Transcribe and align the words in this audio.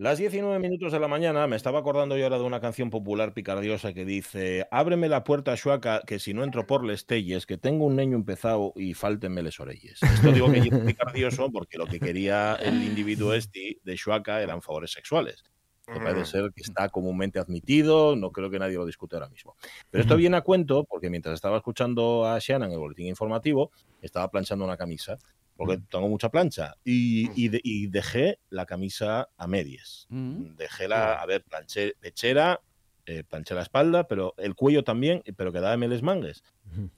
Las 0.00 0.16
19 0.16 0.58
minutos 0.60 0.92
de 0.92 0.98
la 0.98 1.08
mañana 1.08 1.46
me 1.46 1.56
estaba 1.56 1.80
acordando 1.80 2.16
yo 2.16 2.24
ahora 2.24 2.38
de 2.38 2.44
una 2.44 2.62
canción 2.62 2.88
popular 2.88 3.34
picardiosa 3.34 3.92
que 3.92 4.06
dice 4.06 4.66
Ábreme 4.70 5.10
la 5.10 5.24
puerta, 5.24 5.54
Xuaca, 5.58 6.00
que 6.06 6.18
si 6.18 6.32
no 6.32 6.42
entro 6.42 6.66
por 6.66 6.86
les 6.86 7.04
telles, 7.04 7.44
que 7.44 7.58
tengo 7.58 7.84
un 7.84 7.96
niño 7.96 8.16
empezado 8.16 8.72
y 8.76 8.94
fáltenme 8.94 9.42
les 9.42 9.60
orelles. 9.60 10.02
Esto 10.02 10.32
digo 10.32 10.50
que 10.50 10.60
es 10.60 10.68
picardioso 10.70 11.52
porque 11.52 11.76
lo 11.76 11.84
que 11.84 12.00
quería 12.00 12.54
el 12.54 12.82
individuo 12.82 13.34
este 13.34 13.76
de 13.84 13.98
Xuaca 13.98 14.40
eran 14.40 14.62
favores 14.62 14.90
sexuales. 14.90 15.44
Que 15.84 16.00
parece 16.00 16.24
ser 16.24 16.50
que 16.56 16.62
está 16.62 16.88
comúnmente 16.88 17.38
admitido, 17.38 18.16
no 18.16 18.32
creo 18.32 18.48
que 18.48 18.58
nadie 18.58 18.76
lo 18.76 18.86
discute 18.86 19.16
ahora 19.16 19.28
mismo. 19.28 19.54
Pero 19.90 20.00
esto 20.00 20.16
viene 20.16 20.38
a 20.38 20.40
cuento 20.40 20.84
porque 20.84 21.10
mientras 21.10 21.34
estaba 21.34 21.58
escuchando 21.58 22.24
a 22.24 22.38
Shannon 22.38 22.68
en 22.68 22.72
el 22.72 22.78
boletín 22.78 23.08
informativo, 23.08 23.70
estaba 24.00 24.30
planchando 24.30 24.64
una 24.64 24.78
camisa 24.78 25.18
porque 25.60 25.76
tengo 25.90 26.08
mucha 26.08 26.30
plancha. 26.30 26.74
Y, 26.86 27.28
y, 27.36 27.86
dejé 27.88 28.38
la 28.48 28.64
camisa 28.64 29.28
a 29.36 29.46
medias. 29.46 30.06
Dejé 30.08 30.88
la, 30.88 31.20
a 31.20 31.26
ver, 31.26 31.44
planché 31.44 31.96
pechera, 32.00 32.62
eh, 33.04 33.24
planché 33.24 33.54
la 33.54 33.60
espalda, 33.60 34.08
pero 34.08 34.32
el 34.38 34.54
cuello 34.54 34.84
también, 34.84 35.22
pero 35.36 35.52
quedaba 35.52 35.74
en 35.74 35.90
les 35.90 36.02
mangues. 36.02 36.42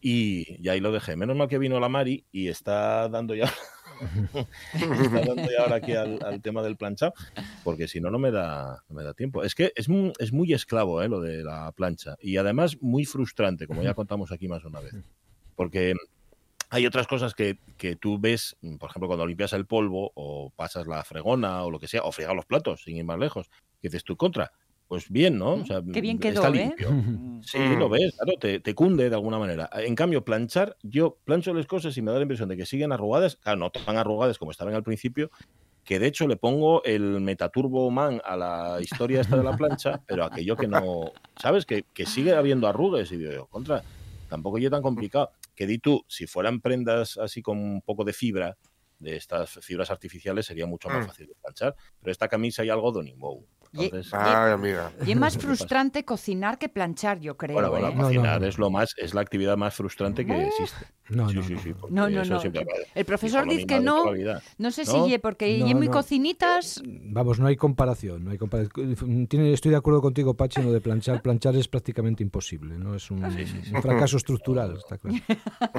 Y, 0.01 0.69
ahí 0.69 0.79
lo 0.79 0.93
dejé. 0.93 1.17
Menos 1.17 1.37
mal 1.37 1.49
que 1.49 1.59
vino 1.59 1.81
la 1.81 1.89
Mari 1.89 2.25
y 2.31 2.47
está 2.47 3.09
dando 3.09 3.35
ya, 3.35 3.53
está 4.75 5.21
dando 5.27 5.51
ya 5.51 5.63
ahora 5.63 5.75
aquí 5.75 5.95
al, 5.95 6.41
tema 6.41 6.63
del 6.63 6.77
planchado, 6.77 7.15
porque 7.65 7.89
si 7.89 8.01
no, 8.01 8.13
no 8.13 8.21
me 8.21 8.31
da, 8.31 8.85
no 8.89 8.95
me 8.95 9.03
da 9.03 9.13
tiempo. 9.13 9.43
Es 9.43 9.57
que 9.57 9.73
es 9.75 9.89
muy, 9.89 10.13
es 10.21 10.33
muy 10.33 10.53
esclavo 10.53 11.03
eh, 11.03 11.09
lo 11.09 11.21
de 11.21 11.43
la 11.43 11.73
plancha 11.73 12.15
y 12.21 12.37
además 12.37 12.81
muy 12.81 13.07
frustrante, 13.07 13.67
como 13.67 13.83
ya 13.83 13.95
contamos 13.95 14.31
aquí 14.31 14.47
más 14.47 14.65
una 14.65 14.79
vez. 14.79 14.95
Porque 15.57 15.97
hay 16.73 16.87
otras 16.87 17.07
cosas 17.07 17.35
que, 17.35 17.59
que, 17.77 17.97
tú 17.97 18.19
ves, 18.19 18.57
mm, 18.63 18.77
por 18.77 18.89
ejemplo, 18.89 19.07
cuando 19.07 19.27
limpias 19.27 19.53
el 19.53 19.67
polvo 19.67 20.11
o 20.15 20.51
pasas 20.57 20.87
la 20.87 21.05
fregona 21.05 21.65
o 21.65 21.71
lo 21.71 21.79
que 21.79 21.87
sea, 21.87 22.03
o 22.03 22.13
fregas 22.13 22.35
los 22.35 22.47
platos, 22.47 22.85
sin 22.85 22.97
ir 22.97 23.05
más 23.05 23.19
lejos, 23.19 23.51
que 23.83 23.89
dices 23.89 24.05
tú 24.05 24.17
contra. 24.17 24.53
Pues 24.89 25.11
bien, 25.11 25.39
¿no? 25.39 25.53
O 25.53 25.67
sea, 25.67 25.83
Qué 25.93 26.01
bien 26.01 26.19
quedó, 26.19 26.43
está 26.43 26.49
¿eh? 26.49 26.53
limpio. 26.53 26.89
Sí, 27.43 27.59
lo 27.77 27.91
ves, 27.91 28.15
claro, 28.17 28.39
te, 28.39 28.61
te, 28.61 28.75
cunde 28.75 29.11
de 29.11 29.15
alguna 29.15 29.39
manera. 29.39 29.69
En 29.75 29.95
cambio, 29.95 30.25
planchar, 30.25 30.77
yo 30.83 31.19
plancho 31.25 31.53
las 31.53 31.67
cosas 31.67 31.95
y 31.99 32.03
me 32.03 32.11
da 32.11 32.17
la 32.17 32.23
impresión 32.23 32.49
de 32.49 32.57
que 32.57 32.65
siguen 32.65 32.91
arrugadas, 32.91 33.37
claro, 33.37 33.59
no 33.59 33.71
tan 33.71 33.99
arrugadas 33.99 34.39
como 34.39 34.51
estaban 34.51 34.75
al 34.75 34.83
principio, 34.83 35.31
que 35.85 35.99
de 35.99 36.07
hecho 36.07 36.27
le 36.27 36.37
pongo 36.37 36.83
el 36.85 37.21
Metaturbo 37.21 37.91
Man 37.91 38.23
a 38.25 38.37
la 38.37 38.79
historia 38.81 39.21
esta 39.21 39.37
de 39.37 39.45
la 39.45 39.57
plancha, 39.59 40.01
pero 40.07 40.25
aquello 40.25 40.57
que 40.57 40.69
no, 40.69 41.13
¿sabes? 41.37 41.67
Que, 41.67 41.85
que 41.93 42.07
sigue 42.07 42.35
habiendo 42.35 42.67
arrugues 42.67 43.13
y 43.13 43.19
digo 43.19 43.33
yo, 43.33 43.47
contra, 43.47 43.83
tampoco 44.31 44.57
yo 44.57 44.71
tan 44.71 44.81
complicado 44.81 45.33
que 45.63 45.67
di 45.69 45.79
tú, 45.79 46.05
si 46.09 46.27
fueran 46.27 46.61
prendas 46.61 47.17
así 47.19 47.41
con 47.41 47.57
un 47.57 47.83
poco 47.83 48.03
de 48.03 48.13
fibra, 48.13 48.59
de 48.99 49.15
estas 49.15 49.61
fibras 49.61 49.93
artificiales, 49.93 50.45
sería 50.45 50.67
mucho 50.67 50.89
más 50.89 51.05
mm. 51.05 51.09
fácil 51.09 51.27
de 51.29 51.35
planchar. 51.37 51.77
Pero 52.01 52.11
esta 52.11 52.27
camisa 52.27 52.65
y 52.65 52.69
algodón 52.69 53.07
y 53.07 53.13
wow. 53.15 53.47
Entonces, 53.73 54.13
amiga. 54.13 54.93
y 55.07 55.13
es 55.13 55.17
más 55.17 55.39
frustrante 55.39 56.05
cocinar 56.05 56.59
que 56.59 56.69
planchar, 56.69 57.21
yo 57.21 57.37
creo. 57.37 57.55
Bueno, 57.55 57.71
bueno, 57.71 57.89
¿eh? 57.89 57.95
cocinar 57.97 58.45
es 58.45 58.59
lo 58.59 58.71
más, 58.71 58.95
es 58.97 59.15
la 59.15 59.21
actividad 59.21 59.57
más 59.57 59.75
frustrante 59.75 60.27
que 60.27 60.47
existe. 60.47 60.87
No, 61.09 61.29
sí, 61.29 61.37
no, 61.37 61.43
sí, 61.43 61.57
sí, 61.59 61.75
no, 61.91 62.09
no, 62.09 62.25
no. 62.25 62.41
El 62.95 63.05
profesor 63.05 63.47
dice 63.47 63.67
que 63.67 63.81
no. 63.81 64.05
No 64.59 64.71
sé 64.71 64.85
si 64.85 65.19
porque 65.19 65.57
y 65.59 65.75
muy 65.75 65.89
cocinitas. 65.89 66.83
Vamos, 66.85 67.39
no 67.39 67.47
hay 67.47 67.57
comparación, 67.57 68.25
no 68.25 68.31
hay 68.31 68.39
comparación. 68.39 69.29
estoy 69.31 69.71
de 69.71 69.77
acuerdo 69.77 70.01
contigo, 70.01 70.35
Pachi, 70.35 70.61
en 70.61 70.67
lo 70.67 70.73
de 70.73 70.81
planchar. 70.81 71.23
Planchar 71.23 71.57
es 71.57 71.69
prácticamente 71.69 72.23
imposible, 72.23 72.79
no 72.79 72.95
es 72.95 73.11
un, 73.11 73.23
fracaso 73.83 74.17
estructural, 74.17 74.77
está 74.77 74.99
claro. 74.99 75.19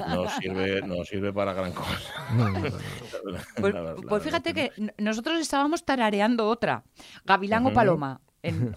No 0.07 0.29
sirve, 0.39 0.81
no 0.81 1.03
sirve 1.03 1.33
para 1.33 1.53
gran 1.53 1.71
cosa. 1.71 1.93
Pues, 3.59 3.73
pues, 4.07 4.23
fíjate 4.23 4.53
que 4.53 4.71
nosotros 4.97 5.39
estábamos 5.39 5.85
tarareando 5.85 6.47
otra, 6.47 6.83
Gavilán 7.25 7.65
o 7.65 7.73
Paloma 7.83 8.21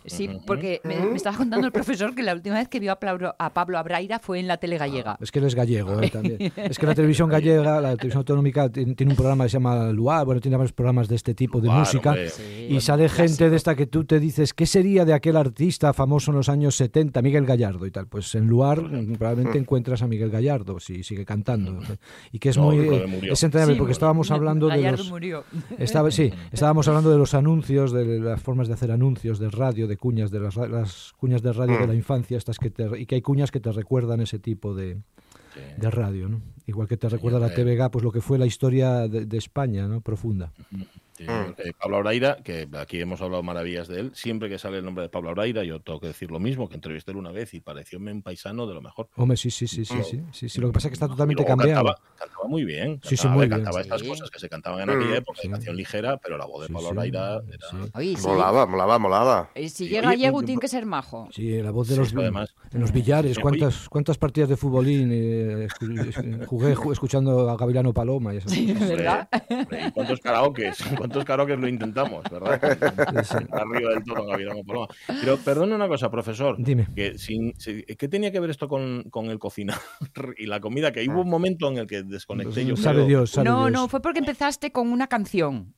sí, 0.05 0.28
porque 0.47 0.81
me, 0.84 1.14
estaba 1.17 1.36
contando 1.36 1.67
el 1.67 1.72
profesor 1.72 2.14
que 2.14 2.22
la 2.22 2.34
última 2.34 2.56
vez 2.56 2.69
que 2.69 2.78
vio 2.78 2.92
a 2.92 3.00
Pablo, 3.00 3.34
a 3.39 3.53
Pablo 3.53 3.78
Abraira 3.78 4.19
fue 4.19 4.39
en 4.39 4.47
la 4.47 4.58
tele 4.58 4.78
gallega. 4.78 5.12
Ah, 5.12 5.19
es 5.20 5.33
que 5.33 5.41
él 5.41 5.47
es 5.47 5.55
gallego 5.55 6.00
¿eh? 6.00 6.11
también. 6.11 6.39
es 6.57 6.79
que 6.79 6.86
la 6.86 6.95
televisión 6.95 7.29
gallega, 7.29 7.80
la 7.80 7.96
televisión 7.96 8.18
autonómica, 8.18 8.68
tiene, 8.68 8.95
un 9.01 9.17
programa 9.17 9.45
que 9.45 9.51
se 9.51 9.55
llama 9.55 9.91
Luar, 9.91 10.24
bueno, 10.24 10.41
tiene 10.41 10.57
varios 10.57 10.73
programas 10.73 11.08
de 11.08 11.17
este 11.17 11.35
tipo 11.35 11.61
de 11.61 11.68
música. 11.68 12.14
y 12.68 12.80
sale 12.80 13.08
gente 13.08 13.51
de 13.51 13.57
esta 13.57 13.74
que 13.74 13.86
tú 13.86 14.05
te 14.05 14.20
dices, 14.20 14.55
¿qué 14.55 14.67
sería 14.67 15.05
de 15.05 15.14
aquel 15.14 15.36
artista 15.36 15.92
famoso 15.92 16.30
en 16.30 16.36
los 16.36 16.48
años 16.48 16.77
70, 16.77 17.20
Miguel 17.23 17.46
Gallardo 17.46 17.86
y 17.86 17.91
tal? 17.91 18.07
Pues 18.07 18.35
en 18.35 18.46
Luar 18.46 18.83
probablemente 19.18 19.58
encuentras 19.58 20.02
a 20.02 20.07
Miguel 20.07 20.30
Gallardo, 20.30 20.79
si 20.80 21.02
sigue 21.02 21.24
cantando. 21.24 21.80
Y 22.30 22.39
que 22.39 22.51
es 22.51 22.58
muy... 22.58 22.89
Es 23.30 23.42
entrañable, 23.42 23.77
porque 23.77 23.92
estábamos 23.92 24.30
hablando 24.30 24.68
de 24.68 24.92
los... 24.92 25.11
murió. 25.11 25.45
Estaba, 25.79 26.11
sí, 26.11 26.33
estábamos 26.52 26.86
hablando 26.89 27.11
de 27.11 27.18
los 27.18 27.35
anuncios, 27.35 27.92
de 27.92 28.20
las 28.20 28.41
formas 28.41 28.68
de 28.68 28.74
hacer 28.74 28.91
anuncios, 28.91 29.39
de 29.39 29.51
radio, 29.56 29.86
de 29.86 29.96
cuñas, 29.96 30.30
de 30.30 30.40
las, 30.40 30.56
las 30.56 31.12
cuñas 31.17 31.42
de 31.42 31.52
radio 31.52 31.78
de 31.78 31.86
la 31.86 31.92
mm. 31.92 31.96
infancia, 31.96 32.39
estas 32.39 32.58
que 32.58 32.70
te, 32.70 32.86
y 32.98 33.06
que 33.06 33.17
hay 33.17 33.22
cuñas 33.22 33.50
que 33.50 33.61
te 33.61 33.72
recuerdan 33.72 34.20
ese 34.20 34.39
tipo 34.39 34.74
de, 34.74 34.98
de 35.77 35.90
radio, 35.90 36.28
¿no? 36.28 36.40
Igual 36.67 36.89
que 36.89 36.96
te 36.96 37.08
recuerda 37.08 37.39
la 37.39 37.55
TVG, 37.55 37.90
pues 37.90 38.05
lo 38.05 38.12
que 38.12 38.20
fue 38.20 38.39
la 38.39 38.46
historia 38.46 39.08
de, 39.08 39.27
de 39.27 39.39
España, 39.39 39.89
¿no? 39.89 40.00
Profunda. 40.00 40.52
Mm. 40.70 40.83
Eh, 41.19 41.73
Pablo 41.81 41.97
Auraira, 41.99 42.37
que 42.43 42.69
aquí 42.79 43.01
hemos 43.01 43.21
hablado 43.21 43.43
maravillas 43.43 43.89
de 43.89 44.01
él, 44.01 44.11
siempre 44.15 44.49
que 44.49 44.59
sale 44.59 44.79
el 44.79 44.85
nombre 44.85 45.03
de 45.03 45.09
Pablo 45.09 45.31
Auraira, 45.31 45.65
yo 45.65 45.81
tengo 45.81 46.01
que 46.01 46.09
decir 46.09 46.31
lo 46.31 46.39
mismo, 46.39 46.69
que 46.69 46.75
entrevisté 46.75 47.13
una 47.13 47.31
vez 47.31 47.55
y 47.55 47.61
pareció 47.61 47.99
un 47.99 48.23
paisano 48.23 48.67
de 48.67 48.75
lo 48.75 48.83
mejor. 48.83 49.09
Hombre, 49.17 49.37
sí, 49.37 49.51
sí, 49.51 49.67
sí, 49.67 49.85
sí, 49.85 49.95
sí, 50.03 50.23
sí, 50.33 50.49
sí, 50.49 50.61
Lo 50.61 50.69
que 50.69 50.75
pasa 50.75 50.89
es 50.89 50.91
que 50.91 50.95
está 50.95 51.09
totalmente 51.09 51.45
cambiado. 51.45 51.95
Cantaba, 52.19 52.49
muy 52.49 52.65
bien. 52.65 52.99
Cantaba, 52.99 53.09
sí, 53.09 53.17
sí, 53.17 53.29
muy 53.29 53.49
cantaba 53.49 53.81
estas 53.81 54.03
cosas 54.03 54.31
que 54.31 54.39
se 54.39 54.49
cantaban 54.49 54.83
en 54.83 54.91
aquella 54.91 55.17
época, 55.17 55.41
de 55.43 55.51
canción 55.51 55.77
ligera, 55.77 56.17
pero 56.19 56.37
la 56.37 56.47
voz 56.47 56.67
de 56.67 56.73
Pablo 56.73 56.89
Auraira 56.89 57.41
era... 57.48 58.21
molaba, 58.23 58.67
molaba, 58.67 58.98
molaba. 58.98 59.51
Y 59.55 59.69
si 59.69 59.89
llega 59.89 60.11
Diego, 60.13 60.43
tiene 60.43 60.61
que 60.61 60.69
ser 60.69 60.87
majo. 60.87 61.29
Sí, 61.33 61.63
la 61.63 61.71
voz 61.71 61.89
de 61.89 61.97
los, 61.97 62.15
además, 62.15 62.55
en 62.73 62.81
los 62.81 62.93
billares. 62.93 63.39
¿Cuántas, 63.39 63.89
¿Cuántas 63.89 64.19
partidas 64.19 64.48
de 64.48 64.57
futbolín 64.57 65.11
eh, 65.13 65.69
jugué 66.47 66.73
escuchando 66.93 67.51
a 67.51 67.57
Gavilano 67.57 67.93
Paloma? 67.93 68.35
Y 68.35 68.41
sí, 68.43 68.73
¿verdad? 68.73 69.29
¿Cuántos 69.95 70.21
karaokes? 70.21 70.77
¿Cuántos 71.06 71.24
karaokes 71.24 71.58
lo 71.58 71.68
intenté? 71.68 71.86
intentamos, 71.86 72.24
¿verdad? 72.30 72.61
Arriba 73.52 73.90
del 73.90 74.05
todo, 74.05 74.27
Gavilán 74.27 74.64
Paloma. 74.67 74.89
Pero 75.06 75.36
perdone 75.39 75.74
una 75.74 75.89
cosa, 75.89 76.11
profesor. 76.11 76.56
Dime. 76.58 76.89
Que 76.94 77.18
sin, 77.18 77.52
¿Qué 77.52 78.08
tenía 78.08 78.33
que 78.33 78.40
ver 78.40 78.50
esto 78.50 78.68
con, 78.68 79.05
con 79.11 79.27
el 79.27 79.39
cocinar 79.39 79.78
y 80.39 80.46
la 80.46 80.61
comida? 80.61 80.92
Que 80.92 81.08
hubo 81.08 81.22
un 81.22 81.30
momento 81.30 81.68
en 81.70 81.78
el 81.78 81.86
que 81.86 82.02
desconecté 82.02 82.64
yo. 82.64 82.77
Sabe 82.77 83.06
Dios, 83.06 83.30
sabe 83.30 83.48
no, 83.48 83.67
Dios. 83.67 83.72
no, 83.72 83.89
fue 83.89 84.00
porque 84.00 84.18
empezaste 84.18 84.72
con 84.72 84.89
una 84.89 85.06
canción. 85.06 85.74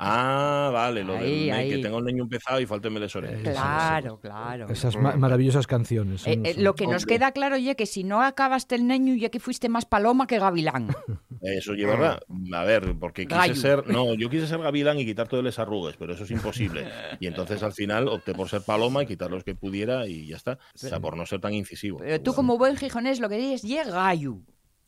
Ah, 0.00 0.70
vale, 0.72 1.02
lo 1.02 1.14
de 1.14 1.66
que 1.68 1.78
tengo 1.82 1.96
un 1.96 2.04
niño 2.04 2.22
empezado 2.22 2.60
y 2.60 2.66
faltenme 2.66 3.00
las 3.00 3.14
orejas. 3.16 3.40
Claro, 3.42 4.20
claro. 4.20 4.68
Esas 4.68 4.96
maravillosas 4.96 5.66
canciones. 5.66 6.24
Eh, 6.24 6.40
eh, 6.44 6.54
lo 6.56 6.76
que 6.76 6.86
nos 6.86 7.04
queda 7.04 7.32
claro, 7.32 7.56
ya 7.56 7.74
que 7.74 7.84
si 7.84 8.04
no 8.04 8.22
acabaste 8.22 8.76
el 8.76 8.86
niño, 8.86 9.16
ya 9.16 9.28
que 9.28 9.40
fuiste 9.40 9.68
más 9.68 9.86
paloma 9.86 10.28
que 10.28 10.38
gavilán. 10.38 10.88
Eso 11.42 11.74
lleva 11.74 11.96
verdad. 11.96 12.20
A 12.52 12.64
ver, 12.64 12.94
porque 12.98 13.26
quise 13.26 13.54
ser. 13.56 13.88
No, 13.88 14.14
yo 14.14 14.30
quise 14.30 14.46
ser 14.46 14.60
gavilán 14.60 15.00
y 15.00 15.04
quitar 15.04 15.26
todas 15.26 15.44
las 15.44 15.58
arrugas, 15.58 15.96
pero 15.96 16.12
eso 16.12 16.24
es 16.24 16.30
imposible. 16.30 16.86
Y 17.20 17.26
entonces 17.26 17.62
al 17.62 17.72
final 17.72 18.08
opté 18.08 18.34
por 18.34 18.48
ser 18.48 18.62
paloma 18.62 19.02
y 19.02 19.06
quitar 19.06 19.30
los 19.30 19.42
que 19.44 19.54
pudiera 19.54 20.06
y 20.06 20.26
ya 20.26 20.36
está. 20.36 20.58
O 20.74 20.78
sea, 20.78 21.00
por 21.00 21.16
no 21.16 21.26
ser 21.26 21.40
tan 21.40 21.54
incisivo. 21.54 21.98
Pero 21.98 22.20
tú, 22.20 22.34
como 22.34 22.58
buen 22.58 22.76
gijonés, 22.76 23.20
lo 23.20 23.28
que 23.28 23.36
dices, 23.36 23.64
es 23.64 23.68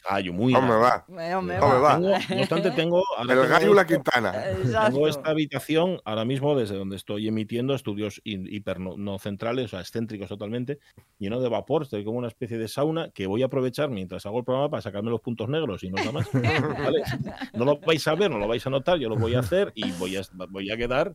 gallo. 0.02 0.20
Gallo, 0.20 0.32
muy 0.32 0.52
¿Cómo 0.52 0.68
me 0.68 0.74
va? 0.74 1.04
va? 1.08 1.98
no 1.98 2.12
obstante, 2.40 2.70
tengo. 2.72 3.02
El 3.20 3.48
gallo 3.48 3.74
la 3.74 3.86
Quintana. 3.86 4.32
Tengo 4.90 5.08
esta 5.08 5.30
habitación 5.30 6.00
ahora 6.04 6.24
mismo 6.24 6.56
desde 6.58 6.76
donde 6.76 6.96
estoy 6.96 7.28
emitiendo 7.28 7.74
estudios 7.74 8.20
hiper 8.24 8.80
no, 8.80 9.18
centrales, 9.18 9.66
o 9.66 9.68
sea, 9.68 9.80
excéntricos 9.80 10.28
totalmente, 10.28 10.78
lleno 11.18 11.40
de 11.40 11.48
vapor. 11.48 11.82
Estoy 11.82 12.04
como 12.04 12.18
una 12.18 12.28
especie 12.28 12.58
de 12.58 12.68
sauna 12.68 13.10
que 13.10 13.26
voy 13.26 13.42
a 13.42 13.46
aprovechar 13.46 13.90
mientras 13.90 14.26
hago 14.26 14.38
el 14.38 14.44
programa 14.44 14.70
para 14.70 14.82
sacarme 14.82 15.10
los 15.10 15.20
puntos 15.20 15.48
negros 15.48 15.82
y 15.82 15.90
no 15.90 15.96
nada 15.96 16.12
más. 16.12 16.28
No 17.52 17.64
lo 17.64 17.78
vais 17.78 18.06
a 18.06 18.14
ver, 18.14 18.30
no 18.30 18.38
lo 18.38 18.48
vais 18.48 18.66
a 18.66 18.70
notar, 18.70 18.98
yo 18.98 19.08
lo 19.08 19.16
voy 19.16 19.34
a 19.34 19.40
hacer 19.40 19.72
y 19.74 19.90
voy 19.92 20.16
a, 20.16 20.22
voy 20.48 20.70
a 20.70 20.76
quedar 20.76 21.14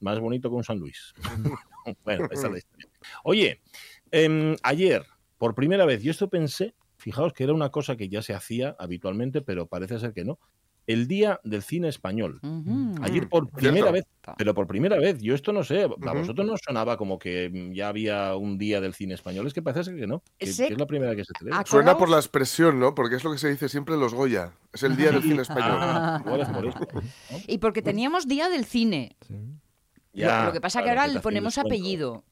más 0.00 0.18
bonito 0.18 0.48
que 0.48 0.56
un 0.56 0.64
San 0.64 0.78
Luis. 0.78 1.12
bueno, 2.04 2.26
esa 2.30 2.46
es 2.46 2.52
la 2.52 2.58
historia. 2.58 2.88
Oye, 3.22 3.60
em, 4.10 4.56
ayer, 4.62 5.04
por 5.38 5.54
primera 5.54 5.84
vez, 5.84 6.02
yo 6.02 6.10
esto 6.10 6.28
pensé 6.28 6.74
Fijaos 7.04 7.34
que 7.34 7.44
era 7.44 7.52
una 7.52 7.68
cosa 7.68 7.96
que 7.96 8.08
ya 8.08 8.22
se 8.22 8.32
hacía 8.32 8.76
habitualmente, 8.78 9.42
pero 9.42 9.66
parece 9.66 9.98
ser 9.98 10.14
que 10.14 10.24
no. 10.24 10.38
El 10.86 11.06
Día 11.06 11.38
del 11.44 11.62
Cine 11.62 11.88
Español. 11.88 12.40
Ayer 13.02 13.28
por 13.28 13.50
primera 13.50 13.90
vez, 13.90 14.06
pero 14.38 14.54
por 14.54 14.66
primera 14.66 14.96
vez, 14.96 15.18
yo 15.20 15.34
esto 15.34 15.52
no 15.52 15.64
sé, 15.64 15.82
a 15.82 16.12
vosotros 16.14 16.46
no 16.46 16.56
sonaba 16.56 16.96
como 16.96 17.18
que 17.18 17.70
ya 17.74 17.88
había 17.88 18.34
un 18.36 18.56
Día 18.56 18.80
del 18.80 18.94
Cine 18.94 19.12
Español, 19.12 19.46
es 19.46 19.52
que 19.52 19.60
parece 19.60 19.84
ser 19.84 19.96
que 19.96 20.06
no, 20.06 20.22
que, 20.38 20.48
es 20.48 20.58
la 20.58 20.86
primera 20.86 21.10
vez 21.10 21.18
que 21.18 21.24
se 21.26 21.38
celebra. 21.38 21.62
Suena 21.66 21.98
por 21.98 22.08
la 22.08 22.16
expresión, 22.16 22.80
¿no? 22.80 22.94
Porque 22.94 23.16
es 23.16 23.24
lo 23.24 23.32
que 23.32 23.38
se 23.38 23.50
dice 23.50 23.68
siempre 23.68 23.96
en 23.96 24.00
los 24.00 24.14
Goya, 24.14 24.54
es 24.72 24.82
el 24.82 24.96
Día 24.96 25.10
del 25.10 25.22
Cine 25.22 25.42
Español. 25.42 25.76
Ah, 25.78 26.22
y 27.46 27.58
porque 27.58 27.82
teníamos 27.82 28.26
Día 28.26 28.48
del 28.48 28.64
Cine. 28.64 29.14
lo, 30.14 30.52
que 30.54 30.60
pasa 30.62 30.78
es 30.78 30.84
que 30.84 30.88
ahora 30.88 31.06
le 31.06 31.20
ponemos 31.20 31.58
apellido. 31.58 32.24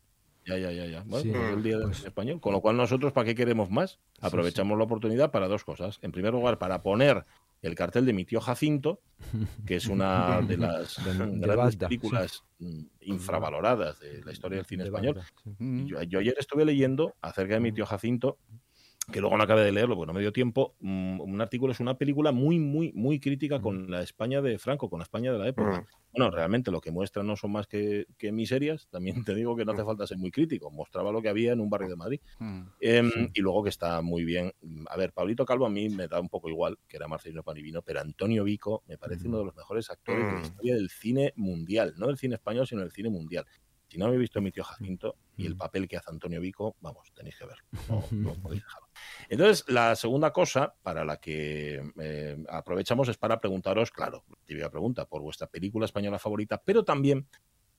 Ya, 0.45 0.59
ya, 0.59 0.73
ya, 0.73 0.87
ya. 0.87 1.03
Bueno, 1.07 1.33
pues 1.33 1.53
el 1.53 1.63
Día 1.63 1.79
del 1.79 1.89
pues 1.89 2.05
Español. 2.05 2.41
Con 2.41 2.53
lo 2.53 2.61
cual 2.61 2.77
nosotros, 2.77 3.13
¿para 3.13 3.27
qué 3.27 3.35
queremos 3.35 3.71
más? 3.71 4.01
Aprovechamos 4.21 4.77
la 4.77 4.85
oportunidad 4.85 5.31
para 5.31 5.49
dos 5.49 5.65
cosas. 5.65 5.99
En 6.03 6.13
primer 6.13 6.33
lugar, 6.33 6.59
para 6.59 6.83
poner 6.83 7.25
El 7.63 7.77
cartel 7.77 8.05
de 8.05 8.13
mi 8.13 8.25
tío 8.25 8.41
Jacinto, 8.41 9.01
que 9.65 9.77
es 9.77 9.87
una 9.87 10.41
de 10.43 10.57
las 10.59 10.99
grandes 11.05 11.77
películas 11.77 12.43
mm, 12.59 12.83
infravaloradas 13.03 14.01
de 14.01 14.25
la 14.25 14.33
historia 14.33 14.57
del 14.57 14.67
cine 14.67 14.85
español. 14.85 15.21
yo, 15.61 15.99
ayer 15.99 16.35
estuve 16.39 16.65
leyendo 16.65 17.15
acerca 17.21 17.55
de 17.55 17.61
mi 17.61 17.71
tío 17.71 17.87
Jacinto 17.87 18.39
que 19.11 19.21
luego 19.21 19.37
no 19.37 19.43
acabé 19.43 19.65
de 19.65 19.73
leerlo 19.73 19.97
porque 19.97 20.07
no 20.07 20.15
me 20.15 20.21
dio 20.21 20.33
tiempo, 20.33 20.77
mm, 20.81 21.21
un 21.21 21.41
artículo 21.41 21.73
es 21.73 21.81
una 21.81 21.99
película 21.99 22.31
muy, 22.31 22.59
muy, 22.59 22.93
muy 22.93 23.19
crítica 23.19 23.61
con 23.61 23.91
la 23.91 24.03
España 24.03 24.41
de 24.41 24.59
Franco, 24.59 24.89
con 24.89 25.01
la 25.01 25.05
España 25.05 25.33
de 25.33 25.39
la 25.39 25.49
época. 25.49 25.87
Bueno, 26.13 26.31
realmente 26.31 26.71
lo 26.71 26.81
que 26.81 26.91
muestra 26.91 27.23
no 27.23 27.37
son 27.37 27.53
más 27.53 27.67
que, 27.67 28.07
que, 28.19 28.33
miserias, 28.33 28.87
también 28.89 29.25
te 29.25 29.35
digo 29.35 29.57
que 29.57 29.65
no 29.65 29.73
hace 29.73 29.85
falta 29.85 30.07
ser 30.07 30.19
muy 30.19 30.31
crítico, 30.31 30.71
mostraba 30.71 31.11
lo 31.11 31.23
que 31.23 31.29
había 31.29 31.53
en 31.53 31.61
un 31.61 31.71
barrio 31.71 31.89
de 31.89 31.97
Madrid. 31.97 32.21
Em, 32.81 33.11
y 33.33 33.41
luego 33.41 33.65
que 33.65 33.71
está 33.71 34.03
muy 34.03 34.25
bien. 34.25 34.53
A 34.89 34.97
ver, 34.97 35.13
Pablito 35.13 35.45
Calvo 35.45 35.67
a 35.67 35.71
mí 35.71 35.89
me 35.89 36.07
da 36.07 36.21
un 36.21 36.29
poco 36.29 36.49
igual, 36.49 36.79
que 36.87 36.97
era 36.97 37.09
Marcelino 37.09 37.43
Panivino, 37.43 37.83
pero 37.83 38.01
Antonio 38.01 38.45
Vico 38.45 38.83
me 38.87 38.99
parece 38.99 39.27
uno 39.27 39.39
de 39.39 39.47
los 39.47 39.57
mejores 39.57 39.91
actores 39.91 40.25
de 40.25 40.33
la 40.33 40.41
historia 40.43 40.75
del 40.75 40.91
cine 40.91 41.33
mundial, 41.37 41.95
no 41.97 42.07
del 42.07 42.19
cine 42.19 42.35
español, 42.35 42.67
sino 42.67 42.83
del 42.83 42.93
cine 42.93 43.09
mundial. 43.09 43.47
Si 43.93 43.99
no 43.99 44.07
habéis 44.07 44.21
visto 44.21 44.41
mi 44.41 44.51
tío 44.51 44.65
Jacinto 44.65 45.17
y 45.37 45.45
el 45.45 45.55
papel 45.55 45.87
que 45.87 45.99
hace 45.99 46.11
Antonio 46.11 46.41
Vico, 46.41 46.77
vamos, 46.81 47.13
tenéis 47.13 47.37
que 47.37 47.45
ver. 47.45 47.59
No, 48.11 48.33
podéis 48.43 48.63
dejarlo. 48.63 48.89
Entonces, 49.29 49.67
la 49.69 49.95
segunda 49.97 50.33
cosa 50.33 50.75
para 50.83 51.05
la 51.05 51.19
que 51.19 51.83
eh, 52.01 52.43
aprovechamos 52.49 53.11
es 53.11 53.19
para 53.19 53.39
preguntaros, 53.39 53.91
claro, 53.91 54.25
típica 54.47 54.71
pregunta, 54.71 55.05
por 55.05 55.21
vuestra 55.21 55.47
película 55.47 55.85
española 55.85 56.19
favorita, 56.19 56.63
pero 56.65 56.87
también 56.87 57.29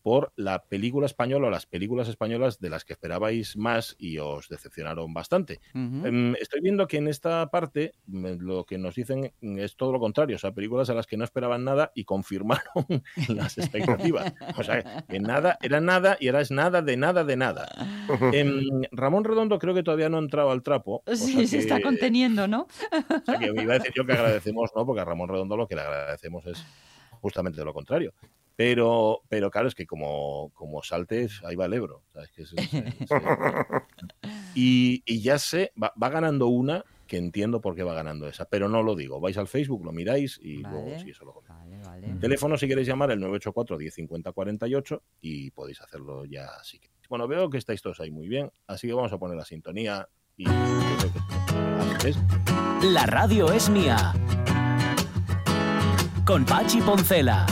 por 0.03 0.33
la 0.35 0.65
película 0.65 1.05
española 1.05 1.47
o 1.47 1.50
las 1.50 1.65
películas 1.65 2.09
españolas 2.09 2.59
de 2.59 2.69
las 2.69 2.83
que 2.83 2.94
esperabais 2.94 3.55
más 3.55 3.95
y 3.97 4.17
os 4.17 4.50
decepcionaron 4.50 5.13
bastante. 5.13 5.61
Em, 5.73 6.35
estoy 6.35 6.59
viendo 6.61 6.88
que 6.88 6.97
en 6.97 7.07
esta 7.07 7.50
parte 7.50 7.94
lo 8.05 8.65
que 8.65 8.77
nos 8.77 8.95
dicen 8.95 9.33
es 9.41 9.77
todo 9.77 9.94
lo 9.94 10.00
contrario, 10.00 10.35
o 10.35 10.39
sea, 10.39 10.51
películas 10.51 10.89
a 10.89 10.94
las 10.94 11.07
que 11.07 11.15
no 11.15 11.23
esperaban 11.23 11.63
nada 11.63 11.94
y 11.95 12.03
confirmaron 12.03 12.63
las 13.29 13.57
expectativas. 13.57 14.33
O 14.57 14.63
sea, 14.63 15.05
que 15.07 15.19
nada 15.21 15.57
era 15.61 15.79
nada 15.79 16.17
y 16.19 16.27
ahora 16.27 16.41
es 16.41 16.51
nada 16.51 16.81
de 16.81 16.97
nada 16.97 17.23
de 17.23 17.38
nada. 17.38 17.69
Em, 18.33 18.81
Ramón 18.91 19.23
Redondo 19.23 19.59
creo 19.59 19.73
que 19.73 19.83
todavía 19.83 20.09
no 20.09 20.17
ha 20.17 20.21
entrado 20.21 20.51
al 20.51 20.63
trapo. 20.63 21.03
Sí, 21.13 21.47
se 21.47 21.59
está 21.59 21.81
conteniendo, 21.81 22.47
¿no? 22.47 22.63
O 22.63 23.25
sea, 23.25 23.39
que 23.39 23.45
iba 23.45 23.75
a 23.75 23.79
decir 23.79 23.94
yo 23.95 24.05
que 24.05 24.13
agradecemos, 24.13 24.71
¿no? 24.75 24.85
Porque 24.85 25.01
a 25.01 25.05
Ramón 25.05 25.29
Redondo 25.29 25.55
lo 25.55 25.67
que 25.67 25.75
le 25.75 25.81
agradecemos 25.81 26.45
es 26.47 26.65
justamente 27.21 27.63
lo 27.63 27.73
contrario. 27.73 28.13
Pero, 28.55 29.21
pero 29.29 29.50
claro, 29.50 29.67
es 29.67 29.75
que 29.75 29.88
como, 29.88 30.51
como 30.53 30.83
saltes, 30.83 31.41
ahí 31.44 31.55
va 31.55 31.65
el 31.65 31.73
Ebro. 31.73 32.03
y, 34.55 35.01
y, 35.05 35.21
ya 35.21 35.39
sé, 35.39 35.71
va, 35.81 35.91
ganando 36.09 36.47
una 36.47 36.83
que 37.07 37.17
entiendo 37.17 37.61
por 37.61 37.75
qué 37.75 37.83
va 37.83 37.94
ganando 37.94 38.27
esa, 38.27 38.45
pero 38.45 38.69
no 38.69 38.83
lo 38.83 38.95
digo. 38.95 39.19
Vais 39.19 39.38
al 39.38 39.47
Facebook, 39.47 39.83
lo 39.83 39.91
miráis 39.91 40.39
y 40.41 40.57
luego 40.57 41.00
sí, 41.00 41.09
eso 41.09 41.25
lo 41.25 41.41
vale, 41.85 42.15
Teléfono 42.19 42.57
si 42.57 42.67
queréis 42.67 42.88
llamar 42.88 43.11
el 43.11 43.19
984 43.19 43.77
1050 43.77 44.31
48 44.31 45.03
y 45.21 45.51
podéis 45.51 45.81
hacerlo 45.81 46.25
ya 46.25 46.45
así. 46.59 46.79
Bueno, 47.09 47.27
veo 47.27 47.50
que 47.50 47.57
estáis 47.57 47.81
todos 47.81 48.00
ahí 48.00 48.11
muy 48.11 48.27
bien, 48.27 48.51
así 48.67 48.88
que 48.88 48.94
vamos 48.94 49.11
a 49.11 49.19
poner 49.19 49.38
la 49.38 49.45
sintonía 49.45 50.07
y 50.38 50.45
La 52.81 53.05
radio 53.05 53.51
es 53.51 53.69
mía. 53.69 54.13
Con 56.25 56.45
Pachi 56.45 56.81
Poncela. 56.81 57.45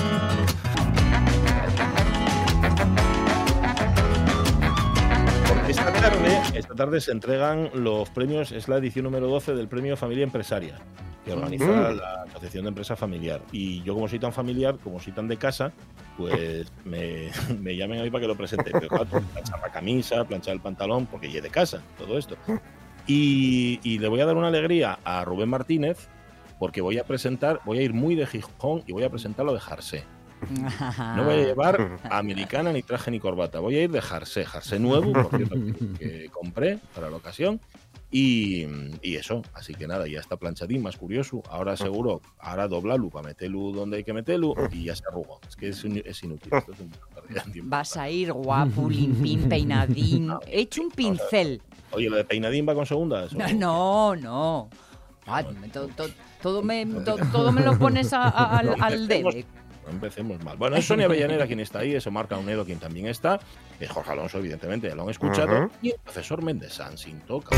Esta 6.54 6.76
tarde, 6.76 7.00
se 7.02 7.12
entregan 7.12 7.70
los 7.74 8.10
premios, 8.10 8.52
es 8.52 8.68
la 8.68 8.78
edición 8.78 9.06
número 9.06 9.28
12 9.28 9.56
del 9.56 9.68
premio 9.68 9.96
Familia 9.96 10.24
Empresaria, 10.24 10.80
que 11.24 11.34
organiza 11.34 11.92
la 11.92 12.24
Asociación 12.24 12.66
de 12.66 12.70
Empresa 12.70 12.96
Familiar. 12.96 13.42
Y 13.52 13.82
yo, 13.84 13.94
como 13.94 14.08
soy 14.08 14.20
tan 14.20 14.34
familiar, 14.34 14.78
como 14.84 15.00
soy 15.00 15.14
tan 15.14 15.28
de 15.28 15.38
casa, 15.38 15.72
pues 16.18 16.72
me, 16.86 17.32
me 17.60 17.76
llamen 17.76 18.00
a 18.00 18.04
mí 18.04 18.10
para 18.10 18.22
que 18.22 18.28
lo 18.28 18.36
presente. 18.36 18.72
Pero 18.72 18.90
planchar 18.90 19.60
la 19.62 19.72
camisa, 19.72 20.24
planchar 20.26 20.56
el 20.56 20.62
pantalón, 20.62 21.06
porque 21.06 21.28
llegué 21.28 21.42
de 21.42 21.50
casa, 21.50 21.82
todo 21.98 22.18
esto. 22.18 22.36
Y, 23.08 23.80
y 23.84 24.00
le 24.00 24.08
voy 24.08 24.22
a 24.22 24.26
dar 24.26 24.36
una 24.36 24.48
alegría 24.48 25.00
a 25.04 25.24
Rubén 25.24 25.50
Martínez, 25.50 26.10
porque 26.60 26.82
voy 26.82 26.98
a 27.00 27.06
presentar, 27.06 27.62
voy 27.66 27.80
a 27.80 27.82
ir 27.82 27.94
muy 27.94 28.16
de 28.16 28.28
Gijón 28.28 28.84
y 28.86 28.92
voy 28.92 29.04
a 29.04 29.10
presentarlo 29.10 29.54
de 29.54 29.60
Jarsé. 29.60 30.04
No 31.16 31.24
voy 31.24 31.34
a 31.34 31.46
llevar 31.46 32.00
americana 32.10 32.72
ni 32.72 32.84
traje 32.84 33.12
ni 33.12 33.20
corbata. 33.20 33.60
Voy 33.60 33.76
a 33.76 33.84
ir 33.84 33.92
de 33.92 34.02
jersey, 34.02 34.46
jersey 34.46 34.80
nuevo, 34.80 35.14
por 35.14 35.30
cierto, 35.38 35.56
que, 35.98 36.30
compré 36.32 36.80
para 36.94 37.10
la 37.10 37.18
ocasión. 37.18 37.60
Y, 38.14 38.66
eso, 39.02 39.42
así 39.54 39.74
que 39.74 39.88
nada, 39.88 40.06
ya 40.06 40.20
está 40.20 40.36
planchadín, 40.36 40.82
más 40.82 40.98
curioso. 40.98 41.42
Ahora 41.50 41.78
seguro, 41.78 42.22
ahora 42.40 42.68
doblarlo 42.68 43.10
para 43.10 43.30
meterlo 43.30 43.72
donde 43.72 43.98
hay 43.98 44.04
que 44.04 44.12
meterlo 44.12 44.54
y 44.72 44.86
ya 44.86 44.96
se 44.96 45.04
arrugó. 45.08 45.40
Es 45.48 45.56
que 45.56 45.70
es, 45.70 46.24
inútil. 46.24 46.52
Vas 47.64 47.96
a 47.96 48.10
ir 48.10 48.34
guapo, 48.34 48.90
limpín, 48.90 49.48
peinadín. 49.48 50.30
He 50.48 50.62
hecho 50.62 50.82
un 50.82 50.92
pincel. 50.92 51.62
oye, 51.92 52.10
¿lo 52.10 52.18
de 52.18 52.26
peinadín 52.26 52.68
va 52.68 52.76
con 52.76 52.86
segundas? 52.86 53.34
No, 53.34 54.16
no. 54.18 54.70
todo, 56.42 56.62
me, 56.64 56.86
todo, 57.32 57.52
me, 57.54 57.62
lo 57.62 57.80
pones 57.80 58.12
al, 58.12 58.76
al 58.78 59.08
debe 59.08 59.46
empecemos 59.90 60.44
mal. 60.44 60.58
Bueno, 60.58 60.76
es 60.76 60.86
Sonia 60.86 61.06
Avellaneda 61.06 61.48
quien 61.48 61.60
está 61.60 61.80
ahí, 61.80 61.96
eso 61.96 62.12
marca 62.12 62.38
Unedo 62.38 62.66
quien 62.66 62.80
también 62.80 63.08
está, 63.08 63.40
es 63.80 63.90
Jorge 63.90 64.12
Alonso, 64.12 64.38
evidentemente, 64.40 64.88
ya 64.88 64.96
lo 64.96 65.04
han 65.04 65.10
escuchado, 65.10 65.70
y 65.82 65.92
el 65.92 66.00
profesor 66.00 66.42
Méndez 66.42 66.80
sin 66.96 67.20
toca. 67.22 67.56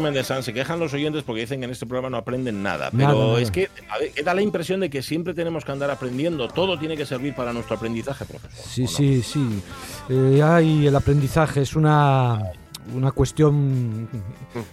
Méndez 0.00 0.26
se 0.26 0.52
quejan 0.52 0.78
los 0.80 0.92
oyentes 0.92 1.22
porque 1.22 1.42
dicen 1.42 1.60
que 1.60 1.64
en 1.64 1.70
este 1.70 1.86
programa 1.86 2.10
no 2.10 2.16
aprenden 2.16 2.62
nada. 2.62 2.90
Pero 2.96 3.38
es 3.38 3.50
que 3.50 3.68
da 4.24 4.34
la 4.34 4.42
impresión 4.42 4.80
de 4.80 4.90
que 4.90 5.02
siempre 5.02 5.34
tenemos 5.34 5.64
que 5.64 5.72
andar 5.72 5.90
aprendiendo. 5.90 6.48
Todo 6.48 6.78
tiene 6.78 6.96
que 6.96 7.06
servir 7.06 7.34
para 7.34 7.52
nuestro 7.52 7.76
aprendizaje, 7.76 8.24
profesor. 8.24 8.64
Sí, 8.64 8.86
sí, 8.86 9.22
sí. 9.22 9.62
Eh, 10.08 10.42
hay 10.42 10.86
el 10.86 10.96
aprendizaje 10.96 11.62
es 11.62 11.74
una 11.74 12.40
una 12.94 13.12
cuestión 13.12 14.08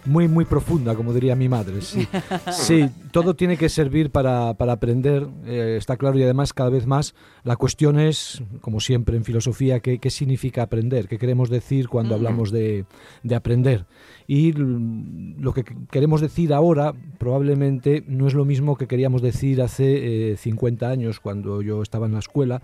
muy, 0.05 0.27
muy 0.27 0.45
profunda, 0.45 0.95
como 0.95 1.13
diría 1.13 1.35
mi 1.35 1.49
madre. 1.49 1.81
Sí, 1.81 2.07
sí 2.51 2.89
todo 3.13 3.35
tiene 3.35 3.57
que 3.57 3.69
servir 3.69 4.09
para, 4.09 4.49
aprender, 4.49 5.27
eh, 5.45 5.75
está 5.77 5.97
claro, 5.97 6.17
y 6.17 6.23
además 6.23 6.51
cada 6.51 6.71
vez 6.71 6.87
más 6.87 7.13
la 7.43 7.55
cuestión 7.55 7.99
es, 7.99 8.41
como 8.59 8.79
siempre 8.79 9.15
en 9.15 9.23
filosofía, 9.23 9.81
qué, 9.81 9.99
qué 9.99 10.09
significa 10.09 10.63
aprender, 10.63 11.07
qué 11.07 11.19
queremos 11.19 11.49
decir 11.49 11.89
cuando 11.89 12.15
hablamos 12.15 12.51
de, 12.51 12.85
de 13.21 13.35
aprender. 13.35 13.85
Y 14.25 14.53
lo 14.53 15.53
que 15.53 15.63
queremos 15.91 16.21
decir 16.21 16.53
ahora 16.53 16.93
probablemente 17.19 18.03
no 18.07 18.27
es 18.27 18.33
lo 18.33 18.45
mismo 18.45 18.77
que 18.77 18.87
queríamos 18.87 19.21
decir 19.21 19.61
hace 19.61 20.35
50 20.35 20.85
eh, 20.85 20.91
años, 20.91 21.19
cuando 21.19 21.61
yo 21.61 21.83
estaba 21.83 22.07
en 22.07 22.13
la 22.13 22.19
escuela, 22.19 22.63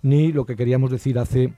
ni 0.00 0.32
lo 0.32 0.46
que 0.46 0.54
queríamos 0.54 0.92
decir 0.92 1.18
hace 1.18 1.54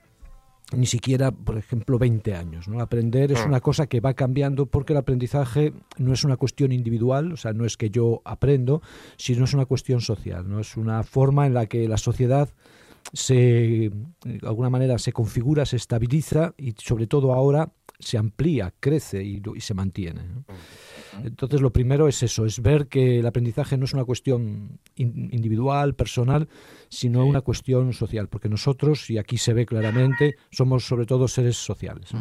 ni 0.75 0.85
siquiera, 0.85 1.31
por 1.31 1.57
ejemplo, 1.57 1.97
20 1.97 2.35
años. 2.35 2.67
¿no? 2.67 2.79
Aprender 2.81 3.31
es 3.31 3.39
ah. 3.39 3.45
una 3.45 3.59
cosa 3.59 3.87
que 3.87 3.99
va 3.99 4.13
cambiando 4.13 4.65
porque 4.65 4.93
el 4.93 4.97
aprendizaje 4.97 5.73
no 5.97 6.13
es 6.13 6.23
una 6.23 6.37
cuestión 6.37 6.71
individual, 6.71 7.33
o 7.33 7.37
sea, 7.37 7.53
no 7.53 7.65
es 7.65 7.77
que 7.77 7.89
yo 7.89 8.21
aprendo, 8.25 8.81
sino 9.17 9.45
es 9.45 9.53
una 9.53 9.65
cuestión 9.65 10.01
social, 10.01 10.49
no 10.49 10.59
es 10.59 10.77
una 10.77 11.03
forma 11.03 11.45
en 11.45 11.53
la 11.53 11.65
que 11.65 11.87
la 11.87 11.97
sociedad 11.97 12.49
se, 13.13 13.91
de 14.23 14.47
alguna 14.47 14.69
manera, 14.69 14.97
se 14.97 15.11
configura, 15.11 15.65
se 15.65 15.75
estabiliza 15.75 16.53
y 16.57 16.73
sobre 16.77 17.07
todo 17.07 17.33
ahora 17.33 17.71
se 17.99 18.17
amplía, 18.17 18.73
crece 18.79 19.23
y, 19.23 19.41
se 19.59 19.73
mantiene. 19.73 20.21
Entonces, 21.23 21.61
lo 21.61 21.71
primero 21.71 22.07
es 22.07 22.23
eso, 22.23 22.45
es 22.45 22.61
ver 22.61 22.87
que 22.87 23.19
el 23.19 23.25
aprendizaje 23.25 23.77
no 23.77 23.85
es 23.85 23.93
una 23.93 24.05
cuestión 24.05 24.79
individual, 24.95 25.95
personal, 25.95 26.47
sino 26.89 27.25
una 27.25 27.41
cuestión 27.41 27.93
social, 27.93 28.27
porque 28.29 28.49
nosotros, 28.49 29.09
y 29.09 29.17
aquí 29.17 29.37
se 29.37 29.53
ve 29.53 29.65
claramente, 29.65 30.35
somos 30.51 30.85
sobre 30.85 31.05
todo 31.05 31.27
seres 31.27 31.57
sociales. 31.57 32.11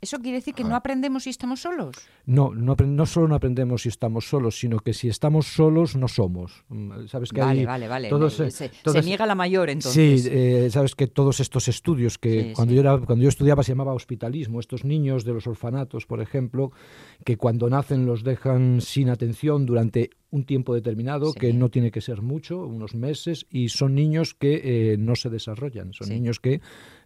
¿Eso 0.00 0.18
quiere 0.20 0.38
decir 0.38 0.54
que 0.54 0.62
no 0.62 0.76
aprendemos 0.76 1.24
si 1.24 1.30
estamos 1.30 1.60
solos? 1.60 1.96
No, 2.24 2.54
no, 2.54 2.76
no 2.76 3.06
solo 3.06 3.26
no 3.26 3.34
aprendemos 3.34 3.82
si 3.82 3.88
estamos 3.88 4.28
solos, 4.28 4.56
sino 4.56 4.78
que 4.78 4.94
si 4.94 5.08
estamos 5.08 5.46
solos 5.46 5.96
no 5.96 6.06
somos. 6.06 6.64
Mm, 6.68 7.06
¿Sabes 7.08 7.30
que 7.30 7.40
vale, 7.40 7.66
vale, 7.66 7.88
vale, 7.88 8.30
se, 8.30 8.70
niega 9.02 9.26
la 9.26 9.34
mayor 9.34 9.70
entonces. 9.70 10.22
Sí, 10.22 10.28
eh, 10.30 10.68
sabes 10.70 10.94
que 10.94 11.08
todos 11.08 11.40
estos 11.40 11.66
estudios 11.66 12.16
que 12.16 12.52
cuando, 12.54 12.74
Yo 12.74 12.80
era, 12.80 12.98
cuando 12.98 13.24
yo 13.24 13.28
estudiaba 13.28 13.64
se 13.64 13.72
llamaba 13.72 13.92
hospitalismo, 13.92 14.60
estos 14.60 14.84
niños 14.84 15.24
de 15.24 15.32
los 15.32 15.48
orfanatos, 15.48 16.06
por 16.06 16.20
ejemplo, 16.20 16.70
que 17.24 17.36
cuando 17.36 17.68
nacen 17.68 18.06
los 18.06 18.22
dejan 18.22 18.80
sin 18.80 19.08
atención 19.08 19.66
durante 19.66 20.10
un 20.30 20.44
tiempo 20.44 20.74
determinado, 20.74 21.32
que 21.32 21.52
no 21.52 21.70
tiene 21.70 21.90
que 21.90 22.00
ser 22.00 22.20
mucho, 22.20 22.66
unos 22.66 22.94
meses, 22.94 23.46
y 23.50 23.70
son 23.70 23.94
niños 23.94 24.34
que 24.34 24.92
eh, 24.92 24.96
no 24.98 25.16
se 25.16 25.30
desarrollan, 25.30 25.92
son 25.92 26.10
niños 26.10 26.38
que 26.38 26.60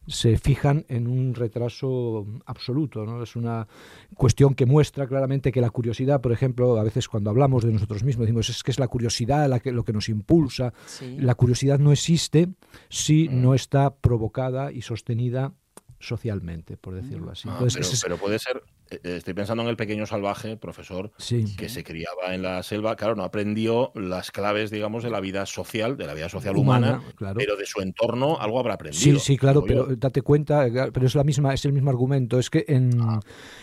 se 0.08 0.36
fijan 0.36 0.84
en 0.88 1.06
un 1.06 1.34
retraso 1.34 2.26
absoluto. 2.46 3.04
¿no? 3.06 3.22
Es 3.22 3.36
una 3.36 3.68
cuestión 4.16 4.54
que 4.54 4.66
muestra 4.66 5.06
claramente 5.06 5.52
que 5.52 5.60
la 5.60 5.70
curiosidad, 5.70 6.20
por 6.20 6.32
ejemplo, 6.32 6.78
a 6.78 6.82
veces 6.82 7.08
cuando 7.08 7.30
hablamos 7.30 7.64
de 7.64 7.72
nosotros 7.72 8.02
mismos, 8.02 8.26
decimos 8.26 8.48
es 8.48 8.62
que 8.62 8.72
es 8.72 8.80
la 8.80 8.88
curiosidad 8.88 9.48
la 9.48 9.60
que, 9.60 9.70
lo 9.70 9.84
que 9.84 9.92
nos 9.92 10.08
impulsa. 10.08 10.72
La 11.18 11.34
curiosidad 11.36 11.78
no 11.78 11.92
existe 11.92 12.48
si 12.88 13.28
mm. 13.28 13.42
no 13.42 13.54
está 13.54 13.94
provocada 13.94 14.72
y 14.72 14.82
sostenida 14.82 15.52
socialmente, 16.00 16.76
por 16.76 16.94
decirlo 16.94 17.30
así. 17.30 17.48
Ah, 17.48 17.64
pero, 18.02 18.16
puede 18.18 18.38
ser 18.40 18.62
estoy 19.02 19.34
pensando 19.34 19.62
en 19.62 19.68
el 19.68 19.76
pequeño 19.76 20.06
salvaje, 20.06 20.56
profesor, 20.56 21.12
que 21.56 21.68
se 21.68 21.84
criaba 21.84 22.34
en 22.34 22.42
la 22.42 22.62
selva. 22.62 22.96
Claro, 22.96 23.14
no 23.14 23.24
aprendió 23.24 23.92
las 23.94 24.30
claves, 24.30 24.70
digamos, 24.70 25.02
de 25.02 25.10
la 25.10 25.20
vida 25.20 25.46
social, 25.46 25.96
de 25.96 26.06
la 26.06 26.14
vida 26.14 26.28
social 26.28 26.56
humana, 26.56 27.02
pero 27.34 27.56
de 27.56 27.66
su 27.66 27.80
entorno 27.80 28.38
algo 28.40 28.58
habrá 28.58 28.74
aprendido. 28.74 29.18
Sí, 29.18 29.18
sí, 29.18 29.36
claro, 29.36 29.64
pero 29.66 29.86
date 29.96 30.22
cuenta, 30.22 30.66
eh, 30.66 30.90
pero 30.92 31.06
es 31.06 31.14
la 31.14 31.24
misma, 31.24 31.54
es 31.54 31.64
el 31.64 31.72
mismo 31.72 31.90
argumento. 31.90 32.38
Es 32.38 32.50
que 32.50 32.64
en 32.68 33.00
ah. 33.00 33.20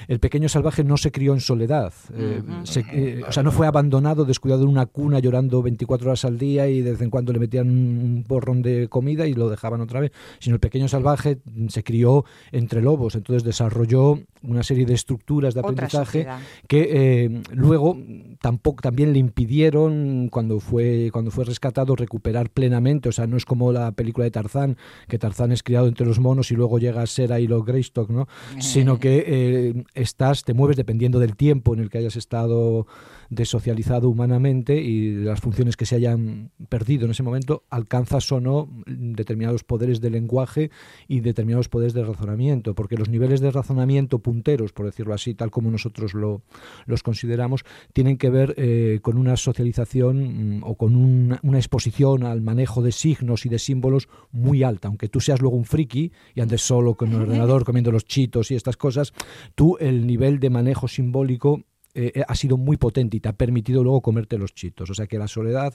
el 0.07 0.19
pequeño 0.19 0.49
salvaje 0.49 0.83
no 0.83 0.97
se 0.97 1.11
crió 1.11 1.33
en 1.33 1.39
soledad, 1.39 1.93
o 2.09 3.31
sea, 3.31 3.43
no 3.43 3.51
fue 3.51 3.67
abandonado, 3.67 4.25
descuidado 4.25 4.63
en 4.63 4.69
una 4.69 4.85
cuna, 4.85 5.19
llorando 5.19 5.61
24 5.61 6.09
horas 6.09 6.25
al 6.25 6.37
día 6.37 6.67
y 6.67 6.81
de 6.81 6.91
vez 6.91 7.01
en 7.01 7.09
cuando 7.09 7.33
le 7.33 7.39
metían 7.39 7.69
un 7.69 8.25
borrón 8.27 8.61
de 8.61 8.87
comida 8.87 9.27
y 9.27 9.33
lo 9.33 9.49
dejaban 9.49 9.81
otra 9.81 9.99
vez. 9.99 10.11
Sino 10.39 10.55
el 10.55 10.59
pequeño 10.59 10.87
salvaje 10.87 11.39
se 11.69 11.83
crió 11.83 12.25
entre 12.51 12.81
lobos, 12.81 13.15
entonces 13.15 13.43
desarrolló 13.43 14.19
una 14.41 14.63
serie 14.63 14.85
de 14.85 14.93
estructuras 14.93 15.18
de 15.27 15.59
aprendizaje 15.59 16.27
que 16.67 16.89
eh, 16.91 17.41
luego 17.51 17.97
tampoco 18.41 18.81
también 18.81 19.13
le 19.13 19.19
impidieron 19.19 20.29
cuando 20.29 20.59
fue 20.59 21.09
cuando 21.11 21.31
fue 21.31 21.45
rescatado 21.45 21.95
recuperar 21.95 22.49
plenamente, 22.49 23.09
o 23.09 23.11
sea, 23.11 23.27
no 23.27 23.37
es 23.37 23.45
como 23.45 23.71
la 23.71 23.91
película 23.91 24.25
de 24.25 24.31
Tarzán, 24.31 24.77
que 25.07 25.19
Tarzán 25.19 25.51
es 25.51 25.63
criado 25.63 25.87
entre 25.87 26.05
los 26.05 26.19
monos 26.19 26.51
y 26.51 26.55
luego 26.55 26.79
llega 26.79 27.01
a 27.01 27.07
ser 27.07 27.33
ahí 27.33 27.47
lo 27.47 27.63
Greystock, 27.63 28.09
¿no? 28.09 28.27
Sino 28.59 28.99
que 28.99 29.23
eh, 29.27 29.83
estás 29.93 30.43
te 30.43 30.53
mueves 30.53 30.77
dependiendo 30.77 31.19
del 31.19 31.35
tiempo 31.35 31.73
en 31.73 31.81
el 31.81 31.89
que 31.89 31.99
hayas 31.99 32.15
estado 32.15 32.87
desocializado 33.29 34.09
humanamente 34.09 34.81
y 34.81 35.11
las 35.11 35.39
funciones 35.39 35.77
que 35.77 35.85
se 35.85 35.95
hayan 35.95 36.51
perdido 36.67 37.05
en 37.05 37.11
ese 37.11 37.23
momento, 37.23 37.63
alcanzas 37.69 38.31
o 38.31 38.39
no 38.39 38.69
determinados 38.87 39.63
poderes 39.63 40.01
de 40.01 40.09
lenguaje 40.09 40.71
y 41.07 41.19
determinados 41.21 41.69
poderes 41.69 41.93
de 41.93 42.03
razonamiento, 42.03 42.73
porque 42.75 42.97
los 42.97 43.09
niveles 43.09 43.39
de 43.39 43.51
razonamiento 43.51 44.19
punteros, 44.19 44.73
por 44.73 44.85
decirlo 44.85 45.13
así, 45.13 45.35
tal 45.35 45.51
como 45.51 45.69
nosotros 45.69 46.13
lo, 46.13 46.41
los 46.85 47.03
consideramos, 47.03 47.63
tienen 47.93 48.17
que 48.17 48.29
ver 48.29 48.55
eh, 48.57 48.99
con 49.01 49.17
una 49.17 49.37
socialización 49.37 50.59
mm, 50.59 50.63
o 50.63 50.75
con 50.75 50.95
una, 50.95 51.39
exposición 51.59 52.23
al 52.23 52.41
manejo 52.41 52.81
de 52.81 52.91
signos 52.91 53.45
y 53.45 53.49
de 53.49 53.59
símbolos 53.59 54.07
muy 54.31 54.63
alta, 54.63 54.87
aunque 54.87 55.09
tú 55.09 55.19
seas 55.19 55.41
luego 55.41 55.57
un 55.57 55.65
friki 55.65 56.11
y 56.33 56.41
andes 56.41 56.61
solo 56.61 56.95
con 56.95 57.11
el 57.11 57.21
ordenador 57.21 57.65
comiendo 57.65 57.91
los 57.91 58.05
chitos 58.05 58.49
y 58.51 58.55
estas 58.55 58.77
cosas, 58.77 59.13
tú 59.55 59.77
el 59.79 60.07
nivel 60.07 60.39
de 60.39 60.49
manejo 60.49 60.87
simbólico 60.87 61.63
eh, 61.93 62.11
eh, 62.15 62.23
ha 62.27 62.35
sido 62.35 62.57
muy 62.57 62.77
potente 62.77 63.17
y 63.17 63.19
te 63.19 63.29
ha 63.29 63.33
permitido 63.33 63.83
luego 63.83 64.01
comerte 64.01 64.37
los 64.37 64.53
chitos. 64.53 64.89
O 64.89 64.93
sea 64.93 65.07
que 65.07 65.17
la 65.17 65.27
soledad 65.27 65.73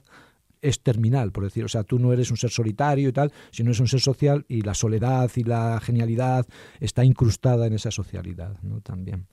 es 0.63 0.81
terminal, 0.81 1.31
por 1.31 1.45
decir, 1.45 1.63
o 1.63 1.69
sea, 1.69 1.85
tú 1.85 1.99
no 1.99 2.13
eres 2.15 2.31
un 2.31 2.39
ser 2.39 2.49
solitario 2.49 3.11
y 3.11 3.13
tal, 3.13 3.31
sino 3.51 3.69
eres 3.69 3.81
un 3.81 3.89
ser 3.89 4.01
social 4.01 4.47
y 4.49 4.63
la 4.63 4.73
soledad 4.73 5.31
y 5.37 5.45
la 5.45 5.79
genialidad 5.79 6.47
está 6.81 7.05
incrustada 7.05 7.67
en 7.67 7.75
esa 7.75 7.91
socialidad, 7.91 8.57
¿no? 8.63 8.81
También. 8.81 9.27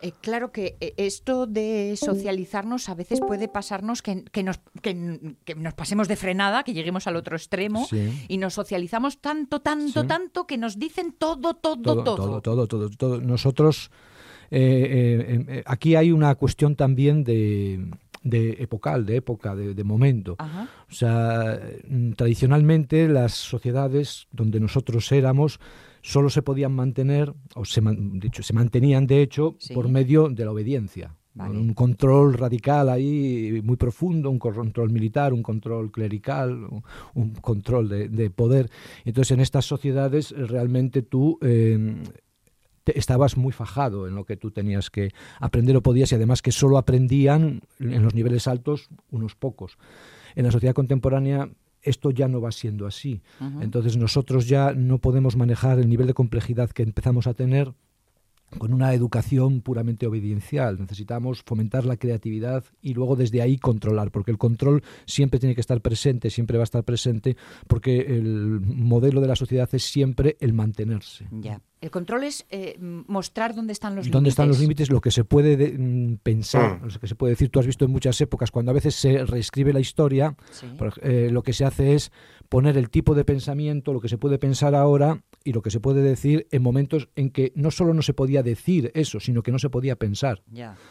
Eh, 0.00 0.12
claro 0.22 0.50
que 0.50 0.78
esto 0.96 1.46
de 1.46 1.94
socializarnos 2.02 2.88
a 2.88 2.94
veces 2.94 3.20
puede 3.20 3.48
pasarnos 3.48 4.00
que, 4.00 4.24
nos, 4.42 4.60
que, 4.80 4.94
nos 5.54 5.74
pasemos 5.74 6.08
de 6.08 6.16
frenada, 6.16 6.62
que 6.64 6.72
lleguemos 6.72 7.06
al 7.06 7.16
otro 7.16 7.36
extremo 7.36 7.86
y 8.26 8.38
nos 8.38 8.54
socializamos 8.54 9.18
tanto, 9.20 9.60
tanto, 9.60 10.06
tanto 10.06 10.46
que 10.46 10.56
nos 10.56 10.78
dicen 10.78 11.12
todo, 11.12 11.54
todo, 11.54 11.82
todo. 11.82 12.04
Todo, 12.04 12.40
todo, 12.40 12.66
todo. 12.66 12.88
todo. 12.88 13.20
Nosotros 13.20 13.90
em, 13.90 13.90
eh, 13.90 13.90
aquí 15.66 15.94
hay 15.94 16.12
una 16.12 16.34
cuestión 16.34 16.76
también 16.76 17.24
de, 17.24 17.88
de 18.22 18.56
epocal, 18.60 19.06
de 19.06 19.16
época, 19.16 19.54
de, 19.54 19.84
momento. 19.84 20.36
O 20.88 20.92
sea, 20.92 21.60
mm, 21.88 22.12
tradicionalmente 22.12 23.08
las 23.08 23.32
sociedades 23.32 24.26
donde 24.32 24.60
nosotros 24.60 25.10
éramos 25.12 25.60
solo 26.02 26.30
se 26.30 26.42
podían 26.42 26.72
mantener, 26.72 27.32
o 27.54 27.64
se, 27.64 27.82
dicho, 28.14 28.42
se 28.42 28.52
mantenían 28.52 29.06
de 29.06 29.22
hecho 29.22 29.56
por 29.74 29.88
medio 29.88 30.28
de 30.28 30.44
la 30.44 30.52
obediencia. 30.52 31.14
Un 31.38 31.72
control 31.72 32.34
radical 32.34 32.88
ahí 32.88 33.60
muy 33.62 33.76
profundo, 33.76 34.28
un 34.28 34.40
control 34.40 34.90
militar, 34.90 35.32
un 35.32 35.42
control 35.42 35.92
clerical, 35.92 36.66
un, 37.14 37.30
control 37.34 37.88
de, 37.88 38.30
poder. 38.30 38.68
Entonces 39.04 39.30
en 39.32 39.40
estas 39.40 39.64
sociedades 39.64 40.32
realmente 40.32 41.02
tú 41.02 41.38
estabas 42.96 43.36
muy 43.36 43.52
fajado 43.52 44.06
en 44.06 44.14
lo 44.14 44.24
que 44.24 44.36
tú 44.36 44.50
tenías 44.50 44.90
que 44.90 45.10
aprender 45.40 45.76
o 45.76 45.82
podías 45.82 46.12
y 46.12 46.14
además 46.14 46.42
que 46.42 46.52
solo 46.52 46.78
aprendían 46.78 47.62
en 47.78 48.02
los 48.02 48.14
niveles 48.14 48.46
altos 48.46 48.88
unos 49.10 49.34
pocos. 49.34 49.78
En 50.34 50.44
la 50.44 50.52
sociedad 50.52 50.74
contemporánea 50.74 51.50
esto 51.82 52.10
ya 52.10 52.28
no 52.28 52.40
va 52.40 52.52
siendo 52.52 52.86
así. 52.86 53.22
Entonces 53.60 53.96
nosotros 53.96 54.48
ya 54.48 54.72
no 54.72 54.98
podemos 54.98 55.36
manejar 55.36 55.78
el 55.78 55.88
nivel 55.88 56.06
de 56.06 56.14
complejidad 56.14 56.70
que 56.70 56.82
empezamos 56.82 57.26
a 57.26 57.34
tener 57.34 57.72
con 58.56 58.72
una 58.72 58.94
educación 58.94 59.60
puramente 59.60 60.06
obediencial. 60.06 60.78
Necesitamos 60.78 61.42
fomentar 61.42 61.84
la 61.84 61.96
creatividad 61.96 62.64
y 62.80 62.94
luego 62.94 63.16
desde 63.16 63.42
ahí 63.42 63.58
controlar, 63.58 64.10
porque 64.10 64.30
el 64.30 64.38
control 64.38 64.82
siempre 65.06 65.38
tiene 65.38 65.54
que 65.54 65.60
estar 65.60 65.80
presente, 65.80 66.30
siempre 66.30 66.56
va 66.56 66.62
a 66.62 66.64
estar 66.64 66.84
presente, 66.84 67.36
porque 67.66 68.00
el 68.00 68.60
modelo 68.60 69.20
de 69.20 69.28
la 69.28 69.36
sociedad 69.36 69.68
es 69.72 69.82
siempre 69.84 70.36
el 70.40 70.52
mantenerse. 70.52 71.26
Ya. 71.30 71.60
El 71.80 71.92
control 71.92 72.24
es 72.24 72.44
eh, 72.50 72.76
mostrar 72.80 73.54
dónde 73.54 73.72
están 73.72 73.94
los 73.94 74.04
límites. 74.04 74.12
Dónde 74.12 74.30
están 74.30 74.48
los 74.48 74.58
límites, 74.58 74.90
lo 74.90 75.00
que 75.00 75.12
se 75.12 75.22
puede 75.22 75.78
mm, 75.78 76.16
pensar, 76.16 76.80
mm. 76.80 76.92
lo 76.92 76.98
que 76.98 77.06
se 77.06 77.14
puede 77.14 77.34
decir. 77.34 77.50
Tú 77.50 77.60
has 77.60 77.66
visto 77.66 77.84
en 77.84 77.92
muchas 77.92 78.20
épocas, 78.20 78.50
cuando 78.50 78.70
a 78.70 78.74
veces 78.74 78.96
se 78.96 79.24
reescribe 79.24 79.72
la 79.72 79.78
historia, 79.78 80.34
eh, 81.02 81.28
lo 81.30 81.42
que 81.42 81.52
se 81.52 81.64
hace 81.64 81.94
es 81.94 82.10
poner 82.48 82.76
el 82.76 82.90
tipo 82.90 83.14
de 83.14 83.24
pensamiento, 83.24 83.92
lo 83.92 84.00
que 84.00 84.08
se 84.08 84.18
puede 84.18 84.38
pensar 84.38 84.74
ahora 84.74 85.22
y 85.44 85.52
lo 85.52 85.62
que 85.62 85.70
se 85.70 85.80
puede 85.80 86.02
decir 86.02 86.46
en 86.50 86.62
momentos 86.62 87.08
en 87.16 87.30
que 87.30 87.52
no 87.54 87.70
solo 87.70 87.94
no 87.94 88.02
se 88.02 88.14
podía 88.14 88.42
decir 88.42 88.90
eso, 88.94 89.20
sino 89.20 89.42
que 89.42 89.52
no 89.52 89.58
se 89.58 89.70
podía 89.70 89.96
pensar. 89.96 90.42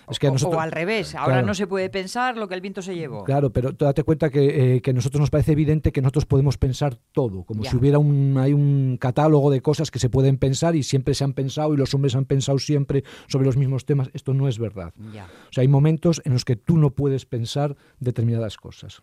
Es 0.10 0.20
que 0.20 0.28
o, 0.28 0.60
al 0.60 0.72
revés, 0.72 1.16
ahora 1.16 1.42
no 1.42 1.54
se 1.54 1.68
puede 1.68 1.90
pensar 1.90 2.38
lo 2.38 2.48
que 2.48 2.56
el 2.56 2.62
viento 2.62 2.82
se 2.82 2.96
llevó. 2.96 3.24
Claro, 3.24 3.52
pero 3.52 3.72
date 3.72 4.04
cuenta 4.04 4.30
que, 4.30 4.76
eh, 4.76 4.82
que 4.82 4.92
a 4.92 4.94
nosotros 4.94 5.20
nos 5.20 5.30
parece 5.30 5.54
evidente 5.54 5.92
que 5.92 6.02
nosotros 6.02 6.26
podemos 6.26 6.58
pensar 6.58 6.96
todo, 7.12 7.44
como 7.44 7.64
si 7.64 7.76
hubiera 7.76 8.00
un, 8.00 8.38
hay 8.38 8.54
un 8.54 8.98
catálogo 9.00 9.52
de 9.52 9.62
cosas 9.62 9.92
que 9.92 10.00
se 10.00 10.10
pueden 10.10 10.38
pensar 10.38 10.76
y 10.76 10.84
siempre 10.84 11.14
se 11.14 11.24
han 11.24 11.34
pensado 11.34 11.74
y 11.74 11.78
los 11.78 11.94
hombres 11.94 12.16
han 12.16 12.26
pensado 12.26 12.60
siempre 12.60 13.04
sobre 13.28 13.46
los 13.46 13.58
mismos 13.58 13.86
temas. 13.86 14.10
Esto 14.14 14.34
no 14.34 14.48
es 14.48 14.60
verdad. 14.60 14.94
O 14.98 15.52
sea, 15.52 15.62
hay 15.62 15.68
momentos 15.68 16.22
en 16.26 16.34
los 16.34 16.46
que 16.46 16.56
tú 16.56 16.78
no 16.78 16.92
puedes 16.92 17.26
pensar 17.26 17.76
determinadas 18.00 18.58
cosas 18.58 19.02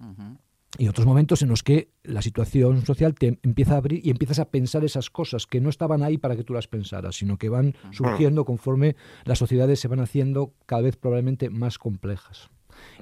y 0.79 0.89
otros 0.89 1.07
momentos 1.07 1.43
en 1.43 1.49
los 1.49 1.63
que 1.63 1.89
la 2.03 2.23
situación 2.23 2.85
social 2.85 3.15
te 3.15 3.39
empieza 3.43 3.75
a 3.75 3.79
abrir 3.79 4.05
y 4.05 4.11
empiezas 4.11 4.39
a 4.39 4.51
pensar 4.51 4.85
esas 4.85 5.11
cosas 5.11 5.47
que 5.47 5.61
no 5.61 5.69
estaban 5.69 6.03
ahí 6.03 6.19
para 6.19 6.37
que 6.37 6.45
tú 6.45 6.53
las 6.53 6.69
pensaras, 6.69 7.17
sino 7.17 7.39
que 7.39 7.49
van 7.49 7.75
surgiendo 7.93 8.45
conforme 8.45 8.97
las 9.25 9.39
sociedades 9.39 9.81
se 9.81 9.89
van 9.89 10.01
haciendo 10.01 10.53
cada 10.67 10.83
vez 10.83 10.97
probablemente 10.97 11.51
más 11.51 11.79
complejas. 11.79 12.51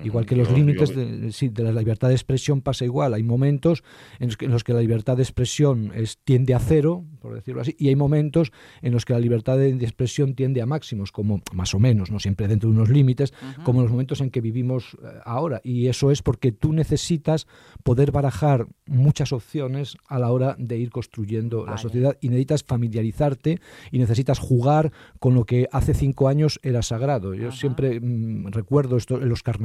Igual 0.03 0.27
que 0.27 0.37
los 0.37 0.51
límites 0.51 0.95
de, 0.95 1.63
la 1.63 1.73
libertad 1.73 2.09
de 2.09 2.15
expresión 2.15 2.61
pasa 2.61 2.85
igual. 2.85 3.15
Hay 3.15 3.23
momentos 3.23 3.83
en 4.19 4.29
los 4.51 4.65
que, 4.65 4.73
la 4.73 4.81
libertad 4.81 5.17
de 5.17 5.23
expresión 5.23 5.93
es, 5.95 6.19
tiende 6.19 6.55
a 6.55 6.59
cero, 6.59 7.05
por 7.21 7.35
decirlo 7.35 7.61
así, 7.61 7.75
y 7.79 7.89
hay 7.89 7.97
momentos 7.97 8.53
en 8.81 8.93
los 8.93 9.05
que 9.05 9.13
la 9.13 9.19
libertad 9.19 9.59
de, 9.59 9.71
expresión 9.71 10.35
tiende 10.35 10.63
a 10.63 10.67
máximos, 10.67 11.13
como 11.13 11.43
más 11.53 11.75
o 11.75 11.79
menos, 11.79 12.11
no 12.11 12.19
siempre 12.19 12.49
dentro 12.49 12.71
de 12.71 12.77
unos 12.77 12.89
límites, 12.89 13.33
como 13.65 13.83
los 13.83 13.91
momentos 13.91 14.21
en 14.21 14.31
que 14.31 14.41
vivimos 14.41 14.97
eh, 15.03 15.07
ahora. 15.25 15.61
Y 15.65 15.89
eso 15.89 16.11
es 16.11 16.23
porque 16.23 16.53
tú 16.53 16.73
necesitas 16.73 17.47
poder 17.83 18.13
barajar 18.13 18.67
muchas 18.87 19.33
opciones 19.33 19.97
a 20.09 20.19
la 20.19 20.31
hora 20.31 20.57
de 20.59 20.79
ir 20.79 20.91
construyendo 20.91 21.67
la 21.67 21.79
sociedad 21.79 22.17
y 22.21 22.29
necesitas 22.29 22.65
familiarizarte 22.65 23.61
y 23.91 23.99
necesitas 23.99 24.39
jugar 24.39 24.93
con 25.19 25.35
lo 25.35 25.45
que 25.45 25.69
hace 25.73 25.95
cinco 25.95 26.29
años 26.29 26.61
era 26.63 26.83
sagrado. 26.83 27.35
Yo 27.35 27.53
siempre 27.53 28.01
mm, 28.01 28.49
recuerdo 28.49 28.97
esto 28.97 29.21
en 29.21 29.29
los 29.29 29.43
carnavales 29.43 29.62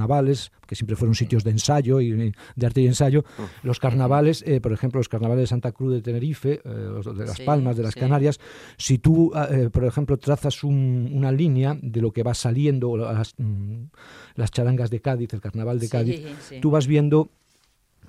que 0.65 0.75
siempre 0.75 0.95
fueron 0.95 1.15
sitios 1.15 1.43
de 1.43 1.51
ensayo 1.51 1.99
y 2.01 2.33
de 2.55 2.65
arte 2.65 2.81
y 2.81 2.87
ensayo, 2.87 3.23
los 3.63 3.79
carnavales, 3.79 4.43
eh, 4.45 4.61
por 4.61 4.73
ejemplo, 4.73 4.99
los 4.99 5.09
carnavales 5.09 5.43
de 5.43 5.47
Santa 5.47 5.71
Cruz 5.71 5.93
de 5.93 6.01
Tenerife, 6.01 6.61
eh, 6.63 6.69
de 7.15 7.25
Las 7.25 7.39
Palmas, 7.41 7.77
de 7.77 7.83
las 7.83 7.95
Canarias, 7.95 8.39
si 8.77 8.97
tú, 8.97 9.31
ah, 9.33 9.47
eh, 9.49 9.69
por 9.71 9.85
ejemplo, 9.85 10.17
trazas 10.17 10.63
una 10.63 11.31
línea 11.31 11.77
de 11.81 12.01
lo 12.01 12.11
que 12.11 12.23
va 12.23 12.33
saliendo, 12.33 12.97
las, 12.97 13.33
mm, 13.37 13.83
las 14.35 14.51
charangas 14.51 14.89
de 14.89 14.99
Cádiz, 14.99 15.33
el 15.33 15.41
carnaval 15.41 15.79
de 15.79 15.89
Cádiz, 15.89 16.21
tú 16.61 16.71
vas 16.71 16.87
viendo 16.87 17.29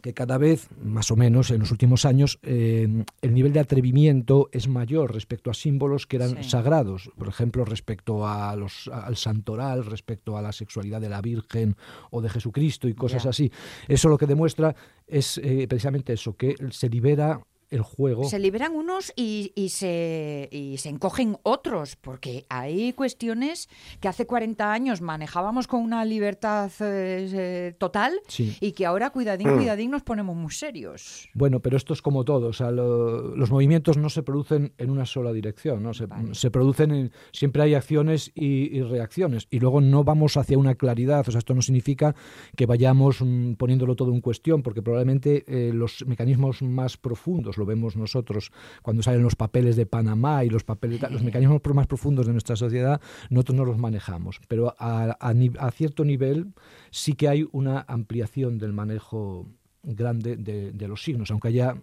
que 0.03 0.15
cada 0.15 0.39
vez, 0.39 0.69
más 0.83 1.11
o 1.11 1.17
menos 1.17 1.51
en 1.51 1.61
los 1.61 1.71
últimos 1.71 2.05
años, 2.05 2.39
eh, 2.43 3.05
el 3.23 3.35
nivel 3.35 3.53
de 3.53 3.61
atrevimiento 3.61 4.49
es 4.53 4.69
mayor 4.69 5.13
respecto 5.13 5.51
a 5.51 5.55
símbolos 5.55 6.07
que 6.07 6.17
eran 6.17 6.45
sagrados, 6.45 7.11
por 7.17 7.29
ejemplo, 7.29 7.65
respecto 7.65 8.27
a 8.27 8.55
los, 8.57 8.89
al 8.89 9.17
santoral, 9.17 9.85
respecto 9.85 10.37
a 10.37 10.43
la 10.43 10.53
sexualidad 10.53 11.01
de 11.01 11.09
la 11.09 11.21
Virgen 11.21 11.77
o 12.11 12.21
de 12.21 12.29
Jesucristo 12.29 12.89
y 12.89 12.95
cosas 12.95 13.27
así. 13.27 13.51
Eso 13.87 14.09
lo 14.09 14.19
que 14.19 14.27
demuestra 14.27 14.75
es 15.07 15.39
eh, 15.39 15.67
precisamente 15.69 16.13
eso, 16.13 16.37
que 16.37 16.55
se 16.71 16.89
libera 16.89 17.41
el 17.71 17.83
juego. 17.83 18.25
Se 18.25 18.39
liberan 18.39 18.75
unos 18.75 19.13
y, 19.17 19.53
se, 19.71 20.49
se 20.77 20.89
encogen 20.89 21.37
otros, 21.43 21.97
porque 21.97 22.45
hay 22.49 22.93
cuestiones 22.93 23.69
que 24.01 24.09
hace 24.09 24.27
40 24.27 24.73
años 24.73 25.01
manejábamos 25.01 25.67
con 25.67 25.83
una 25.83 26.05
libertad 26.05 26.71
eh, 26.81 27.29
eh, 27.33 27.75
total 27.79 28.21
y 28.61 28.73
que 28.73 28.87
ahora, 28.87 29.11
cuidadín, 29.11 29.55
cuidadín, 29.57 29.91
nos 29.91 30.03
ponemos 30.03 30.37
muy 30.37 30.53
serios. 30.53 31.29
Bueno, 31.35 31.61
pero 31.61 31.77
esto 31.77 31.93
es 31.93 32.03
como 32.03 32.25
todo, 32.25 32.49
o 32.49 32.53
sea, 32.53 32.71
los 32.71 33.51
movimientos 33.51 33.97
no 33.97 34.09
se 34.09 34.23
producen 34.23 34.73
en 34.79 34.91
una 34.91 35.07
sola 35.07 35.33
dirección, 35.33 35.83
¿no? 35.83 35.93
se, 35.95 36.51
producen, 36.51 36.91
en, 36.93 37.13
siempre 37.33 37.63
hay 37.63 37.75
acciones 37.75 38.33
y, 38.35 38.81
reacciones, 38.83 39.47
y 39.51 39.61
luego 39.61 39.81
no 39.81 40.05
vamos 40.05 40.37
hacia 40.37 40.59
una 40.59 40.75
claridad, 40.75 41.29
o 41.29 41.31
sea, 41.31 41.39
esto 41.39 41.55
no 41.55 41.63
significa 41.63 42.15
que 42.57 42.67
vayamos 42.67 43.21
mm, 43.21 43.55
poniéndolo 43.55 43.97
todo 43.97 44.13
en 44.13 44.21
cuestión, 44.21 44.63
porque 44.63 44.83
probablemente 44.83 45.45
eh, 45.47 45.73
los 45.73 46.07
mecanismos 46.07 46.63
más 46.63 46.97
profundos, 46.97 47.58
lo 47.59 47.67
vemos 47.67 47.97
nosotros 47.97 48.53
cuando 48.83 49.03
salen 49.03 49.23
los 49.23 49.37
papeles 49.37 49.77
de 49.77 49.87
Panamá 49.87 50.45
y 50.45 50.51
los 50.51 50.65
papeles, 50.65 51.01
los 51.11 51.23
mecanismos 51.23 51.61
más 51.75 51.87
profundos 51.87 52.27
de 52.27 52.33
nuestra 52.33 52.57
sociedad, 52.57 53.01
nosotros 53.31 53.57
no 53.57 53.65
los 53.65 53.79
manejamos. 53.79 54.41
Pero 54.49 54.75
a, 54.79 55.17
a, 55.21 55.71
cierto 55.71 56.05
nivel 56.05 56.53
sí 56.91 57.15
que 57.15 57.29
hay 57.29 57.49
una 57.53 57.85
ampliación 57.89 58.59
del 58.59 58.73
manejo 58.73 59.47
grande 59.83 60.37
de, 60.37 60.89
los 60.89 61.03
signos, 61.03 61.31
aunque 61.31 61.49
haya 61.49 61.77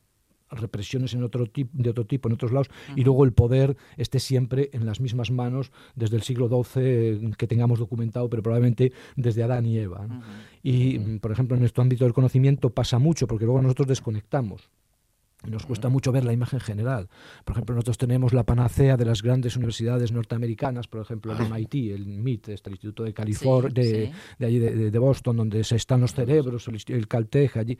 represiones 0.50 1.14
en 1.14 1.24
otro 1.24 1.48
tipo, 1.48 1.72
de 1.74 1.90
otro 1.90 2.06
tipo 2.06 2.30
en 2.30 2.34
otros 2.36 2.52
lados 2.52 2.70
y 2.96 3.04
luego 3.04 3.26
el 3.26 3.34
poder 3.34 3.76
esté 3.98 4.20
siempre 4.20 4.70
en 4.74 4.86
las 4.86 5.02
mismas 5.02 5.32
manos 5.32 5.72
desde 5.96 6.18
el 6.18 6.22
siglo 6.22 6.48
XII 6.48 7.32
que 7.36 7.48
tengamos 7.48 7.80
documentado, 7.80 8.30
pero 8.30 8.44
probablemente 8.44 8.94
desde 9.16 9.44
Adán 9.44 9.66
y 9.66 9.80
Eva. 9.80 10.08
Y, 10.62 11.00
por 11.18 11.32
ejemplo, 11.32 11.56
en 11.56 11.62
nuestro 11.62 11.82
ámbito 11.82 12.06
del 12.06 12.14
conocimiento 12.14 12.70
pasa 12.70 13.00
mucho 13.00 13.28
porque 13.28 13.46
luego 13.46 13.62
nosotros 13.62 13.88
desconectamos. 13.88 14.70
Nos 15.48 15.66
cuesta 15.66 15.90
mucho 15.90 16.12
ver 16.12 16.26
la 16.26 16.34
imagen 16.34 16.60
general. 16.60 17.10
Por 17.44 17.54
ejemplo, 17.54 17.76
nosotros 17.76 17.98
tenemos 17.98 18.34
la 18.34 18.44
panacea 18.44 18.98
de 18.98 19.06
las 19.06 19.22
grandes 19.22 19.56
universidades 19.56 20.12
norteamericanas, 20.12 20.88
por 20.88 21.02
ejemplo, 21.02 21.34
el 21.34 21.50
MIT, 21.50 21.76
el 21.92 22.06
MIT, 22.06 22.50
este, 22.50 22.70
el 22.70 22.74
Instituto 22.74 23.04
de 23.04 23.14
California, 23.14 23.72
de, 23.74 24.12
allí 24.46 24.60
de, 24.60 25.00
Boston, 25.00 25.38
donde 25.38 25.64
se 25.64 25.76
están 25.76 26.02
los 26.02 26.14
cerebros, 26.14 26.68
el, 26.68 26.82
el 26.88 27.08
Caltech 27.08 27.58
allí 27.58 27.78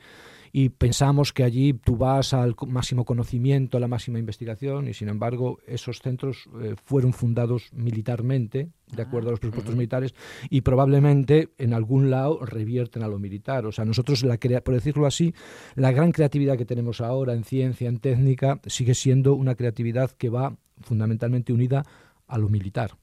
y 0.58 0.70
pensamos 0.70 1.34
que 1.34 1.44
allí 1.44 1.74
tú 1.74 1.98
vas 1.98 2.32
al 2.32 2.56
máximo 2.66 3.04
conocimiento, 3.04 3.76
a 3.76 3.80
la 3.80 3.88
máxima 3.88 4.18
investigación 4.18 4.88
y 4.88 4.94
sin 4.94 5.10
embargo 5.10 5.58
esos 5.66 6.00
centros 6.00 6.48
eh, 6.62 6.76
fueron 6.82 7.12
fundados 7.12 7.68
militarmente, 7.74 8.70
de 8.90 9.02
acuerdo 9.02 9.28
a 9.28 9.30
los 9.32 9.40
presupuestos 9.40 9.76
militares, 9.76 10.14
y 10.48 10.62
probablemente 10.62 11.50
en 11.58 11.74
algún 11.74 12.08
lado 12.08 12.38
revierten 12.46 13.02
a 13.02 13.08
lo 13.08 13.18
militar. 13.18 13.66
O 13.66 13.72
sea, 13.72 13.84
nosotros, 13.84 14.24
la 14.24 14.38
por 14.38 14.72
decirlo 14.72 15.04
así, 15.04 15.34
la 15.74 15.92
gran 15.92 16.10
creatividad 16.10 16.56
que 16.56 16.64
tenemos 16.64 17.02
ahora 17.02 17.34
en 17.34 17.44
ciencia, 17.44 17.90
en 17.90 17.98
técnica, 17.98 18.58
sigue 18.64 18.94
siendo 18.94 19.34
una 19.34 19.56
creatividad 19.56 20.10
que 20.12 20.30
va 20.30 20.56
fundamentalmente 20.80 21.52
unida 21.52 21.84
a 22.26 22.38
lo 22.38 22.48
militar. 22.48 22.96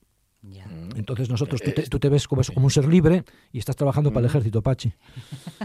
Mm. 0.43 0.97
Entonces 0.97 1.29
nosotros, 1.29 1.61
tú 1.89 1.99
te, 1.99 2.09
ves 2.09 2.27
como, 2.27 2.41
como, 2.53 2.65
un 2.65 2.71
ser 2.71 2.85
libre 2.85 3.23
y 3.53 3.59
estás 3.59 3.77
trabajando 3.77 4.11
para 4.11 4.19
el 4.19 4.25
mm. 4.25 4.29
ejército, 4.31 4.61
Pachi. 4.61 4.93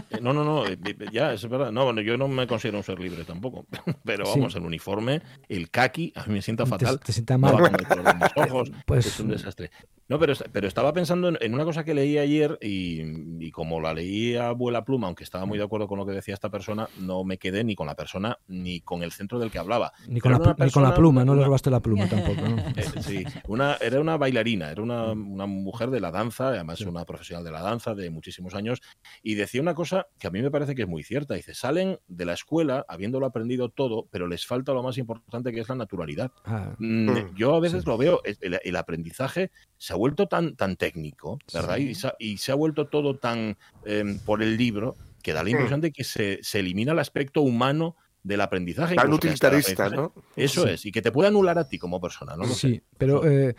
Eh, 0.09 0.19
no, 0.21 0.33
no, 0.33 0.43
no, 0.43 0.65
eh, 0.65 0.77
ya, 1.11 1.33
es 1.33 1.47
verdad. 1.47 1.71
No, 1.71 1.83
bueno, 1.83 2.01
yo 2.01 2.17
no 2.17 2.27
me 2.27 2.47
considero 2.47 2.77
un 2.77 2.83
ser 2.83 2.99
libre 2.99 3.25
tampoco. 3.25 3.65
Pero 4.05 4.25
vamos, 4.25 4.55
el 4.55 4.63
uniforme, 4.63 5.21
el 5.49 5.69
kaki, 5.69 6.13
a 6.15 6.25
mí 6.25 6.35
me 6.35 6.41
sienta 6.41 6.65
fatal. 6.65 6.99
Te, 6.99 7.11
sienta 7.11 7.37
mal. 7.37 7.55
ojos, 8.35 8.71
pues, 8.85 9.05
es 9.05 9.19
un 9.19 9.27
desastre. 9.29 9.69
No, 10.09 10.17
pero, 10.17 10.33
pero 10.51 10.67
estaba 10.67 10.91
pensando 10.91 11.31
en, 11.39 11.53
una 11.53 11.63
cosa 11.63 11.83
que 11.83 11.93
leí 11.93 12.17
ayer 12.17 12.57
y, 12.61 13.51
como 13.51 13.79
la 13.79 13.93
leí 13.93 14.35
a 14.35 14.47
abuela 14.49 14.83
pluma, 14.83 15.05
aunque 15.05 15.23
estaba 15.23 15.45
muy 15.45 15.59
de 15.59 15.63
acuerdo 15.63 15.87
con 15.87 15.99
lo 15.99 16.05
que 16.05 16.13
decía 16.13 16.33
esta 16.33 16.49
persona, 16.49 16.89
no 16.99 17.23
me 17.23 17.37
quedé 17.37 17.63
ni 17.63 17.75
con 17.75 17.85
la 17.85 17.95
persona 17.95 18.39
ni 18.47 18.81
con 18.81 19.03
el 19.03 19.11
centro 19.11 19.37
del 19.37 19.51
que 19.51 19.59
hablaba. 19.59 19.93
Ni 20.07 20.19
con, 20.19 20.31
la, 20.31 20.39
con 20.71 20.81
la, 20.81 20.95
pluma, 20.95 21.23
no 21.23 21.35
le 21.35 21.45
robaste 21.45 21.69
la 21.69 21.79
pluma 21.79 22.09
tampoco. 22.09 22.39
Eh, 22.79 23.01
sí, 23.01 23.23
una, 23.47 23.75
era 23.75 23.99
una 23.99 24.15
bailarina, 24.17 24.71
era 24.71 24.81
una, 24.81 25.11
una, 25.11 25.45
mujer 25.45 25.89
de 25.89 25.99
la 25.99 26.11
danza, 26.11 26.49
además 26.49 26.79
una 26.81 27.03
profesional 27.05 27.43
de 27.43 27.51
la 27.51 27.61
danza 27.61 27.93
de 27.93 28.09
muchísimos 28.09 28.53
años, 28.55 28.81
y 29.21 29.35
decía 29.35 29.61
una 29.61 29.73
cosa 29.73 30.07
que 30.17 30.27
a 30.27 30.29
mí 30.29 30.41
me 30.41 30.49
parece 30.49 30.75
que 30.75 30.83
es 30.83 30.87
muy 30.87 31.03
cierta. 31.03 31.33
Dice, 31.33 31.53
salen 31.53 31.99
de 32.07 32.25
la 32.25 32.33
escuela 32.33 32.85
habiéndolo 32.87 33.25
aprendido 33.25 33.69
todo, 33.69 34.07
pero 34.11 34.27
les 34.27 34.45
falta 34.45 34.73
lo 34.73 34.81
más 34.81 34.97
importante 34.97 35.51
que 35.51 35.59
es 35.59 35.69
la 35.69 35.75
naturalidad. 35.75 36.31
Ah. 36.45 36.75
Mm, 36.79 37.09
mm. 37.09 37.35
yo 37.35 37.55
a 37.55 37.59
veces 37.59 37.85
lo 37.85 37.97
veo, 37.97 38.21
el, 38.23 38.59
el 38.63 38.75
aprendizaje 38.75 39.51
se 39.77 39.93
ha 39.93 39.98
vuelto 39.99 40.27
tan, 40.27 40.55
tan 40.55 40.75
técnico, 40.75 41.39
¿verdad? 41.53 41.77
Y, 41.77 42.37
se 42.37 42.51
ha, 42.51 42.55
vuelto 42.55 42.87
todo 42.87 43.17
tan 43.17 43.57
em, 43.85 44.17
por 44.19 44.41
el 44.41 44.57
libro 44.57 44.95
que 45.21 45.33
da 45.33 45.43
la 45.43 45.49
impresión 45.49 45.81
de 45.81 45.91
que 45.91 46.03
se, 46.03 46.39
elimina 46.53 46.93
el 46.93 46.99
aspecto 46.99 47.41
humano 47.41 47.95
del 48.23 48.41
aprendizaje. 48.41 48.95
Tan 48.95 49.13
utilitarista, 49.13 49.89
¿no? 49.89 50.13
Eso 50.35 50.67
es, 50.67 50.85
y 50.85 50.91
que 50.91 51.01
te 51.01 51.11
puede 51.11 51.27
anular 51.27 51.57
a 51.59 51.67
ti 51.67 51.77
como 51.77 52.01
persona, 52.01 52.35
¿no? 52.35 52.45
sí, 52.45 52.81
pero 52.97 53.25
eh, 53.25 53.55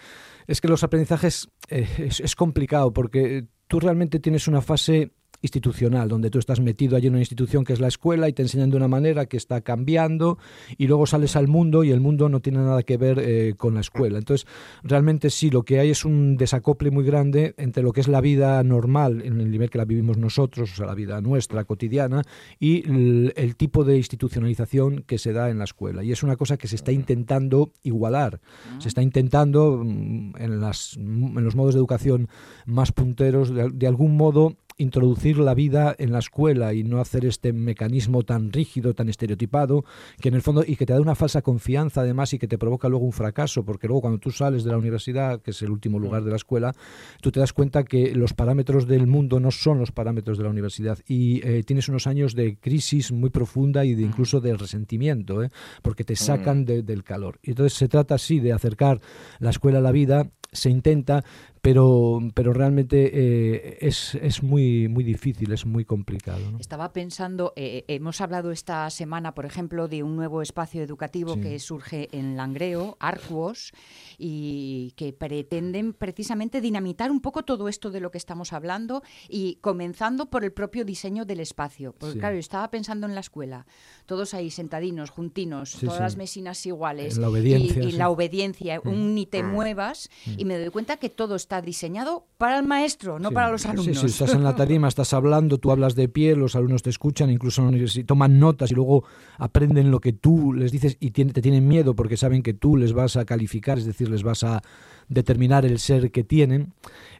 es 0.46 0.61
que 0.61 0.68
los 0.68 0.83
aprendizajes 0.83 1.48
eh, 1.68 1.87
es, 2.09 2.37
complicado 2.37 2.92
porque 2.92 3.46
tú 3.68 3.81
realmente 3.81 4.18
tienes 4.18 4.48
una 4.48 4.61
fase 4.61 5.12
institucional, 5.42 6.09
donde 6.09 6.31
tú 6.31 6.38
estás 6.38 6.61
metido 6.61 6.96
allí 6.96 7.07
en 7.07 7.14
una 7.14 7.20
institución 7.20 7.64
que 7.64 7.72
es 7.72 7.81
la 7.81 7.88
escuela 7.88 8.29
y 8.29 8.33
te 8.33 8.42
enseñan 8.42 8.70
de 8.70 8.76
una 8.76 8.88
manera 8.88 9.26
que 9.26 9.37
está 9.37 9.61
cambiando 9.61 10.38
y 10.76 10.87
luego 10.87 11.07
sales 11.07 11.37
al 11.37 11.48
mundo 11.48 11.85
y 11.85 11.90
el 11.90 12.00
mundo 12.00 12.29
no 12.29 12.40
tiene 12.40 12.59
nada 12.59 12.83
que 12.83 12.96
ver 12.96 13.18
eh, 13.18 13.55
con 13.57 13.74
la 13.74 13.81
escuela. 13.81 14.18
Entonces, 14.18 14.46
realmente 14.83 15.31
sí, 15.31 15.50
lo 15.50 15.62
que 15.62 15.81
hay 15.81 15.90
es 15.90 16.05
un 16.05 16.37
desacople 16.37 16.90
muy 16.90 17.05
grande 17.05 17.55
entre 17.57 17.83
lo 17.83 17.92
que 17.92 18.00
es 18.00 18.09
la 18.09 18.20
vida 18.20 18.62
normal, 18.62 19.22
en 19.24 19.40
el 19.40 19.50
nivel 19.50 19.70
que 19.70 19.79
la 19.79 19.85
vivimos 19.85 20.18
nosotros, 20.18 20.72
o 20.72 20.76
sea, 20.76 20.87
la 20.87 20.94
vida 20.94 21.20
nuestra, 21.20 21.64
cotidiana, 21.64 22.22
y 22.59 22.88
el, 22.88 23.57
tipo 23.57 23.85
de 23.85 23.96
institucionalización 23.96 25.03
que 25.07 25.18
se 25.18 25.33
da 25.33 25.50
en 25.50 25.59
la 25.59 25.64
escuela. 25.64 26.03
Y 26.03 26.12
es 26.12 26.22
una 26.22 26.37
cosa 26.37 26.57
que 26.57 26.68
se 26.68 26.76
está 26.76 26.92
intentando 26.92 27.72
igualar. 27.83 28.40
Se 28.79 28.88
está 28.88 29.03
intentando, 29.03 29.83
mm, 29.85 30.37
en, 30.38 30.61
las, 30.61 30.96
en 30.96 31.44
los 31.44 31.57
modos 31.57 31.74
de 31.74 31.81
educación 31.81 32.29
más 32.64 32.92
punteros, 32.92 33.53
de 33.53 33.87
algún 33.87 34.16
modo 34.16 34.57
introducir 34.80 35.38
la 35.38 35.54
vida 35.54 35.94
en 35.98 36.12
la 36.12 36.18
escuela 36.18 36.72
y 36.74 36.82
no 36.82 37.00
hacer 37.00 37.24
este 37.24 37.52
mecanismo 37.52 38.22
tan 38.22 38.52
rígido, 38.52 38.94
tan 38.94 39.08
estereotipado, 39.08 39.84
que 40.20 40.28
en 40.28 40.34
el 40.34 40.42
fondo 40.42 40.64
y 40.66 40.76
que 40.76 40.86
te 40.86 40.92
da 40.92 41.00
una 41.00 41.14
falsa 41.14 41.42
confianza 41.42 42.00
además 42.00 42.32
y 42.32 42.38
que 42.38 42.48
te 42.48 42.58
provoca 42.58 42.88
luego 42.88 43.04
un 43.04 43.12
fracaso, 43.12 43.64
porque 43.64 43.86
luego 43.86 44.02
cuando 44.02 44.18
tú 44.18 44.30
sales 44.30 44.64
de 44.64 44.70
la 44.70 44.78
universidad, 44.78 45.40
que 45.40 45.50
es 45.50 45.62
el 45.62 45.70
último 45.70 45.98
lugar 45.98 46.24
de 46.24 46.30
la 46.30 46.36
escuela, 46.36 46.74
tú 47.20 47.30
te 47.30 47.40
das 47.40 47.52
cuenta 47.52 47.84
que 47.84 48.14
los 48.14 48.32
parámetros 48.32 48.86
del 48.86 49.06
mundo 49.06 49.38
no 49.38 49.50
son 49.50 49.78
los 49.78 49.92
parámetros 49.92 50.38
de 50.38 50.44
la 50.44 50.50
universidad. 50.50 50.98
Y 51.06 51.46
eh, 51.46 51.62
tienes 51.64 51.88
unos 51.88 52.06
años 52.06 52.34
de 52.34 52.56
crisis 52.56 53.12
muy 53.12 53.30
profunda 53.30 53.84
y 53.84 53.94
de 53.94 54.02
incluso 54.02 54.40
de 54.40 54.56
resentimiento, 54.56 55.42
¿eh? 55.42 55.50
porque 55.82 56.04
te 56.04 56.16
sacan 56.16 56.64
del 56.64 57.04
calor. 57.04 57.38
Y 57.42 57.50
entonces 57.50 57.76
se 57.76 57.88
trata 57.88 58.14
así 58.14 58.40
de 58.40 58.52
acercar 58.52 59.00
la 59.38 59.50
escuela 59.50 59.78
a 59.78 59.82
la 59.82 59.92
vida, 59.92 60.30
se 60.52 60.70
intenta, 60.70 61.24
pero, 61.62 62.20
pero 62.35 62.53
realmente 62.53 63.11
eh, 63.12 63.79
es, 63.81 64.14
es, 64.14 64.42
muy, 64.42 64.88
muy 64.88 65.05
difícil, 65.05 65.53
es 65.53 65.66
muy 65.66 65.85
complicado. 65.85 66.40
Estaba 66.59 66.92
pensando, 66.92 67.53
eh, 67.57 67.85
hemos 67.88 68.20
hablado 68.20 68.51
esta 68.51 68.88
semana, 68.88 69.35
por 69.35 69.44
ejemplo, 69.44 69.87
de 69.87 70.03
un 70.03 70.16
nuevo 70.16 70.40
espacio 70.40 70.83
educativo 70.83 71.38
que 71.40 71.59
surge 71.59 72.09
en 72.12 72.37
Langreo, 72.37 72.96
Arcuos, 72.99 73.73
y 74.16 74.92
que 74.96 75.12
pretenden 75.12 75.92
precisamente 75.92 76.61
dinamitar 76.61 77.11
un 77.11 77.20
poco 77.20 77.42
todo 77.44 77.68
esto 77.68 77.90
de 77.90 78.01
lo 78.01 78.11
que 78.11 78.18
estamos 78.18 78.53
hablando 78.53 79.03
y 79.29 79.57
comenzando 79.61 80.27
por 80.31 80.44
el 80.44 80.53
propio 80.53 80.85
diseño 80.85 81.25
del 81.25 81.40
espacio. 81.40 81.94
Porque 81.99 82.18
claro, 82.18 82.35
yo 82.37 82.40
estaba 82.40 82.70
pensando 82.70 83.07
en 83.07 83.14
la 83.14 83.20
escuela, 83.20 83.66
todos 84.07 84.35
ahí 84.35 84.51
sentadinos, 84.51 85.11
juntinos, 85.11 85.77
todas 85.81 86.01
las 86.01 86.16
mesinas 86.16 86.64
iguales. 86.64 87.18
la 87.18 87.29
obediencia. 87.29 87.85
Y, 87.85 87.92
la 87.92 88.09
obediencia, 88.09 88.81
un 88.85 89.14
ni 89.14 89.27
te 89.27 89.42
mm. 89.42 89.46
muevas, 89.46 90.09
mm. 90.27 90.35
y 90.38 90.44
me 90.44 90.59
doy 90.59 90.70
cuenta 90.70 90.96
que 90.96 91.11
todo 91.11 91.37
está 91.50 91.60
diseñado 91.60 92.28
para 92.38 92.60
el 92.60 92.64
maestro, 92.64 93.18
no 93.18 93.32
para 93.32 93.50
los 93.50 93.66
alumnos. 93.66 93.86
Sí, 93.86 93.94
sí, 93.94 94.06
estás 94.06 94.34
en 94.34 94.44
la 94.44 94.54
tarima, 94.60 94.86
estás 94.86 95.12
hablando, 95.12 95.58
tú 95.58 95.72
hablas 95.72 95.96
de 95.96 96.08
pie, 96.08 96.36
los 96.36 96.54
alumnos 96.54 96.84
te 96.84 96.90
escuchan, 96.90 97.28
incluso 97.28 97.68
toman 98.06 98.38
notas 98.38 98.70
y 98.70 98.76
luego 98.76 99.02
aprenden 99.36 99.90
lo 99.90 99.98
que 99.98 100.12
tú 100.12 100.52
les 100.52 100.70
dices 100.70 100.96
y 101.00 101.10
te 101.10 101.42
tienen 101.42 101.66
miedo 101.66 101.96
porque 101.96 102.16
saben 102.16 102.44
que 102.44 102.54
tú 102.54 102.76
les 102.76 102.92
vas 102.92 103.16
a 103.16 103.24
calificar, 103.24 103.78
es 103.78 103.84
decir, 103.84 104.08
les 104.08 104.22
vas 104.22 104.44
a 104.44 104.62
determinar 105.08 105.66
el 105.66 105.80
ser 105.80 106.12
que 106.12 106.22
tienen. 106.22 106.72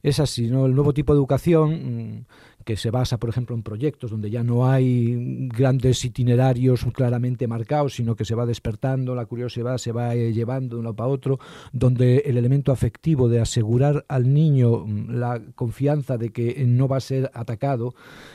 Es 0.05 0.21
así, 0.21 0.47
¿no? 0.47 0.67
El 0.67 0.77
nuevo 0.77 0.95
tipo 0.95 1.13
de 1.13 1.19
educación 1.19 2.21
mm, 2.21 2.27
que 2.65 2.77
se 2.77 2.91
basa, 2.91 3.19
por 3.19 3.31
ejemplo, 3.31 3.57
en 3.57 3.63
proyectos 3.63 4.11
donde 4.11 4.31
ya 4.31 4.43
no 4.43 4.69
hay 4.71 5.49
grandes 5.49 6.05
itinerarios 6.05 6.85
claramente 6.93 7.47
marcados, 7.47 7.95
sino 7.95 8.15
que 8.17 8.25
se 8.25 8.35
va 8.35 8.47
despertando, 8.47 9.15
la 9.15 9.27
curiosidad 9.27 9.79
se 9.79 9.93
va 9.93 10.15
eh, 10.15 10.33
llevando 10.33 10.77
de 10.77 10.81
uno 10.81 10.95
para 10.95 11.09
otro, 11.09 11.39
donde 11.73 12.19
el 12.27 12.37
elemento 12.37 12.73
afectivo 12.73 13.29
de 13.29 13.41
asegurar 13.41 14.05
al 14.09 14.33
niño 14.33 14.87
mm, 14.87 15.11
la 15.11 15.41
confianza 15.55 16.19
de 16.19 16.31
que 16.31 16.65
no 16.67 16.89
va 16.89 16.99
a 16.99 17.01
ser 17.01 17.31
atacado, 17.35 17.95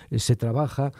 eh, 0.09 0.19
se 0.19 0.35
trabaja 0.35 0.91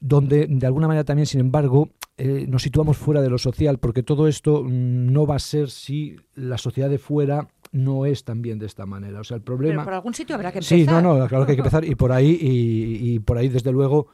donde 0.00 0.46
de 0.48 0.66
alguna 0.66 0.88
manera 0.88 1.04
también, 1.04 1.26
sin 1.26 1.40
embargo, 1.40 1.90
eh, 2.18 2.46
nos 2.48 2.62
situamos 2.62 2.96
fuera 2.96 3.22
de 3.22 3.30
lo 3.30 3.38
social, 3.38 3.78
porque 3.78 4.02
todo 4.02 4.28
esto 4.28 4.64
mm, 4.64 5.12
no 5.12 5.26
va 5.26 5.36
a 5.36 5.38
ser 5.38 5.70
si 5.70 6.16
la 6.34 6.58
sociedad 6.58 6.90
de 6.90 6.98
fuera 6.98 7.48
no 7.72 8.06
es 8.06 8.24
también 8.24 8.58
de 8.58 8.66
esta 8.66 8.86
manera. 8.86 9.20
O 9.20 9.24
sea, 9.24 9.36
el 9.36 9.42
problema... 9.42 9.74
Pero 9.74 9.84
por 9.84 9.94
algún 9.94 10.14
sitio 10.14 10.36
habrá 10.36 10.52
que 10.52 10.58
empezar. 10.58 10.78
Sí, 10.78 10.84
no, 10.86 11.00
no, 11.00 11.26
claro 11.26 11.44
que 11.44 11.52
hay 11.52 11.56
que 11.56 11.62
empezar 11.62 11.84
y 11.84 11.94
por 11.94 12.12
ahí, 12.12 12.38
y, 12.40 13.14
y 13.14 13.18
por 13.18 13.38
ahí 13.38 13.48
desde 13.48 13.72
luego 13.72 14.08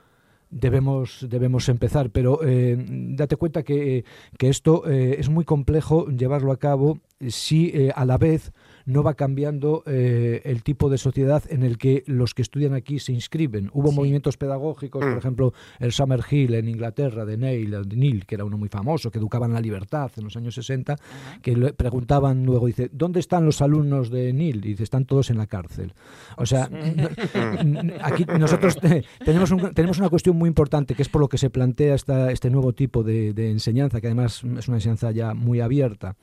debemos, 0.51 1.27
debemos 1.29 1.69
empezar. 1.69 2.11
Pero 2.11 2.41
eh, 2.43 2.77
date 2.79 3.37
cuenta 3.37 3.63
que, 3.63 4.05
que 4.39 4.49
esto 4.49 4.89
eh, 4.89 5.17
es 5.19 5.29
muy 5.29 5.45
complejo 5.45 6.09
llevarlo 6.09 6.53
a 6.53 6.59
cabo 6.59 7.01
si 7.27 7.71
eh, 7.75 7.93
a 7.95 8.05
la 8.05 8.17
vez 8.17 8.53
no 8.89 9.03
va 9.03 9.15
cambiando 9.15 9.83
eh, 9.85 10.41
el 10.45 10.63
tipo 10.63 10.89
de 10.89 10.97
sociedad 10.97 11.43
en 11.51 11.63
el 11.63 11.77
que 11.77 12.05
los 12.07 12.33
que 12.33 12.41
estudian 12.41 12.73
aquí 12.73 12.99
se 12.99 13.13
inscriben. 13.13 13.71
Hubo 13.75 13.93
movimientos 13.93 14.39
pedagógicos, 14.39 15.05
por 15.05 15.15
mm. 15.15 15.19
ejemplo, 15.19 15.53
el 15.79 15.93
Summer 15.93 16.23
Hill 16.29 16.55
en 16.55 16.69
Inglaterra 16.69 17.27
de 17.27 17.37
Neil, 17.37 17.71
de 17.71 17.97
Neil, 17.97 18.25
que 18.25 18.35
era 18.37 18.47
uno 18.47 18.57
muy 18.57 18.71
famoso, 18.71 19.11
que 19.11 19.19
educaban 19.19 19.53
la 19.53 19.61
libertad 19.61 20.11
en 20.17 20.25
los 20.25 20.37
años 20.39 20.55
60, 20.55 20.97
que 21.43 21.55
le 21.55 21.75
preguntaban 21.75 22.47
luego, 22.47 22.67
dice, 22.67 22.89
¿dónde 22.91 23.21
están 23.21 23.45
los 23.45 23.61
alumnos 23.61 24.11
de 24.11 24.33
Neil? 24.33 24.65
Y 24.65 24.71
dice, 24.71 24.85
están 24.85 25.05
todos 25.05 25.29
en 25.29 25.37
la 25.37 25.47
cárcel. 25.47 25.93
O 26.39 26.47
sea, 26.47 26.71
aquí 28.03 28.25
nosotros 28.39 28.79
tenemos, 29.23 29.53
tenemos 29.75 29.99
una 29.99 30.09
cuestión 30.09 30.35
muy 30.37 30.49
importante, 30.49 30.95
que 30.95 31.03
es 31.03 31.11
por 31.11 31.21
lo 31.21 31.29
que 31.29 31.37
se 31.37 31.51
plantea 31.51 31.95
esta, 31.95 32.33
este 32.33 32.49
nuevo 32.49 32.73
tipo 32.73 33.03
de 33.03 33.51
enseñanza, 33.51 34.01
que 34.01 34.07
además 34.07 34.43
es 34.59 34.67
una 34.67 34.79
enseñanza 34.79 35.11
ya 35.11 35.35
muy 35.35 35.61
abierta 35.61 36.17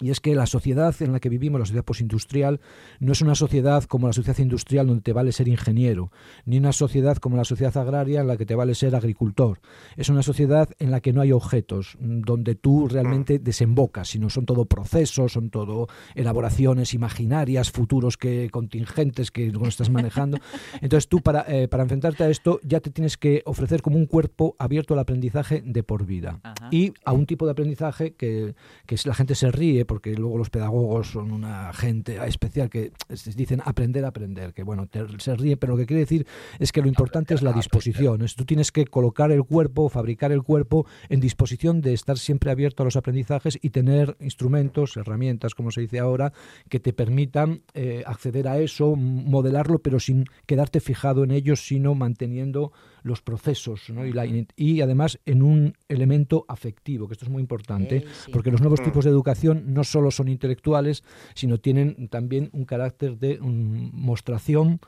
y 0.00 0.10
es 0.10 0.20
que 0.20 0.34
la 0.34 0.46
sociedad 0.46 0.94
en 1.00 1.12
la 1.12 1.20
que 1.20 1.28
vivimos, 1.28 1.58
la 1.58 1.66
sociedad 1.66 1.84
postindustrial, 1.84 2.60
no 3.00 3.12
es 3.12 3.20
una 3.22 3.34
sociedad 3.34 3.84
como 3.84 4.06
la 4.06 4.12
sociedad 4.12 4.38
industrial 4.38 4.86
donde 4.86 5.02
te 5.02 5.12
vale 5.12 5.32
ser 5.32 5.48
ingeniero, 5.48 6.10
ni 6.44 6.58
una 6.58 6.72
sociedad 6.72 7.16
como 7.16 7.36
la 7.36 7.44
sociedad 7.44 7.76
agraria 7.76 8.20
en 8.20 8.26
la 8.26 8.36
que 8.36 8.46
te 8.46 8.54
vale 8.54 8.74
ser 8.74 8.94
agricultor. 8.94 9.60
Es 9.96 10.08
una 10.08 10.22
sociedad 10.22 10.68
en 10.78 10.90
la 10.90 11.00
que 11.00 11.12
no 11.12 11.20
hay 11.20 11.32
objetos, 11.32 11.96
donde 12.00 12.54
tú 12.54 12.88
realmente 12.88 13.38
desembocas, 13.38 14.08
sino 14.08 14.30
son 14.30 14.46
todo 14.46 14.66
procesos, 14.66 15.32
son 15.32 15.50
todo 15.50 15.88
elaboraciones 16.14 16.94
imaginarias, 16.94 17.70
futuros 17.70 18.16
que 18.16 18.50
contingentes 18.50 19.30
que 19.30 19.50
no 19.50 19.66
estás 19.66 19.90
manejando. 19.90 20.38
Entonces 20.80 21.08
tú 21.08 21.20
para, 21.20 21.44
eh, 21.48 21.68
para 21.68 21.82
enfrentarte 21.84 22.24
a 22.24 22.30
esto 22.30 22.60
ya 22.62 22.80
te 22.80 22.90
tienes 22.90 23.16
que 23.16 23.42
ofrecer 23.46 23.82
como 23.82 23.96
un 23.96 24.06
cuerpo 24.06 24.56
abierto 24.58 24.94
al 24.94 25.00
aprendizaje 25.00 25.62
de 25.64 25.82
por 25.82 26.04
vida. 26.04 26.40
Y 26.70 26.92
a 27.04 27.12
un 27.12 27.26
tipo 27.26 27.46
de 27.46 27.52
aprendizaje 27.52 28.14
que, 28.14 28.54
que 28.86 28.96
la 29.04 29.14
gente 29.14 29.34
se 29.34 29.50
ríe 29.50 29.84
porque 29.86 30.14
luego 30.14 30.38
los 30.38 30.50
pedagogos 30.50 31.10
son 31.10 31.32
una 31.32 31.72
gente 31.72 32.18
especial 32.26 32.68
que 32.68 32.92
dicen 33.36 33.62
aprender 33.64 34.04
a 34.04 34.08
aprender, 34.08 34.52
que 34.52 34.62
bueno, 34.62 34.88
se 35.18 35.36
ríe, 35.36 35.56
pero 35.56 35.74
lo 35.74 35.78
que 35.78 35.86
quiere 35.86 36.00
decir 36.00 36.26
es 36.58 36.72
que 36.72 36.82
lo 36.82 36.88
importante 36.88 37.34
es 37.34 37.42
la 37.42 37.52
disposición. 37.52 38.22
Es, 38.22 38.34
tú 38.34 38.44
tienes 38.44 38.72
que 38.72 38.86
colocar 38.86 39.30
el 39.32 39.44
cuerpo, 39.44 39.88
fabricar 39.88 40.32
el 40.32 40.42
cuerpo 40.42 40.86
en 41.08 41.20
disposición 41.20 41.80
de 41.80 41.92
estar 41.92 42.18
siempre 42.18 42.50
abierto 42.50 42.82
a 42.82 42.84
los 42.86 42.96
aprendizajes 42.96 43.58
y 43.60 43.70
tener 43.70 44.16
instrumentos, 44.20 44.96
herramientas, 44.96 45.54
como 45.54 45.70
se 45.70 45.82
dice 45.82 45.98
ahora, 45.98 46.32
que 46.68 46.80
te 46.80 46.92
permitan 46.92 47.62
eh, 47.74 48.02
acceder 48.06 48.48
a 48.48 48.58
eso, 48.58 48.96
modelarlo, 48.96 49.78
pero 49.78 50.00
sin 50.00 50.24
quedarte 50.46 50.80
fijado 50.80 51.24
en 51.24 51.30
ellos, 51.30 51.66
sino 51.66 51.94
manteniendo 51.94 52.72
los 53.06 53.22
procesos 53.22 53.88
¿no? 53.90 54.04
y, 54.04 54.46
y, 54.56 54.80
además 54.80 55.20
en 55.26 55.42
un 55.42 55.74
elemento 55.88 56.44
afectivo, 56.48 57.06
que 57.06 57.12
esto 57.12 57.24
es 57.24 57.30
muy 57.30 57.40
importante, 57.40 58.04
porque 58.32 58.50
los 58.50 58.60
nuevos 58.60 58.80
mm. 58.80 58.84
tipos 58.84 59.04
de 59.04 59.10
educación 59.12 59.72
no 59.72 59.84
solo 59.84 60.10
son 60.10 60.28
intelectuales, 60.28 61.04
sino 61.34 61.58
tienen 61.58 62.08
también 62.08 62.50
un 62.52 62.64
carácter 62.64 63.16
de 63.16 63.38
mostración 63.40 64.80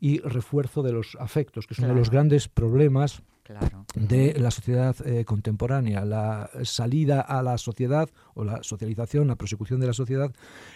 y 0.00 0.20
refuerzo 0.20 0.82
de 0.82 0.92
los 0.92 1.16
afectos, 1.20 1.66
que 1.66 1.74
es 1.74 1.80
uno 1.80 1.88
de 1.88 1.94
los 1.94 2.10
grandes 2.10 2.48
problemas 2.48 3.22
de 3.94 4.38
la 4.38 4.50
sociedad 4.50 4.96
eh, 5.06 5.24
contemporánea, 5.24 6.04
la 6.04 6.50
salida 6.62 7.20
a 7.20 7.42
la 7.42 7.58
sociedad 7.58 8.08
o 8.34 8.44
la 8.44 8.62
socialización, 8.62 9.28
la 9.28 9.36
prosecución 9.36 9.80
de 9.80 9.86
la 9.86 9.92
sociedad 9.92 10.32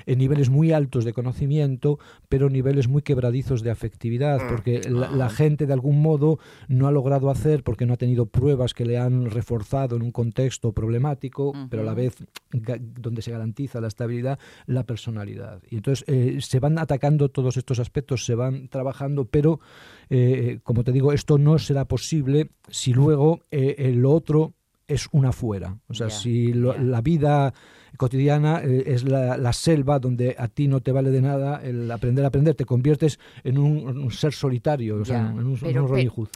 en 0.06 0.18
niveles 0.18 0.50
muy 0.50 0.72
altos 0.72 1.04
de 1.04 1.12
conocimiento, 1.12 1.98
pero 2.28 2.50
niveles 2.50 2.88
muy 2.88 3.02
quebradizos 3.02 3.62
de 3.62 3.70
afectividad, 3.70 4.42
mm. 4.42 4.48
porque 4.48 4.80
la, 4.88 5.30
gente 5.30 5.66
de 5.66 5.72
algún 5.72 6.02
modo 6.02 6.38
no 6.68 6.88
ha 6.88 6.92
logrado 6.92 7.30
hacer, 7.30 7.62
porque 7.62 7.86
no 7.86 7.94
ha 7.94 7.96
tenido 7.96 8.26
pruebas 8.26 8.74
que 8.74 8.84
le 8.84 8.98
han 8.98 9.30
reforzado 9.30 9.96
en 9.96 10.02
un 10.02 10.10
contexto 10.10 10.72
problemático, 10.72 11.52
pero 11.70 11.82
a 11.82 11.86
la 11.86 11.94
vez 11.94 12.16
donde 12.52 13.22
se 13.22 13.30
garantiza 13.30 13.80
la 13.80 13.88
estabilidad, 13.88 14.38
la 14.66 14.84
personalidad. 14.84 15.62
Y 15.70 15.76
entonces 15.76 16.04
eh, 16.08 16.38
se 16.40 16.58
van 16.58 16.78
atacando 16.78 17.28
todos 17.28 17.56
estos 17.56 17.78
aspectos, 17.78 18.24
se 18.24 18.34
van 18.34 18.68
trabajando, 18.68 19.24
pero 19.24 19.60
eh, 20.10 20.60
como 20.62 20.84
te 20.84 20.92
digo, 20.92 21.12
esto 21.12 21.38
no 21.38 21.58
será 21.58 21.86
posible 21.86 22.50
si 22.68 22.92
luego 22.92 23.40
eh, 23.50 23.92
lo 23.94 24.12
otro 24.12 24.54
es 24.86 25.08
una 25.12 25.32
fuera. 25.32 25.78
O 25.88 25.94
sea, 25.94 26.10
si 26.10 26.52
la 26.52 27.00
vida 27.00 27.54
cotidiana 27.96 28.60
eh, 28.62 28.84
es 28.86 29.04
la, 29.04 29.52
selva 29.52 29.98
donde 29.98 30.34
a 30.38 30.48
ti 30.48 30.66
no 30.66 30.80
te 30.80 30.92
vale 30.92 31.10
de 31.10 31.20
nada 31.20 31.60
el 31.62 31.90
aprender 31.90 32.24
a 32.24 32.28
aprender, 32.28 32.54
te 32.54 32.64
conviertes 32.64 33.18
en 33.44 33.58
un, 33.58 34.10
ser 34.10 34.32
solitario, 34.32 34.96
o 34.96 35.04
sea, 35.04 35.30
en 35.30 35.46
un, 35.46 35.58
pero, 35.58 35.88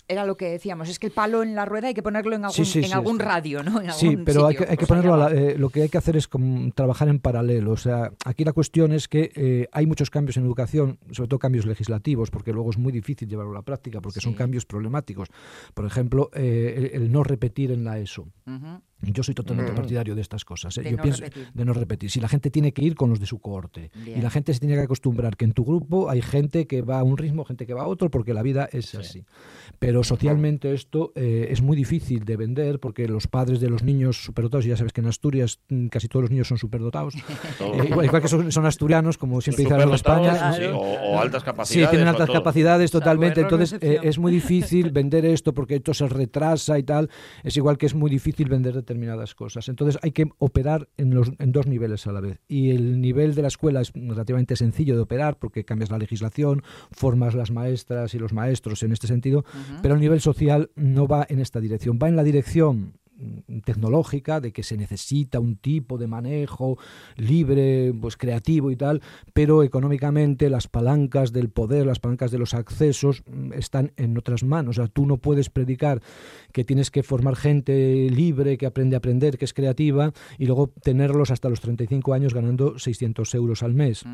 Era 0.07 0.27
lo 0.27 0.37
que 0.37 0.51
decíamos, 0.51 0.89
es 0.89 0.99
que 0.99 1.07
el 1.07 1.13
palo 1.13 1.43
en 1.43 1.55
la 1.55 1.65
rueda 1.65 1.89
hay 1.89 1.95
que 1.95 2.03
ponerlo 2.03 2.37
en 2.37 2.45
algún, 2.45 2.67
en 2.75 2.93
algún 2.93 3.19
radio, 3.19 3.63
¿no? 3.63 3.93
sí, 3.93 4.17
pero 4.19 4.47
hay 4.47 4.57
que, 4.57 4.67
hay 4.69 4.77
que 4.77 4.87
ponerlo, 4.87 5.29
eh, 5.31 5.57
lo 5.59 5.71
que 5.71 5.83
hay 5.83 5.89
que 5.89 5.99
hacer 5.99 6.17
es 6.17 6.29
trabajar 6.75 7.09
en 7.09 7.19
paralelo, 7.19 7.73
o 7.73 7.77
sea, 7.77 8.13
aquí 8.25 8.45
la 8.45 8.53
cuestión 8.53 8.93
es 8.93 9.09
que 9.09 9.33
eh, 9.35 9.69
hay 9.73 9.87
muchos 9.87 10.11
cambios 10.11 10.37
en 10.37 10.45
educación, 10.45 10.99
sobre 11.11 11.29
todo 11.29 11.39
cambios 11.39 11.67
legislativos, 11.67 12.31
porque 12.31 12.53
luego 12.53 12.71
es 12.71 12.79
muy 12.79 12.93
difícil 12.93 13.29
llevarlo 13.29 13.53
a 13.53 13.57
la 13.57 13.63
práctica, 13.63 14.01
porque 14.01 14.21
son 14.21 14.35
cambios 14.35 14.67
problemáticos. 14.67 15.29
Por 15.75 15.87
ejemplo, 15.87 16.31
el, 16.35 17.11
no 17.11 17.25
repetir 17.25 17.71
en 17.71 17.85
la 17.85 17.99
ESO. 17.99 18.27
Yo 19.03 19.23
soy 19.23 19.35
totalmente 19.35 19.73
mm. 19.73 19.77
partidario 19.77 20.15
de 20.15 20.23
estas 20.23 20.45
cosas. 20.45 20.77
¿eh? 20.79 20.83
De 20.83 20.91
Yo 20.91 20.97
no 20.97 21.03
pienso 21.03 21.21
repetir. 21.23 21.49
de 21.53 21.65
no 21.65 21.73
repetir. 21.75 22.11
Si 22.11 22.21
la 22.21 22.29
gente 22.29 22.51
tiene 22.51 22.73
que 22.73 22.83
ir 22.83 22.95
con 22.95 23.11
los 23.11 23.21
de 23.21 23.27
su 23.27 23.39
cohorte 23.41 23.91
y 24.07 24.21
la 24.21 24.31
gente 24.31 24.55
se 24.55 24.61
tiene 24.61 24.75
que 24.75 24.81
acostumbrar 24.81 25.37
que 25.37 25.45
en 25.45 25.53
tu 25.53 25.65
grupo 25.65 26.09
hay 26.09 26.23
gente 26.23 26.67
que 26.67 26.83
va 26.83 27.01
a 27.01 27.03
un 27.03 27.19
ritmo, 27.19 27.45
gente 27.45 27.67
que 27.67 27.75
va 27.75 27.83
a 27.83 27.87
otro, 27.87 28.11
porque 28.11 28.33
la 28.33 28.43
vida 28.43 28.69
es 28.73 28.95
así. 28.95 29.25
Pero 29.79 30.03
socialmente 30.03 30.73
esto 30.73 31.13
eh, 31.15 31.49
es 31.51 31.61
muy 31.61 31.77
difícil 31.77 32.25
de 32.25 32.37
vender 32.37 32.81
porque 32.81 33.07
los 33.07 33.27
padres 33.27 33.61
de 33.61 33.69
los 33.69 33.83
niños 33.83 34.25
superdotados, 34.25 34.65
y 34.65 34.71
ya 34.71 34.77
sabes 34.77 34.93
que 34.93 35.03
en 35.03 35.09
Asturias 35.09 35.61
mm, 35.69 35.89
casi 35.89 36.09
todos 36.09 36.23
los 36.23 36.31
niños 36.31 36.49
son 36.49 36.57
superdotados, 36.57 37.15
eh, 37.61 37.89
igual, 37.89 38.23
que 38.23 38.29
son, 38.29 38.67
asturianos, 38.67 39.19
como 39.19 39.41
siempre 39.41 39.65
dicen 39.65 39.81
en 39.81 39.93
España. 39.93 40.55
o, 40.75 41.21
altas 41.21 41.45
capacidades. 41.45 41.89
Sí, 41.89 41.91
tienen 41.91 42.09
altas 42.09 42.31
capacidades 42.31 42.91
totalmente. 42.91 43.43
Entonces 43.43 43.77
es 43.81 44.19
muy 44.19 44.33
difícil 44.33 44.91
vender 44.91 45.27
esto 45.27 45.53
porque 45.53 45.77
esto 45.77 45.93
se 45.93 46.09
retrasa 46.09 46.79
y 46.79 46.83
tal. 46.83 47.11
Es 47.43 47.57
igual 47.57 47.77
que 47.77 47.87
es 47.87 47.95
muy 47.95 48.11
difícil 48.11 48.49
vender 48.49 48.86
determinadas 48.87 49.35
cosas. 49.35 49.69
Entonces 49.69 49.99
hay 50.03 50.13
que 50.13 50.31
operar 50.39 50.89
en, 50.97 51.15
los, 51.15 51.33
en 51.39 51.53
dos 51.53 51.67
niveles 51.67 52.07
a 52.07 52.13
la 52.13 52.21
vez. 52.21 52.41
Y 52.49 52.71
el 52.71 53.01
nivel 53.01 53.35
de 53.35 53.43
la 53.43 53.49
escuela 53.49 53.81
es 53.81 53.93
relativamente 53.93 54.57
sencillo 54.57 54.95
de 54.95 55.03
operar 55.03 55.39
porque 55.39 55.65
cambias 55.65 55.91
la 55.91 55.99
legislación, 55.99 56.63
formas 56.93 57.35
las 57.35 57.51
maestras 57.51 58.15
y 58.15 58.19
los 58.19 58.33
maestros 58.33 58.83
en 58.83 58.93
este 58.93 59.07
sentido, 59.07 59.45
pero 59.83 59.95
el 59.95 60.01
nivel 60.01 60.21
social 60.21 60.71
no 60.77 61.07
va 61.07 61.27
en 61.29 61.41
esta 61.41 61.61
dirección, 61.61 61.99
va 62.03 62.09
en 62.09 62.17
la 62.17 62.25
dirección 62.25 62.95
tecnológica, 63.65 64.41
de 64.41 64.53
que 64.53 64.63
se 64.63 64.77
necesita 64.77 65.41
un 65.41 65.57
tipo 65.57 65.99
de 65.99 66.07
manejo 66.07 66.79
libre, 67.17 67.93
pues 68.01 68.17
creativo 68.17 68.71
y 68.71 68.77
tal, 68.77 69.03
pero 69.33 69.63
económicamente 69.63 70.51
las 70.51 70.69
palancas 70.69 71.33
del 71.33 71.49
poder, 71.49 71.87
las 71.87 72.01
palancas 72.01 72.31
de 72.31 72.39
los 72.39 72.55
accesos 72.55 73.23
mm, 73.27 73.53
están 73.53 73.93
en 73.97 74.17
otras 74.19 74.45
manos. 74.45 74.79
O 74.79 74.83
sea, 74.83 74.89
tú 74.89 75.07
no 75.07 75.19
puedes 75.19 75.51
predicar 75.51 76.03
que 76.53 76.65
tienes 76.65 76.91
que 76.91 77.03
formar 77.03 77.37
gente 77.37 78.09
libre, 78.11 78.59
que 78.59 78.67
aprende 78.67 78.97
a 78.97 78.99
aprender, 78.99 79.39
que 79.39 79.45
es 79.45 79.55
creativa, 79.55 80.13
y 80.39 80.47
luego 80.47 80.69
tenerlos 80.69 81.31
hasta 81.31 81.49
los 81.49 81.61
35 81.61 82.15
años 82.15 82.35
ganando 82.35 82.79
600 82.79 83.35
euros 83.35 83.63
al 83.63 83.75
mes. 83.75 84.05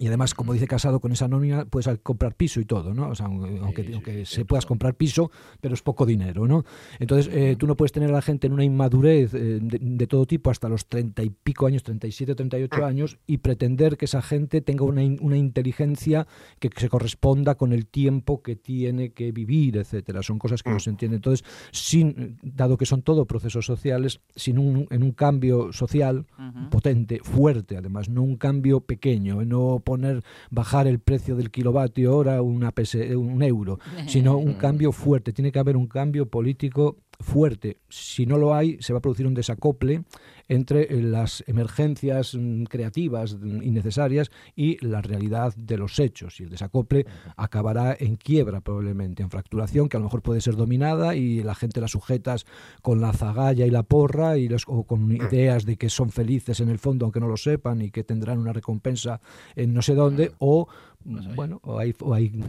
Y 0.00 0.08
además, 0.08 0.34
como 0.34 0.52
dice 0.52 0.66
Casado, 0.66 1.00
con 1.00 1.12
esa 1.12 1.28
nómina 1.28 1.66
puedes 1.66 1.88
comprar 2.02 2.34
piso 2.34 2.60
y 2.60 2.64
todo, 2.64 2.94
¿no? 2.94 3.10
O 3.10 3.14
sea, 3.14 3.26
aunque, 3.26 4.26
se 4.26 4.44
puedas 4.44 4.66
comprar 4.66 4.94
piso, 4.94 5.30
pero 5.60 5.74
es 5.74 5.82
poco 5.82 6.04
dinero, 6.04 6.48
¿no? 6.48 6.64
Entonces, 6.98 7.32
eh, 7.32 7.54
tú 7.56 7.66
no 7.66 7.76
puedes 7.76 7.92
tener 7.92 8.10
a 8.10 8.12
la 8.12 8.22
gente 8.22 8.48
en 8.48 8.54
una 8.54 8.64
inmadurez 8.64 9.34
eh, 9.34 9.60
de, 9.62 10.06
todo 10.06 10.26
tipo 10.26 10.50
hasta 10.50 10.68
los 10.68 10.86
treinta 10.86 11.22
y 11.22 11.30
pico 11.30 11.66
años, 11.66 11.84
37, 11.84 12.34
38 12.34 12.84
años, 12.84 13.18
y 13.26 13.38
pretender 13.38 13.96
que 13.96 14.06
esa 14.06 14.20
gente 14.20 14.60
tenga 14.60 14.84
una, 14.84 15.02
una 15.20 15.36
inteligencia 15.36 16.26
que 16.58 16.70
se 16.76 16.88
corresponda 16.88 17.54
con 17.54 17.72
el 17.72 17.86
tiempo 17.86 18.42
que 18.42 18.56
tiene 18.56 19.10
que 19.10 19.30
vivir, 19.30 19.76
etcétera. 19.76 20.22
Son 20.22 20.40
cosas 20.40 20.64
que 20.64 20.70
no 20.70 20.80
se 20.80 20.90
entienden. 20.90 21.18
Entonces, 21.18 21.46
sin, 21.70 22.36
dado 22.42 22.76
que 22.76 22.86
son 22.86 23.02
todo 23.02 23.26
procesos 23.26 23.64
sociales, 23.64 24.20
sin 24.34 24.58
un, 24.58 24.88
en 24.90 25.04
un 25.04 25.12
cambio 25.12 25.72
social 25.72 26.26
potente, 26.70 27.20
fuerte, 27.22 27.76
además, 27.76 28.08
no 28.08 28.22
un 28.22 28.36
cambio 28.36 28.80
pequeño, 28.80 29.44
no 29.44 29.82
poner 29.84 30.22
bajar 30.50 30.86
el 30.86 30.98
precio 30.98 31.36
del 31.36 31.50
kilovatio 31.50 32.16
hora 32.16 32.42
una 32.42 32.72
un 33.16 33.42
euro, 33.42 33.78
sino 34.08 34.36
un 34.36 34.54
cambio 34.54 34.92
fuerte. 34.92 35.32
Tiene 35.32 35.52
que 35.52 35.58
haber 35.58 35.76
un 35.76 35.86
cambio 35.86 36.26
político 36.26 36.96
fuerte. 37.20 37.78
Si 37.88 38.26
no 38.26 38.38
lo 38.38 38.54
hay, 38.54 38.78
se 38.80 38.92
va 38.92 38.98
a 38.98 39.02
producir 39.02 39.26
un 39.26 39.34
desacople 39.34 40.04
entre 40.48 40.82
eh, 40.82 41.02
las 41.02 41.42
emergencias 41.46 42.34
mm, 42.34 42.64
creativas 42.64 43.34
mm, 43.34 43.62
innecesarias 43.62 44.30
y 44.54 44.84
la 44.86 45.00
realidad 45.00 45.54
de 45.56 45.78
los 45.78 45.98
hechos. 45.98 46.40
Y 46.40 46.44
el 46.44 46.50
desacople 46.50 47.06
acabará 47.36 47.96
en 47.98 48.16
quiebra 48.16 48.60
probablemente, 48.60 49.22
en 49.22 49.30
fracturación, 49.30 49.88
que 49.88 49.96
a 49.96 50.00
lo 50.00 50.04
mejor 50.04 50.22
puede 50.22 50.40
ser 50.40 50.56
dominada 50.56 51.14
y 51.14 51.42
la 51.42 51.54
gente 51.54 51.80
la 51.80 51.88
sujetas 51.88 52.46
con 52.82 53.00
la 53.00 53.12
zagalla 53.12 53.66
y 53.66 53.70
la 53.70 53.82
porra 53.82 54.36
y 54.36 54.48
los, 54.48 54.64
o 54.66 54.84
con 54.84 55.10
ideas 55.12 55.64
de 55.64 55.76
que 55.76 55.88
son 55.88 56.10
felices 56.10 56.60
en 56.60 56.68
el 56.68 56.78
fondo, 56.78 57.06
aunque 57.06 57.20
no 57.20 57.28
lo 57.28 57.36
sepan, 57.36 57.82
y 57.82 57.90
que 57.90 58.04
tendrán 58.04 58.38
una 58.38 58.52
recompensa 58.52 59.20
en 59.56 59.72
no 59.72 59.82
sé 59.82 59.94
dónde, 59.94 60.32
o 60.38 60.68
bueno, 61.04 61.60
o, 61.62 61.80
hay, 61.80 61.94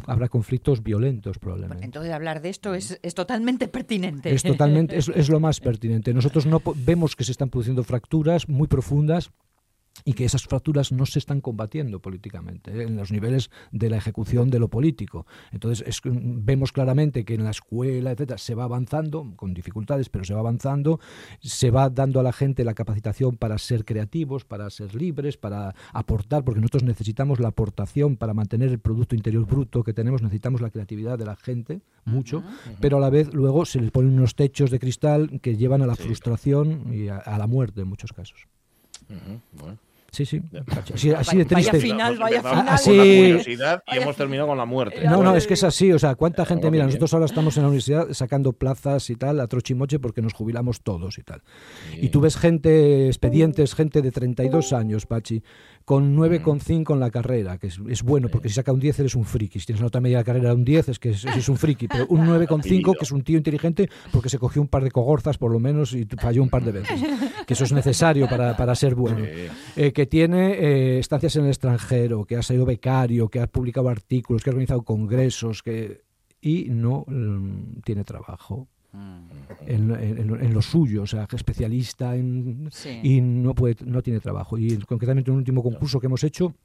habrá 0.07 0.29
conflictos 0.29 0.81
violentos 0.81 1.37
probablemente. 1.39 1.85
Entonces 1.85 2.11
hablar 2.11 2.41
de 2.41 2.49
esto 2.49 2.73
es, 2.73 2.99
es 3.01 3.13
totalmente 3.13 3.67
pertinente. 3.67 4.33
Es 4.33 4.43
totalmente, 4.43 4.97
es, 4.97 5.09
es, 5.09 5.29
lo 5.29 5.39
más 5.39 5.59
pertinente. 5.61 6.13
Nosotros 6.13 6.45
no 6.45 6.61
vemos 6.75 7.15
que 7.15 7.23
se 7.23 7.31
están 7.31 7.49
produciendo 7.49 7.83
fracturas 7.83 8.47
muy 8.47 8.67
profundas 8.67 9.31
y 10.03 10.13
que 10.13 10.25
esas 10.25 10.43
fracturas 10.43 10.91
no 10.91 11.05
se 11.05 11.19
están 11.19 11.41
combatiendo 11.41 11.99
políticamente 11.99 12.71
¿eh? 12.71 12.83
en 12.83 12.97
los 12.97 13.11
niveles 13.11 13.49
de 13.71 13.89
la 13.89 13.97
ejecución 13.97 14.49
de 14.49 14.59
lo 14.59 14.67
político. 14.67 15.25
Entonces 15.51 16.01
vemos 16.03 16.71
claramente 16.71 17.23
que 17.23 17.35
en 17.35 17.43
la 17.43 17.51
escuela, 17.51 18.11
etcétera, 18.11 18.37
se 18.37 18.55
va 18.55 18.65
avanzando 18.65 19.33
con 19.35 19.53
dificultades, 19.53 20.09
pero 20.09 20.25
se 20.25 20.33
va 20.33 20.41
avanzando, 20.41 20.99
se 21.39 21.71
va 21.71 21.89
dando 21.89 22.19
a 22.19 22.23
la 22.23 22.33
gente 22.33 22.65
la 22.65 22.73
capacitación 22.73 23.37
para 23.37 23.57
ser 23.57 23.85
creativos, 23.85 24.43
para 24.43 24.69
ser 24.69 24.95
libres, 24.95 25.37
para 25.37 25.73
aportar, 25.93 26.43
porque 26.43 26.59
nosotros 26.59 26.83
necesitamos 26.83 27.39
la 27.39 27.49
aportación 27.49 28.17
para 28.17 28.33
mantener 28.33 28.69
el 28.69 28.79
producto 28.79 29.15
interior 29.15 29.45
bruto 29.45 29.83
que 29.83 29.93
tenemos, 29.93 30.21
necesitamos 30.21 30.61
la 30.61 30.69
creatividad 30.69 31.17
de 31.17 31.25
la 31.25 31.35
gente 31.35 31.81
mucho, 32.03 32.43
pero 32.79 32.97
a 32.97 32.99
la 32.99 33.09
vez 33.09 33.33
luego 33.33 33.65
se 33.65 33.79
les 33.79 33.91
ponen 33.91 34.13
unos 34.13 34.35
techos 34.35 34.71
de 34.71 34.79
cristal 34.79 35.39
que 35.41 35.55
llevan 35.55 35.81
a 35.81 35.87
la 35.87 35.95
frustración 35.95 36.93
y 36.93 37.07
a, 37.07 37.37
la 37.37 37.47
muerte 37.47 37.81
en 37.81 37.87
muchos 37.87 38.13
casos. 38.13 38.47
Bueno. 39.51 39.77
Sí, 40.15 40.25
sí. 40.25 40.41
Así, 41.17 41.37
de 41.37 41.43
triste. 41.43 41.71
Vaya 41.71 41.81
final, 41.81 42.17
vaya 42.17 42.41
final. 42.41 42.69
Así... 42.69 42.89
Con 42.89 42.97
la 42.97 43.03
curiosidad 43.03 43.83
y 43.85 43.97
hemos 43.97 44.15
terminado 44.15 44.47
con 44.47 44.57
la 44.57 44.63
muerte. 44.63 45.03
No, 45.03 45.21
no, 45.21 45.35
es 45.35 45.45
que 45.45 45.55
es 45.55 45.63
así. 45.65 45.91
O 45.91 45.99
sea, 45.99 46.15
¿cuánta 46.15 46.45
gente? 46.45 46.71
Mira, 46.71 46.85
nosotros 46.85 47.13
ahora 47.13 47.25
estamos 47.25 47.57
en 47.57 47.63
la 47.63 47.67
universidad 47.67 48.07
sacando 48.13 48.53
plazas 48.53 49.09
y 49.09 49.17
tal, 49.17 49.41
a 49.41 49.47
trochimoche, 49.47 49.99
porque 49.99 50.21
nos 50.21 50.33
jubilamos 50.33 50.81
todos 50.83 51.17
y 51.17 51.23
tal. 51.23 51.41
Y 51.97 52.09
tú 52.09 52.21
ves 52.21 52.37
gente, 52.37 53.07
expedientes, 53.07 53.75
gente 53.75 54.01
de 54.01 54.11
32 54.11 54.71
años, 54.71 55.05
Pachi, 55.05 55.43
con 55.85 56.17
9,5 56.17 56.93
en 56.93 56.99
la 56.99 57.11
carrera, 57.11 57.59
que 57.59 57.67
es, 57.67 58.03
bueno, 58.03 58.27
porque 58.27 58.49
si 58.49 58.55
saca 58.55 58.73
un 58.73 58.79
10 58.79 58.99
eres 59.01 59.15
un 59.15 59.23
friki. 59.23 59.59
Si 59.59 59.67
tienes 59.67 59.81
la 59.81 59.85
nota 59.85 60.01
media 60.01 60.17
de 60.17 60.21
la 60.21 60.25
carrera 60.25 60.49
de 60.49 60.55
un 60.55 60.65
10 60.65 60.89
es 60.89 60.99
que 60.99 61.09
es, 61.11 61.49
un 61.49 61.57
friki, 61.57 61.87
pero 61.87 62.07
un 62.07 62.25
9,5 62.25 62.97
que 62.97 63.05
es 63.05 63.11
un 63.11 63.21
tío 63.21 63.37
inteligente 63.37 63.87
porque 64.11 64.29
se 64.29 64.39
cogió 64.39 64.63
un 64.63 64.67
par 64.67 64.83
de 64.83 64.89
cogorzas 64.89 65.37
por 65.37 65.51
lo 65.51 65.59
menos 65.59 65.93
y 65.93 66.05
falló 66.05 66.41
un 66.41 66.49
par 66.49 66.63
de 66.63 66.71
veces. 66.71 67.01
Que 67.45 67.53
eso 67.53 67.65
es 67.65 67.71
necesario 67.71 68.27
para, 68.27 68.57
para 68.57 68.73
ser 68.73 68.95
bueno. 68.95 69.23
Eh, 69.75 69.91
que 69.93 70.07
tiene 70.07 70.53
eh, 70.53 70.97
estancias 70.97 71.35
en 71.35 71.43
el 71.43 71.49
extranjero, 71.49 72.25
que 72.25 72.35
ha 72.35 72.41
sido 72.41 72.65
becario, 72.65 73.29
que 73.29 73.39
ha 73.39 73.45
publicado 73.45 73.87
artículos, 73.89 74.43
que 74.43 74.49
ha 74.49 74.53
organizado 74.53 74.81
congresos, 74.81 75.61
que 75.61 76.03
y 76.41 76.65
no 76.69 77.05
mm, 77.07 77.81
tiene 77.83 78.03
trabajo 78.03 78.67
en, 79.65 80.53
lo 80.53 80.61
suyo, 80.61 81.03
o 81.03 81.07
sea, 81.07 81.27
especialista 81.31 82.15
en, 82.15 82.69
y 83.03 83.21
no, 83.21 83.53
puede, 83.55 83.77
no 83.85 84.01
tiene 84.01 84.19
trabajo. 84.19 84.57
Y 84.57 84.77
concretamente 84.77 85.29
en 85.29 85.33
un 85.33 85.39
último 85.39 85.63
concurso 85.63 85.99
que 85.99 86.07
hemos 86.07 86.23
hecho, 86.23 86.55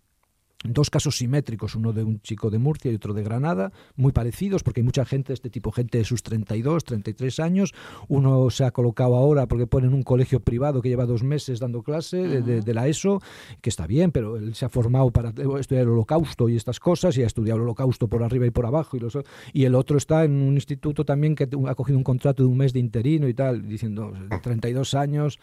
dos 0.63 0.91
casos 0.91 1.17
simétricos, 1.17 1.75
uno 1.75 1.93
de 1.93 2.05
un 2.05 2.21
chico 2.21 2.51
de 2.51 2.59
Murcia 2.59 2.93
y 2.93 2.95
otro 2.95 3.15
de 3.15 3.23
Granada, 3.23 3.73
muy 3.97 4.13
parecidos, 4.13 4.63
porque 4.63 4.81
hay 4.81 4.85
mucha 4.85 5.05
gente, 5.05 5.33
este 5.33 5.49
tipo, 5.49 5.73
gente 5.73 5.99
de 5.99 6.05
sus 6.05 6.23
32, 6.23 6.85
33 6.85 7.41
años. 7.41 7.75
Uno 8.09 8.51
se 8.51 8.65
ha 8.65 8.71
colocado 8.71 9.17
ahora 9.17 9.47
porque 9.47 9.67
pone 9.67 9.87
en 9.87 9.95
un 9.95 10.03
colegio 10.03 10.41
privado 10.41 10.83
que 10.83 10.89
lleva 10.89 11.07
dos 11.07 11.23
meses 11.23 11.61
dando 11.61 11.83
clase 11.83 12.43
de, 12.43 12.75
la 12.75 12.89
ESO, 12.89 13.21
que 13.61 13.71
está 13.71 13.87
bien, 13.87 14.13
pero 14.13 14.37
él 14.37 14.55
se 14.55 14.65
ha 14.65 14.69
formado 14.69 15.11
para 15.11 15.31
estudiar 15.31 15.85
el 15.85 15.89
holocausto 15.89 16.49
y 16.49 16.57
estas 16.57 16.79
cosas, 16.79 17.17
y 17.17 17.23
ha 17.23 17.27
estudiado 17.27 17.57
el 17.57 17.63
holocausto 17.63 18.09
por 18.09 18.23
arriba 18.23 18.47
y 18.47 18.51
por 18.51 18.67
abajo. 18.67 18.97
Y, 18.97 19.01
los, 19.01 19.19
y 19.53 19.65
el 19.65 19.75
otro 19.75 19.97
está 19.97 20.25
en 20.25 20.33
un 20.33 20.55
instituto 20.55 21.05
también 21.05 21.35
que 21.35 21.49
ha 21.67 21.75
cogido 21.75 21.99
un 21.99 22.05
contrato 22.05 22.43
de 22.43 22.49
un 22.49 22.59
mes 22.59 22.73
de 22.73 22.81
interino 22.81 23.29
y 23.29 23.35
tal, 23.35 23.67
diciendo 23.67 24.13
32 24.43 24.95
años 24.95 25.39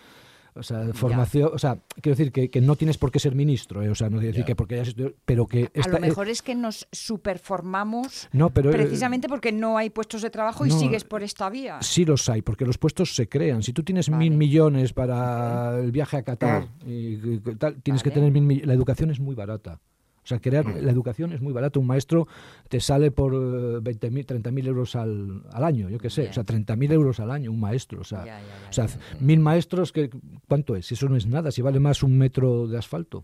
o 0.58 0.64
sea, 0.64 0.94
formación, 0.94 1.52
o 1.54 1.58
sea, 1.58 1.78
quiero 2.02 2.16
decir 2.16 2.32
que, 2.32 2.50
que, 2.50 2.62
no 2.62 2.76
tienes 2.76 2.98
por 2.98 3.12
qué 3.12 3.20
ser 3.20 3.36
ministro, 3.36 3.84
¿eh? 3.84 3.90
o 3.90 3.96
sea, 3.96 4.10
no 4.10 4.18
quiero 4.18 4.34
decir 4.34 4.46
que 4.46 4.56
porque 4.56 4.80
hayas 4.80 4.96
pero 5.26 5.48
que... 5.48 5.72
a 5.82 5.88
lo 5.88 6.00
mejor 6.00 6.30
es 6.30 6.42
que 6.42 6.56
nos 6.56 6.88
superformamos 6.92 8.30
no, 8.34 8.50
pero, 8.50 8.70
eh, 8.70 8.74
precisamente 8.74 9.28
porque 9.28 9.52
no 9.52 9.78
hay 9.78 9.90
puestos 9.90 10.22
de 10.22 10.30
trabajo 10.30 10.66
y 10.66 10.72
sigues 10.72 11.04
por 11.04 11.24
esta 11.24 11.50
vía. 11.50 11.80
Sí 11.82 12.06
los 12.06 12.28
hay, 12.30 12.42
porque 12.42 12.66
los 12.66 12.78
puestos 12.78 13.16
se 13.16 13.28
crean. 13.30 13.64
Si 13.64 13.74
tú 13.74 13.84
tienes 13.84 14.10
mil 14.10 14.36
millones 14.36 14.94
para 14.94 15.80
el 15.80 15.92
viaje 15.92 16.18
a 16.18 16.24
Qatar, 16.24 16.68
y, 16.86 17.38
tal, 17.58 17.82
tienes 17.82 18.04
que 18.04 18.12
tener 18.12 18.32
mil 18.32 18.66
La 18.66 18.74
educación 18.74 19.12
es 19.12 19.20
muy 19.20 19.36
barata. 19.36 19.80
O 20.28 20.30
sea, 20.30 20.40
crear 20.40 20.66
la 20.66 20.92
educación 20.92 21.32
es 21.32 21.40
muy 21.40 21.54
barato. 21.54 21.80
Un 21.80 21.88
maestro 21.88 22.28
te 22.68 22.82
sale 22.82 23.12
por 23.12 23.32
20.000, 23.34 24.18
eh, 24.20 24.26
30.000 24.28 24.68
euros 24.68 24.98
al, 24.98 25.44
al, 25.54 25.64
año, 25.64 25.90
yo 25.90 26.00
qué 26.00 26.10
sé. 26.10 26.28
O 26.28 26.34
sea, 26.34 26.44
30.000 26.44 26.92
euros 26.92 27.22
al 27.22 27.32
año 27.32 27.50
un 27.50 27.62
maestro. 27.62 28.02
O 28.02 28.04
sea, 28.04 28.26
o 28.70 28.74
sea 28.74 28.88
mil 29.22 29.40
maestros, 29.40 29.94
que, 29.94 30.10
¿cuánto 30.50 30.76
es? 30.76 30.92
Eso 30.92 31.08
no 31.08 31.16
es 31.16 31.28
nada. 31.28 31.50
Si 31.50 31.62
vale 31.62 31.80
más 31.80 32.04
un 32.04 32.18
metro 32.18 32.68
de 32.68 32.78
asfalto. 32.78 33.24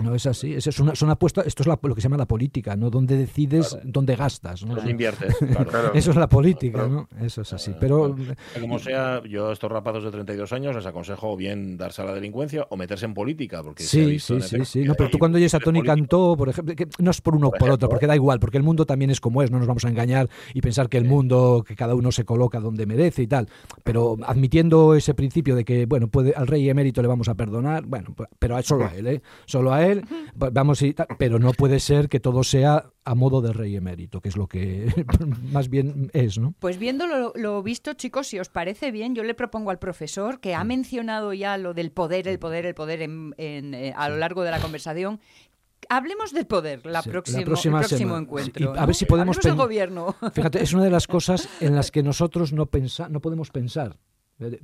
No 0.00 0.14
es 0.14 0.26
así, 0.26 0.54
es, 0.54 0.66
es 0.66 0.78
una, 0.78 0.94
son 0.94 1.10
apuestas, 1.10 1.46
esto 1.46 1.62
es 1.62 1.66
lo 1.66 1.94
que 1.94 2.00
se 2.00 2.04
llama 2.04 2.16
la 2.16 2.26
política, 2.26 2.76
¿no? 2.76 2.88
Donde 2.88 3.16
decides, 3.16 3.76
dónde 3.82 4.14
gastas. 4.14 4.64
¿no? 4.64 4.76
inviertes, 4.88 5.34
Eso 5.94 6.10
es 6.10 6.16
la 6.16 6.28
política, 6.28 6.86
¿no? 6.86 7.08
Eso 7.20 7.42
es 7.42 7.52
así. 7.52 7.74
Pero... 7.80 8.14
Como 8.60 8.78
sea, 8.78 9.22
yo 9.24 9.48
a 9.48 9.52
estos 9.52 9.70
rapazos 9.70 10.04
de 10.04 10.12
32 10.12 10.52
años 10.52 10.76
les 10.76 10.86
aconsejo 10.86 11.36
bien 11.36 11.76
darse 11.76 12.02
a 12.02 12.04
la 12.04 12.14
delincuencia 12.14 12.66
o 12.70 12.76
meterse 12.76 13.06
en 13.06 13.14
política. 13.14 13.62
Porque 13.62 13.82
sí, 13.82 14.20
sí, 14.20 14.40
sí, 14.40 14.64
sí. 14.64 14.84
No, 14.84 14.94
pero 14.94 15.10
tú 15.10 15.18
cuando 15.18 15.36
oyes 15.36 15.54
a 15.54 15.58
Tony 15.58 15.82
Cantó, 15.82 16.36
por 16.36 16.48
ejemplo, 16.48 16.76
que 16.76 16.86
no 16.98 17.10
es 17.10 17.20
por 17.20 17.34
uno 17.34 17.48
o 17.48 17.50
por, 17.50 17.70
otro, 17.70 17.88
porque 17.88 18.06
da 18.06 18.14
igual, 18.14 18.38
porque 18.38 18.58
el 18.58 18.62
mundo 18.62 18.86
también 18.86 19.10
es 19.10 19.20
como 19.20 19.42
es, 19.42 19.50
no 19.50 19.58
nos 19.58 19.66
vamos 19.66 19.84
a 19.84 19.88
engañar 19.88 20.28
y 20.54 20.60
pensar 20.60 20.88
que 20.88 20.98
el 20.98 21.04
mundo, 21.04 21.64
que 21.66 21.74
cada 21.74 21.94
uno 21.94 22.12
se 22.12 22.24
coloca 22.24 22.60
donde 22.60 22.86
merece 22.86 23.22
y 23.22 23.26
tal. 23.26 23.48
Pero 23.82 24.16
admitiendo 24.24 24.94
ese 24.94 25.14
principio 25.14 25.56
de 25.56 25.64
que, 25.64 25.86
bueno, 25.86 26.08
puede, 26.08 26.34
al 26.34 26.46
rey 26.46 26.68
emérito 26.68 27.02
le 27.02 27.08
vamos 27.08 27.28
a 27.28 27.34
perdonar, 27.34 27.84
bueno, 27.84 28.14
pero 28.38 28.62
solo 28.62 28.86
a 28.86 28.94
él, 28.94 29.06
¿eh? 29.06 29.22
Solo 29.56 29.72
a 29.72 29.86
él, 29.86 30.04
vamos 30.34 30.82
y 30.82 30.94
pero 31.16 31.38
no 31.38 31.52
puede 31.52 31.80
ser 31.80 32.10
que 32.10 32.20
todo 32.20 32.44
sea 32.44 32.90
a 33.06 33.14
modo 33.14 33.40
de 33.40 33.54
rey 33.54 33.74
emérito, 33.74 34.20
que 34.20 34.28
es 34.28 34.36
lo 34.36 34.48
que 34.48 34.92
más 35.50 35.70
bien 35.70 36.10
es, 36.12 36.38
¿no? 36.38 36.52
Pues 36.58 36.78
viendo 36.78 37.06
lo, 37.06 37.62
visto, 37.62 37.94
chicos, 37.94 38.26
si 38.26 38.38
os 38.38 38.50
parece 38.50 38.90
bien, 38.90 39.14
yo 39.14 39.22
le 39.22 39.32
propongo 39.32 39.70
al 39.70 39.78
profesor 39.78 40.38
que 40.38 40.54
ha 40.54 40.62
mencionado 40.62 41.32
ya 41.32 41.56
lo 41.56 41.72
del 41.72 41.90
poder, 41.90 42.28
el 42.28 42.38
poder, 42.38 42.66
el 42.66 42.74
poder 42.74 43.00
en, 43.00 43.32
eh, 43.38 43.94
a 43.96 44.10
lo 44.10 44.18
largo 44.18 44.42
de 44.42 44.50
la 44.50 44.60
conversación, 44.60 45.20
Hablemos 45.88 46.32
del 46.32 46.46
poder 46.46 46.84
la, 46.84 47.00
próxima, 47.02 47.38
el 47.38 47.44
próximo 47.44 48.18
encuentro. 48.18 48.74
a 48.76 48.84
ver 48.84 48.94
si 48.94 49.06
podemos 49.06 49.38
gobierno. 49.38 50.16
Fíjate, 50.32 50.62
es 50.62 50.74
una 50.74 50.84
de 50.84 50.90
las 50.90 51.06
cosas 51.06 51.48
en 51.60 51.76
las 51.76 51.90
que 51.90 52.02
nosotros 52.02 52.52
no, 52.52 52.66
pensa, 52.66 53.08
no 53.08 53.20
podemos 53.20 53.50
pensar. 53.50 53.96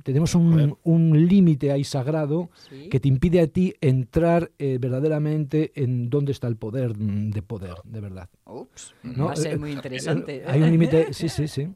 Tenemos 0.03 0.35
un, 0.35 0.77
un 0.83 1.27
límite 1.27 1.71
ahí 1.71 1.83
sagrado 1.83 2.51
que 2.91 2.99
te 2.99 3.07
impide 3.07 3.41
a 3.41 3.47
ti 3.47 3.73
entrar 3.81 4.51
eh, 4.59 4.77
verdaderamente 4.79 5.71
en 5.75 6.11
dónde 6.11 6.31
está 6.31 6.47
el 6.47 6.57
poder 6.57 6.95
de 6.95 7.41
poder, 7.41 7.75
de 7.83 7.99
verdad. 7.99 8.29
Ups, 8.45 8.93
¿No? 9.01 9.25
va 9.25 9.33
a 9.33 9.35
ser 9.35 9.57
muy 9.57 9.71
interesante. 9.71 10.43
Hay 10.45 10.61
un 10.61 10.69
límite, 10.69 11.11
sí, 11.13 11.27
sí, 11.27 11.47
sí. 11.47 11.69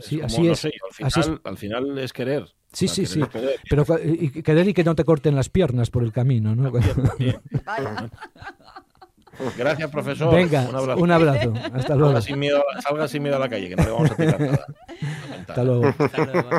sí 0.00 0.20
así 0.20 0.46
es. 0.46 0.64
al, 0.64 1.10
final, 1.10 1.40
al 1.42 1.56
final 1.56 1.98
es 1.98 2.12
querer. 2.12 2.44
Sí, 2.72 2.86
sí, 2.86 3.06
sí. 3.06 3.22
Pero 3.68 3.84
y, 4.04 4.30
querer 4.42 4.68
y 4.68 4.74
que 4.74 4.84
no 4.84 4.94
te 4.94 5.04
corten 5.04 5.34
las 5.34 5.48
piernas 5.48 5.90
por 5.90 6.04
el 6.04 6.12
camino, 6.12 6.54
¿no? 6.54 6.70
Gracias, 9.56 9.90
profesor. 9.90 10.34
Venga, 10.34 10.68
un 10.96 11.10
abrazo. 11.10 11.52
Hasta 11.72 11.94
luego. 11.94 12.12
Salga 12.12 12.22
sin, 12.22 12.38
miedo, 12.38 12.64
salga 12.82 13.08
sin 13.08 13.22
miedo 13.22 13.36
a 13.36 13.38
la 13.38 13.48
calle, 13.48 13.68
que 13.68 13.76
no 13.76 13.84
le 13.84 13.90
vamos 13.90 14.10
a 14.10 14.16
tirar 14.16 14.40
nada. 14.40 14.66
Hasta 15.40 15.64
luego. 15.64 15.86
Hasta 15.86 16.24
luego. 16.24 16.50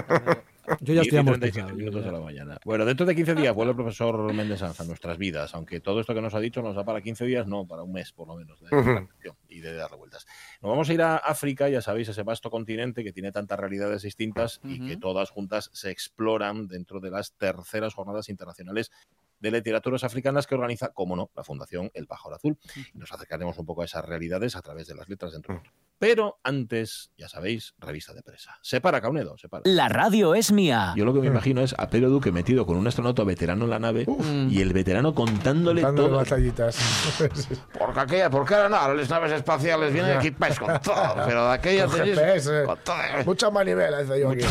Yo 0.82 0.94
ya 0.94 1.02
estoy 1.02 1.18
amortizado. 1.18 1.76
minutos 1.76 2.06
de 2.06 2.12
la 2.12 2.20
mañana. 2.20 2.60
Bueno, 2.64 2.86
dentro 2.86 3.06
de 3.06 3.16
15 3.16 3.36
días 3.36 3.56
vuelve 3.56 3.72
el 3.72 3.76
profesor 3.76 4.34
Méndez 4.34 4.60
Sanz 4.60 4.80
a 4.80 4.84
nuestras 4.84 5.18
vidas, 5.18 5.54
aunque 5.56 5.80
todo 5.80 6.00
esto 6.00 6.14
que 6.14 6.22
nos 6.22 6.36
ha 6.36 6.40
dicho 6.40 6.62
nos 6.62 6.76
da 6.76 6.84
para 6.84 7.02
15 7.02 7.26
días, 7.26 7.48
no, 7.48 7.66
para 7.66 7.84
un 7.84 7.92
mes 7.92 8.12
por 8.12 8.28
lo 8.28 8.36
menos, 8.36 8.60
de 8.62 9.08
y 9.48 9.62
de 9.62 9.74
dar 9.74 9.96
vueltas. 9.98 10.28
Nos 10.62 10.70
vamos 10.70 10.90
a 10.90 10.94
ir 10.94 11.02
a 11.02 11.18
África, 11.18 11.70
ya 11.70 11.82
sabéis, 11.82 12.10
ese 12.10 12.24
vasto 12.24 12.52
continente 12.52 13.04
que 13.04 13.12
tiene 13.12 13.32
tantas 13.32 13.60
realidades 13.60 14.04
distintas 14.04 14.60
y 14.64 14.86
que 14.88 14.98
todas 14.98 15.32
juntas 15.32 15.70
se 15.74 15.90
exploran 15.90 16.68
dentro 16.68 17.00
de 17.00 17.10
las 17.10 17.34
terceras 17.34 17.94
jornadas 17.94 18.30
internacionales 18.30 18.92
de 19.40 19.52
literaturas 19.52 20.04
africanas 20.04 20.48
que 20.48 20.56
organiza, 20.56 20.90
como 20.90 21.16
no, 21.16 21.32
la 21.36 21.44
Fundación 21.44 21.92
El 21.94 22.08
Pájaro 22.08 22.36
Azul. 22.36 22.58
Y 22.94 22.98
nos 22.98 23.12
acercaremos 23.12 23.58
un 23.58 23.66
poco 23.66 23.82
a 23.82 23.86
esas 23.86 24.06
realidades 24.06 24.56
a 24.56 24.62
través 24.62 24.88
de 24.88 24.96
las 24.96 25.08
letras 25.10 25.32
dentro 25.34 25.56
de 25.56 25.62
Pero 25.98 26.40
antes, 26.44 27.12
ya 27.18 27.28
sabéis, 27.30 27.74
revista 27.78 28.14
de 28.14 28.22
presa. 28.22 28.58
Se 28.62 28.82
para, 28.82 29.02
Caunedo, 29.02 29.38
se 29.38 29.50
para. 29.50 29.64
La 29.66 29.90
radio 29.90 30.36
es 30.36 30.52
mía. 30.52 30.94
Yo 30.96 31.06
lo 31.06 31.14
que 31.14 31.20
me 31.22 31.28
imagino 31.28 31.62
es 31.62 31.76
a 31.78 31.90
Pedro 31.90 32.10
Duque 32.10 32.32
metido 32.32 32.66
con 32.66 32.78
un 32.78 32.88
astronauta 32.88 33.24
veterano 33.24 33.66
en 33.66 33.70
la 33.70 33.80
nave 33.80 34.06
y 34.50 34.62
el 34.62 34.74
veterano 34.74 35.14
contándole 35.14 35.82
todo. 35.82 36.18
batallitas. 36.18 36.78
Porque 37.80 38.00
aquella, 38.00 38.30
porque 38.30 38.56
ahora 38.56 38.70
no, 38.70 38.94
las 38.94 39.10
naves 39.10 39.32
espaciales 39.32 39.94
vienen 39.94 40.18
equipadas 40.18 40.60
con 40.60 40.80
todo, 40.82 41.16
pero 41.26 41.48
de 41.48 41.54
aquella 41.54 41.86
Con 41.86 41.96
tenéis 41.96 42.18
GPS. 42.18 42.64
con 42.66 42.78
todo. 42.80 42.96
Mucha 43.26 43.50
manivela, 43.50 44.00
dice 44.02 44.20
yo 44.20 44.30
aquí. 44.32 44.46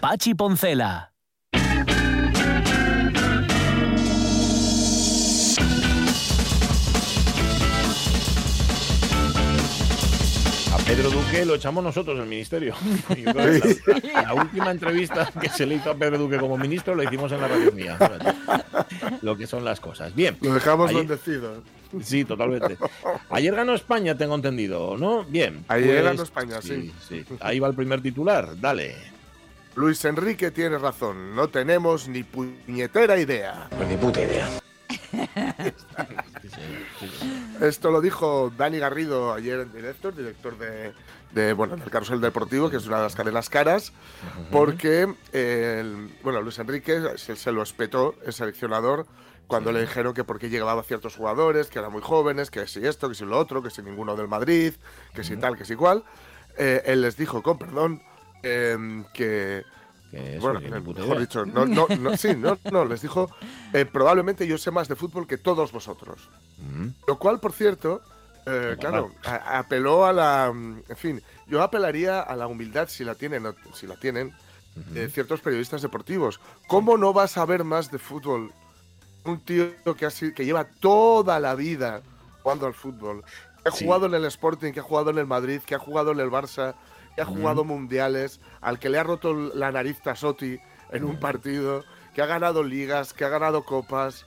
Pachi 0.00 0.34
Poncela. 0.34 1.13
Pedro 10.86 11.10
Duque 11.10 11.44
lo 11.46 11.54
echamos 11.54 11.82
nosotros, 11.82 12.18
el 12.18 12.26
ministerio. 12.26 12.74
Entonces, 13.08 13.80
la, 13.86 14.22
la 14.22 14.34
última 14.34 14.70
entrevista 14.70 15.30
que 15.40 15.48
se 15.48 15.64
le 15.66 15.76
hizo 15.76 15.90
a 15.90 15.94
Pedro 15.94 16.18
Duque 16.18 16.36
como 16.38 16.58
ministro 16.58 16.94
lo 16.94 17.02
hicimos 17.02 17.32
en 17.32 17.40
la 17.40 17.48
radio 17.48 17.72
mía. 17.72 17.98
Lo 19.22 19.36
que 19.36 19.46
son 19.46 19.64
las 19.64 19.80
cosas. 19.80 20.14
Bien. 20.14 20.36
Lo 20.42 20.52
dejamos 20.54 20.90
Ayer- 20.90 21.06
bendecido. 21.06 21.62
Sí, 22.02 22.24
totalmente. 22.24 22.76
Ayer 23.30 23.54
ganó 23.54 23.72
España, 23.74 24.16
tengo 24.16 24.34
entendido, 24.34 24.96
¿no? 24.98 25.24
Bien. 25.24 25.64
pues, 25.66 25.82
Ayer 25.82 26.02
ganó 26.02 26.22
España, 26.22 26.60
sí. 26.60 26.92
sí. 27.08 27.24
Ahí 27.40 27.60
va 27.60 27.68
el 27.68 27.74
primer 27.74 28.02
titular, 28.02 28.60
dale. 28.60 28.94
Luis 29.76 30.04
Enrique 30.04 30.50
tiene 30.50 30.76
razón. 30.78 31.34
No 31.34 31.48
tenemos 31.48 32.08
ni 32.08 32.24
puñetera 32.24 33.18
idea. 33.18 33.68
Ni 33.88 33.96
puta 33.96 34.20
idea. 34.20 34.48
Esto 37.60 37.90
lo 37.90 38.00
dijo 38.00 38.52
Dani 38.56 38.78
Garrido 38.78 39.32
ayer 39.32 39.60
en 39.60 39.72
directo, 39.72 40.08
el 40.08 40.16
director 40.16 40.58
de, 40.58 40.92
de, 41.32 41.52
bueno, 41.52 41.76
del 41.76 41.90
Carrusel 41.90 42.20
Deportivo, 42.20 42.70
que 42.70 42.76
es 42.76 42.86
una 42.86 42.98
de 42.98 43.02
las 43.04 43.14
cadenas 43.14 43.48
caras, 43.48 43.92
porque 44.50 45.08
eh, 45.32 45.78
el- 45.80 46.10
bueno, 46.22 46.40
Luis 46.42 46.58
Enrique 46.58 47.00
se, 47.16 47.36
se 47.36 47.52
lo 47.52 47.62
espetó, 47.62 48.14
el 48.26 48.32
seleccionador, 48.32 49.06
cuando 49.46 49.72
le 49.72 49.80
dijeron 49.82 50.14
que 50.14 50.24
por 50.24 50.38
qué 50.38 50.48
llevaba 50.48 50.82
ciertos 50.82 51.16
jugadores, 51.16 51.68
que 51.68 51.78
eran 51.78 51.92
muy 51.92 52.02
jóvenes, 52.02 52.50
que 52.50 52.66
si 52.66 52.84
esto, 52.86 53.08
que 53.08 53.14
si 53.14 53.24
lo 53.24 53.38
otro, 53.38 53.62
que 53.62 53.70
si 53.70 53.82
ninguno 53.82 54.16
del 54.16 54.28
Madrid, 54.28 54.74
que 55.14 55.22
si 55.22 55.36
tal, 55.36 55.56
que 55.56 55.64
si 55.64 55.76
cual. 55.76 56.02
Eh, 56.56 56.82
él 56.86 57.02
les 57.02 57.16
dijo, 57.16 57.42
con 57.42 57.58
perdón, 57.58 58.02
em, 58.42 59.04
que, 59.12 59.64
Que 60.14 60.32
eso, 60.36 60.40
bueno, 60.40 60.60
que 60.60 60.68
puta 60.80 61.00
mejor 61.00 61.16
idea. 61.16 61.20
dicho, 61.20 61.46
no, 61.46 61.66
no, 61.66 61.86
no, 61.98 62.16
sí, 62.16 62.34
no, 62.36 62.58
no, 62.70 62.84
les 62.84 63.02
dijo, 63.02 63.30
eh, 63.72 63.84
probablemente 63.84 64.46
yo 64.46 64.58
sé 64.58 64.70
más 64.70 64.88
de 64.88 64.94
fútbol 64.96 65.26
que 65.26 65.38
todos 65.38 65.72
vosotros. 65.72 66.28
Mm. 66.58 66.88
Lo 67.06 67.18
cual, 67.18 67.40
por 67.40 67.52
cierto, 67.52 68.00
eh, 68.46 68.76
claro, 68.78 69.10
a- 69.24 69.58
apeló 69.58 70.04
a 70.06 70.12
la, 70.12 70.52
mm, 70.54 70.82
en 70.88 70.96
fin, 70.96 71.22
yo 71.46 71.62
apelaría 71.62 72.20
a 72.20 72.36
la 72.36 72.46
humildad 72.46 72.88
si 72.88 73.04
la 73.04 73.14
tienen, 73.14 73.44
si 73.74 73.86
la 73.86 73.96
tienen, 73.96 74.32
ciertos 75.12 75.40
periodistas 75.40 75.82
deportivos. 75.82 76.40
¿Cómo 76.66 76.96
no 76.98 77.12
vas 77.12 77.30
a 77.32 77.34
saber 77.40 77.62
más 77.62 77.90
de 77.92 77.98
fútbol 77.98 78.52
un 79.24 79.38
tío 79.40 79.70
que, 79.96 80.04
ha 80.04 80.10
sido- 80.10 80.34
que 80.34 80.44
lleva 80.44 80.64
toda 80.64 81.38
la 81.38 81.54
vida 81.54 82.02
jugando 82.42 82.66
al 82.66 82.74
fútbol? 82.74 83.22
Que 83.62 83.68
ha 83.68 83.72
Sí. 83.72 83.84
jugado 83.84 84.06
en 84.06 84.14
el 84.14 84.24
Sporting, 84.26 84.72
que 84.72 84.80
ha 84.80 84.82
jugado 84.82 85.10
en 85.10 85.18
el 85.18 85.26
Madrid, 85.26 85.60
que 85.64 85.74
ha 85.76 85.78
jugado 85.78 86.10
en 86.12 86.18
el 86.20 86.28
Barça, 86.30 86.74
que 87.14 87.22
ha 87.22 87.26
jugado 87.26 87.64
mundiales, 87.64 88.40
al 88.60 88.78
que 88.78 88.88
le 88.88 88.98
ha 88.98 89.02
roto 89.02 89.32
la 89.32 89.70
nariz 89.70 90.00
Tasotti 90.00 90.58
en 90.90 91.04
un 91.04 91.18
partido, 91.18 91.84
que 92.14 92.22
ha 92.22 92.26
ganado 92.26 92.62
ligas, 92.62 93.12
que 93.12 93.24
ha 93.24 93.28
ganado 93.28 93.64
copas, 93.64 94.26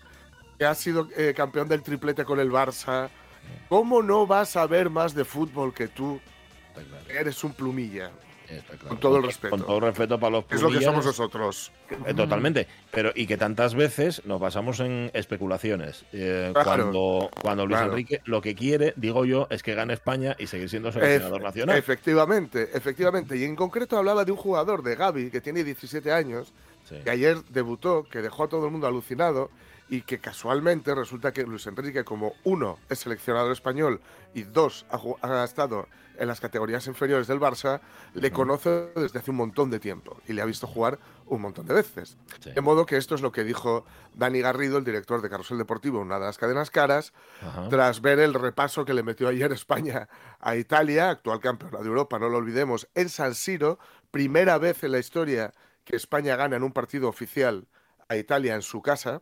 que 0.57 0.65
ha 0.65 0.75
sido 0.75 1.07
eh, 1.15 1.33
campeón 1.35 1.67
del 1.67 1.83
triplete 1.83 2.25
con 2.25 2.39
el 2.39 2.51
Barça. 2.51 3.09
¿Cómo 3.69 4.01
no 4.01 4.27
vas 4.27 4.55
a 4.55 4.67
ver 4.67 4.89
más 4.89 5.13
de 5.13 5.25
fútbol 5.25 5.73
que 5.73 5.87
tú? 5.87 6.19
Eres 7.09 7.43
un 7.43 7.53
plumilla. 7.53 8.11
Claro. 8.47 8.87
Con 8.87 8.99
todo 8.99 9.17
el 9.17 9.23
respeto. 9.23 9.49
Con 9.57 9.65
todo 9.65 9.77
el 9.77 9.83
respeto 9.83 10.19
para 10.19 10.31
los 10.31 10.45
Es 10.49 10.61
lo 10.61 10.69
que 10.69 10.81
somos 10.81 11.05
nosotros. 11.05 11.71
Eh, 12.05 12.13
Totalmente. 12.13 12.67
Pero 12.91 13.11
y 13.15 13.27
que 13.27 13.37
tantas 13.37 13.75
veces 13.75 14.21
nos 14.25 14.39
basamos 14.39 14.79
en 14.79 15.11
especulaciones. 15.13 16.05
Eh, 16.13 16.51
Claro. 16.53 16.83
Cuando, 16.83 17.29
cuando 17.41 17.65
Luis 17.65 17.77
Claro. 17.77 17.91
Enrique 17.91 18.21
lo 18.25 18.41
que 18.41 18.55
quiere, 18.55 18.93
digo 18.95 19.25
yo, 19.25 19.47
es 19.49 19.63
que 19.63 19.75
gane 19.75 19.93
España 19.93 20.35
y 20.39 20.47
seguir 20.47 20.69
siendo 20.69 20.91
seleccionador 20.91 21.41
nacional. 21.41 21.77
Efectivamente, 21.77 22.69
efectivamente. 22.73 23.37
Y 23.37 23.43
en 23.43 23.55
concreto 23.55 23.97
hablaba 23.97 24.25
de 24.25 24.31
un 24.31 24.37
jugador 24.37 24.83
de 24.83 24.95
Gaby 24.95 25.29
que 25.31 25.41
tiene 25.41 25.63
17 25.63 26.11
años, 26.11 26.53
Sí. 26.85 26.95
que 27.03 27.09
ayer 27.09 27.37
debutó, 27.49 28.03
que 28.09 28.21
dejó 28.21 28.45
a 28.45 28.47
todo 28.47 28.65
el 28.65 28.71
mundo 28.71 28.87
alucinado 28.87 29.49
y 29.89 30.01
que 30.03 30.19
casualmente 30.19 30.95
resulta 30.95 31.33
que 31.33 31.43
Luis 31.43 31.67
Enrique, 31.67 32.03
como 32.05 32.33
uno 32.45 32.77
es 32.89 32.99
seleccionador 32.99 33.51
español 33.51 33.99
y 34.33 34.43
dos 34.43 34.85
ha, 34.89 35.41
ha 35.41 35.43
estado 35.43 35.87
en 36.19 36.27
las 36.27 36.39
categorías 36.41 36.85
inferiores 36.87 37.27
del 37.27 37.39
Barça, 37.39 37.79
le 38.13 38.31
conoce 38.31 38.91
desde 38.95 39.19
hace 39.19 39.31
un 39.31 39.37
montón 39.37 39.69
de 39.69 39.79
tiempo 39.79 40.19
y 40.27 40.33
le 40.33 40.41
ha 40.41 40.45
visto 40.45 40.67
jugar 40.67 40.99
un 41.25 41.41
montón 41.41 41.65
de 41.65 41.73
veces. 41.73 42.17
Sí. 42.39 42.51
De 42.51 42.61
modo 42.61 42.85
que 42.85 42.97
esto 42.97 43.15
es 43.15 43.21
lo 43.21 43.31
que 43.31 43.43
dijo 43.43 43.85
Dani 44.13 44.41
Garrido, 44.41 44.77
el 44.77 44.83
director 44.83 45.21
de 45.21 45.29
Carrusel 45.29 45.57
Deportivo, 45.57 45.99
una 45.99 46.19
de 46.19 46.25
las 46.25 46.37
cadenas 46.37 46.71
caras, 46.71 47.13
Ajá. 47.41 47.69
tras 47.69 48.01
ver 48.01 48.19
el 48.19 48.33
repaso 48.33 48.85
que 48.85 48.93
le 48.93 49.03
metió 49.03 49.27
ayer 49.27 49.51
España 49.51 50.09
a 50.39 50.55
Italia, 50.55 51.09
actual 51.09 51.39
campeona 51.39 51.79
de 51.79 51.87
Europa, 51.87 52.17
no 52.19 52.29
lo 52.29 52.37
olvidemos, 52.37 52.87
en 52.95 53.09
San 53.09 53.35
Siro, 53.35 53.79
primera 54.11 54.57
vez 54.57 54.83
en 54.83 54.91
la 54.93 54.99
historia 54.99 55.53
que 55.83 55.95
España 55.95 56.35
gana 56.35 56.55
en 56.55 56.63
un 56.63 56.71
partido 56.73 57.07
oficial 57.07 57.67
a 58.09 58.15
Italia 58.17 58.55
en 58.55 58.61
su 58.61 58.81
casa, 58.81 59.21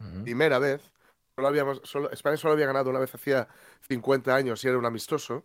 Ujú. 0.00 0.22
primera 0.24 0.58
vez. 0.58 0.92
Solo 1.34 1.48
habíamos, 1.48 1.80
solo- 1.84 2.10
España 2.12 2.36
solo 2.38 2.54
había 2.54 2.66
ganado 2.66 2.88
una 2.88 2.98
vez 2.98 3.14
hacía 3.14 3.46
50 3.88 4.34
años 4.34 4.64
y 4.64 4.68
era 4.68 4.78
un 4.78 4.86
amistoso. 4.86 5.44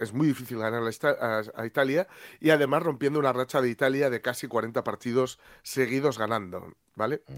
Es 0.00 0.12
muy 0.12 0.26
difícil 0.26 0.58
ganar 0.58 0.82
a, 0.82 1.66
Italia 1.66 2.08
y 2.40 2.50
además 2.50 2.82
rompiendo 2.82 3.18
una 3.18 3.32
racha 3.32 3.60
de 3.60 3.70
Italia 3.70 4.10
de 4.10 4.20
casi 4.20 4.48
40 4.48 4.82
partidos 4.84 5.38
seguidos 5.62 6.18
ganando, 6.18 6.74
¿vale? 6.96 7.22
Mm. 7.28 7.32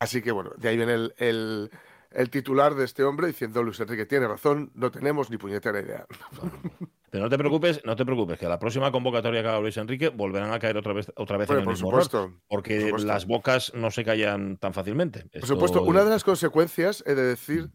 Así 0.00 0.22
que 0.22 0.32
bueno, 0.32 0.50
de 0.56 0.68
ahí 0.68 0.76
viene 0.76 0.94
el, 0.94 1.14
el- 1.18 1.70
el 2.10 2.30
titular 2.30 2.74
de 2.74 2.84
este 2.84 3.04
hombre 3.04 3.26
diciendo 3.26 3.62
Luis 3.62 3.80
Enrique 3.80 4.06
tiene 4.06 4.26
razón, 4.26 4.70
no 4.74 4.90
tenemos 4.90 5.30
ni 5.30 5.36
puñetera 5.36 5.80
idea. 5.80 6.06
Pero 7.10 7.24
no 7.24 7.30
te 7.30 7.38
preocupes, 7.38 7.80
no 7.84 7.96
te 7.96 8.04
preocupes, 8.04 8.38
que 8.38 8.46
a 8.46 8.50
la 8.50 8.58
próxima 8.58 8.92
convocatoria 8.92 9.42
que 9.42 9.48
haga 9.48 9.60
Luis 9.60 9.76
Enrique 9.78 10.10
volverán 10.10 10.52
a 10.52 10.58
caer 10.58 10.76
otra 10.76 10.92
vez, 10.92 11.10
otra 11.16 11.38
vez 11.38 11.46
Bueno, 11.48 11.62
en 11.62 11.62
el 11.62 11.64
por 11.64 11.74
mismo 11.74 11.90
supuesto. 11.90 12.32
porque 12.48 12.88
por 12.90 13.02
las 13.02 13.26
bocas 13.26 13.72
no 13.74 13.90
se 13.90 14.04
callan 14.04 14.58
tan 14.58 14.74
fácilmente. 14.74 15.24
Por 15.32 15.46
supuesto, 15.46 15.82
una 15.82 16.04
de 16.04 16.10
las 16.10 16.22
consecuencias, 16.22 17.02
he 17.06 17.14
de 17.14 17.22
decir, 17.24 17.70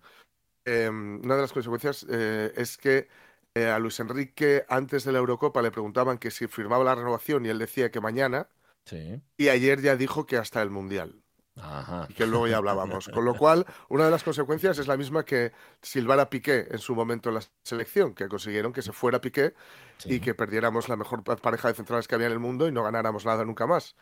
eh, 0.65 0.87
una 0.89 1.35
de 1.35 1.41
las 1.41 1.51
consecuencias 1.51 2.05
eh, 2.09 2.53
es 2.55 2.77
que 2.77 3.07
eh, 3.55 3.67
a 3.69 3.79
Luis 3.79 3.99
Enrique 3.99 4.65
antes 4.67 5.03
de 5.03 5.11
la 5.11 5.19
Eurocopa 5.19 5.61
le 5.61 5.71
preguntaban 5.71 6.17
que 6.17 6.31
si 6.31 6.47
firmaba 6.47 6.83
la 6.83 6.95
renovación 6.95 7.45
y 7.45 7.49
él 7.49 7.59
decía 7.59 7.91
que 7.91 8.01
mañana, 8.01 8.47
Sí. 8.85 9.21
y 9.37 9.47
ayer 9.49 9.81
ya 9.81 9.95
dijo 9.95 10.25
que 10.25 10.37
hasta 10.37 10.61
el 10.61 10.69
Mundial. 10.69 11.22
Ajá. 11.61 12.07
y 12.09 12.13
que 12.13 12.25
luego 12.25 12.47
ya 12.47 12.57
hablábamos. 12.57 13.07
Con 13.09 13.25
lo 13.25 13.35
cual, 13.35 13.65
una 13.89 14.05
de 14.05 14.11
las 14.11 14.23
consecuencias 14.23 14.77
es 14.79 14.87
la 14.87 14.97
misma 14.97 15.23
que 15.23 15.51
silbara 15.81 16.29
Piqué 16.29 16.67
en 16.71 16.79
su 16.79 16.95
momento 16.95 17.29
en 17.29 17.35
la 17.35 17.41
selección, 17.63 18.13
que 18.15 18.27
consiguieron 18.27 18.73
que 18.73 18.81
se 18.81 18.91
fuera 18.91 19.21
Piqué 19.21 19.53
Sí, 19.99 20.15
y 20.15 20.19
que 20.19 20.33
perdiéramos 20.33 20.89
la 20.89 20.97
mejor 20.97 21.23
pa- 21.23 21.35
pareja 21.35 21.67
de 21.67 21.75
centrales 21.75 22.07
que 22.07 22.15
había 22.15 22.25
en 22.27 22.33
el 22.33 22.39
mundo 22.39 22.67
y 22.67 22.71
no 22.71 22.83
ganáramos 22.83 23.25
nada 23.25 23.45
nunca 23.45 23.67
más. 23.67 23.95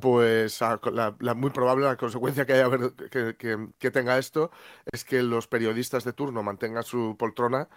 Pues 0.00 0.60
la, 0.60 1.14
la 1.20 1.34
muy 1.34 1.50
probable 1.50 1.84
la 1.84 1.96
consecuencia 1.96 2.46
que, 2.46 2.54
haya 2.54 2.70
que, 3.10 3.36
que- 3.36 3.68
que 3.78 3.90
tenga 3.90 4.16
esto 4.18 4.50
es 4.90 5.04
que 5.04 5.22
los 5.22 5.46
periodistas 5.46 6.04
de 6.04 6.14
turno 6.14 6.42
mantengan 6.42 6.82
su 6.82 7.16
poltrona 7.18 7.68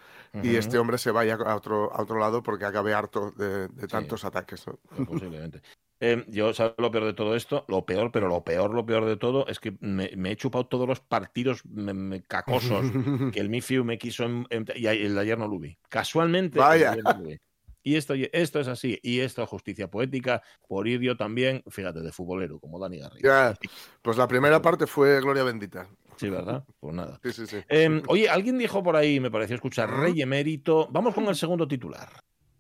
y 0.41 0.55
este 0.55 0.79
hombre 0.79 0.97
se 0.97 1.11
vaya 1.11 1.35
a 1.35 1.55
otro, 1.55 1.93
a 1.93 2.01
otro 2.01 2.17
lado 2.17 2.41
porque 2.41 2.63
acabe 2.65 2.93
harto 2.93 3.31
de, 3.31 3.67
de 3.67 3.87
tantos 3.87 4.23
ataques. 4.23 4.65
¿no? 4.65 4.79
Posiblemente. 5.05 5.61
Eh, 6.01 6.23
yo, 6.27 6.53
¿sabes 6.53 6.75
lo 6.77 6.91
peor 6.91 7.05
de 7.05 7.13
todo 7.13 7.35
esto? 7.35 7.65
Lo 7.67 7.85
peor, 7.85 8.11
pero 8.11 8.27
lo 8.29 8.43
peor, 8.43 8.73
lo 8.73 8.85
peor 8.85 9.05
de 9.05 9.17
todo 9.17 9.45
es 9.47 9.59
que 9.59 9.75
me, 9.81 10.09
me 10.15 10.31
he 10.31 10.35
chupado 10.37 10.65
todos 10.67 10.87
los 10.87 11.01
partidos 11.01 11.65
me- 11.65 11.93
me 11.93 12.21
cacosos 12.23 12.85
que 13.33 13.39
el 13.39 13.49
Mifiu 13.49 13.83
me 13.83 13.97
quiso 13.97 14.23
en- 14.23 14.47
en- 14.49 14.65
y 14.75 14.87
el 14.87 15.15
de 15.15 15.19
ayer 15.21 15.37
no 15.37 15.47
lo 15.47 15.59
vi. 15.59 15.77
Casualmente, 15.89 16.57
Vaya. 16.57 16.95
no 16.95 17.23
vi. 17.23 17.37
Y 17.83 17.95
esto, 17.95 18.13
esto 18.13 18.59
es 18.59 18.67
así. 18.67 18.99
Y 19.03 19.19
esto 19.21 19.41
es 19.41 19.49
justicia 19.49 19.89
poética. 19.89 20.41
Por 20.67 20.87
ir 20.87 20.99
yo 21.01 21.15
también, 21.17 21.63
fíjate, 21.69 22.01
de 22.01 22.11
futbolero, 22.11 22.59
como 22.59 22.77
Dani 22.77 22.99
Garrido. 22.99 23.29
Ya, 23.29 23.55
pues 24.01 24.17
la 24.17 24.27
primera 24.27 24.61
parte 24.61 24.85
fue 24.85 25.19
Gloria 25.21 25.43
Bendita. 25.43 25.87
Sí, 26.17 26.29
¿verdad? 26.29 26.65
Pues 26.81 26.93
nada. 26.93 27.19
Sí, 27.23 27.31
sí, 27.31 27.47
sí. 27.47 27.57
Eh, 27.69 28.03
oye, 28.07 28.29
alguien 28.29 28.57
dijo 28.57 28.83
por 28.83 28.97
ahí, 28.97 29.21
me 29.21 29.31
pareció 29.31 29.55
escuchar, 29.55 29.89
Rey 29.89 30.21
Emérito. 30.21 30.87
Vamos 30.91 31.15
con 31.15 31.25
el 31.27 31.35
segundo 31.35 31.67
titular. 31.67 32.09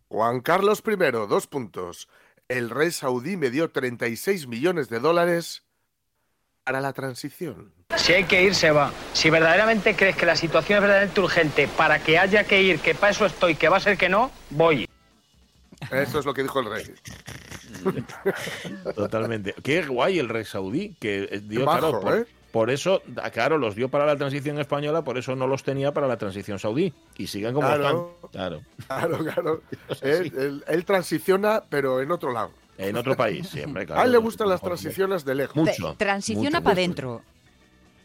Juan 0.07 0.39
Carlos 0.39 0.81
I, 0.87 0.95
dos 1.11 1.45
puntos. 1.47 2.07
El 2.49 2.71
rey 2.71 2.89
saudí 2.89 3.37
me 3.37 3.51
dio 3.51 3.69
36 3.69 4.47
millones 4.47 4.89
de 4.89 4.99
dólares 4.99 5.61
para 6.63 6.81
la 6.81 6.93
transición. 6.93 7.71
Si 7.95 8.13
hay 8.13 8.23
que 8.23 8.41
ir, 8.41 8.55
se 8.55 8.71
va. 8.71 8.91
Si 9.13 9.29
verdaderamente 9.29 9.95
crees 9.95 10.15
que 10.15 10.25
la 10.25 10.35
situación 10.35 10.77
es 10.77 10.81
verdaderamente 10.81 11.21
urgente 11.21 11.67
para 11.67 11.99
que 11.99 12.17
haya 12.17 12.43
que 12.45 12.59
ir, 12.63 12.79
que 12.79 12.95
para 12.95 13.11
eso 13.11 13.27
estoy, 13.27 13.53
que 13.53 13.69
va 13.69 13.77
a 13.77 13.79
ser 13.79 13.99
que 13.99 14.09
no, 14.09 14.31
voy. 14.49 14.89
Eso 15.91 16.19
es 16.19 16.25
lo 16.25 16.33
que 16.33 16.41
dijo 16.41 16.59
el 16.61 16.71
rey. 16.71 16.93
Totalmente. 18.95 19.53
Qué 19.63 19.83
guay 19.83 20.17
el 20.17 20.27
rey 20.27 20.43
saudí, 20.43 20.95
que 20.99 21.41
dio, 21.43 21.65
claro, 21.65 22.15
¿eh? 22.15 22.25
Por, 22.51 22.69
eso, 22.71 23.01
claro, 23.31 23.57
los 23.57 23.75
dio 23.75 23.89
para 23.89 24.05
la 24.05 24.15
transición 24.15 24.59
española, 24.59 25.03
por 25.03 25.17
eso 25.17 25.35
no 25.35 25.47
los 25.47 25.63
tenía 25.63 25.93
para 25.93 26.07
la 26.07 26.17
transición 26.17 26.59
saudí. 26.59 26.93
Y 27.17 27.27
siguen 27.27 27.53
como 27.53 27.67
claro, 27.67 28.15
están. 28.23 28.31
Claro, 28.31 28.61
claro. 28.87 29.17
claro. 29.23 29.61
él, 30.67 30.85
transiciona, 30.85 31.63
pero 31.69 32.01
en 32.01 32.11
otro 32.11 32.31
lado. 32.31 32.51
En 32.77 32.95
otro 32.95 33.15
país, 33.15 33.49
siempre, 33.49 33.85
claro. 33.85 34.01
A 34.01 34.05
él 34.05 34.11
le 34.11 34.17
gustan 34.17 34.49
las 34.49 34.61
transiciones 34.61 35.25
de 35.25 35.35
lejos. 35.35 35.55
Mucho. 35.55 35.95
Transiciona 35.97 36.61
para 36.61 36.73
adentro. 36.73 37.21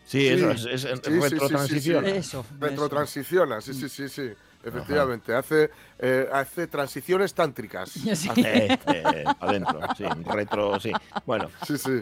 Sí, 0.06 0.28
eso 0.28 0.50
es, 0.50 0.66
es, 0.66 1.02
retrotransiciona. 1.02 2.08
eso, 2.10 2.44
retrotransiciona, 2.60 3.60
sí, 3.62 3.72
sí, 3.72 3.88
sí, 3.88 4.08
sí. 4.08 4.30
Efectivamente, 4.64 5.34
hace, 5.34 5.70
eh, 5.98 6.28
hace 6.32 6.66
transiciones 6.66 7.34
tántricas. 7.34 7.92
Sí. 8.14 8.30
Eh, 8.36 8.78
eh, 8.86 9.24
adentro, 9.40 9.80
sí, 9.96 10.04
retro, 10.24 10.78
sí. 10.78 10.92
Bueno, 11.26 11.50
sí, 11.66 11.76
sí. 11.76 12.00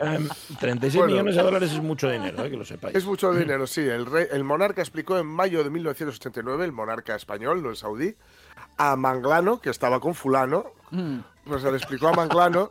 36 0.60 1.06
millones 1.06 1.36
de 1.36 1.42
dólares 1.42 1.72
es 1.72 1.82
mucho 1.82 2.10
dinero, 2.10 2.42
que 2.44 2.56
lo 2.56 2.64
sepáis. 2.64 2.94
Es 2.94 3.06
mucho 3.06 3.32
dinero, 3.32 3.66
sí. 3.66 3.80
El, 3.80 4.06
rey, 4.06 4.26
el 4.30 4.44
monarca 4.44 4.82
explicó 4.82 5.18
en 5.18 5.26
mayo 5.26 5.64
de 5.64 5.70
1989, 5.70 6.64
el 6.64 6.72
monarca 6.72 7.16
español, 7.16 7.62
no 7.62 7.70
el 7.70 7.76
saudí, 7.76 8.14
a 8.76 8.94
Manglano, 8.96 9.60
que 9.60 9.70
estaba 9.70 10.00
con 10.00 10.14
fulano, 10.14 10.66
mm. 10.90 11.18
pues 11.44 11.62
le 11.62 11.76
explicó 11.76 12.08
a 12.08 12.12
Manglano 12.12 12.70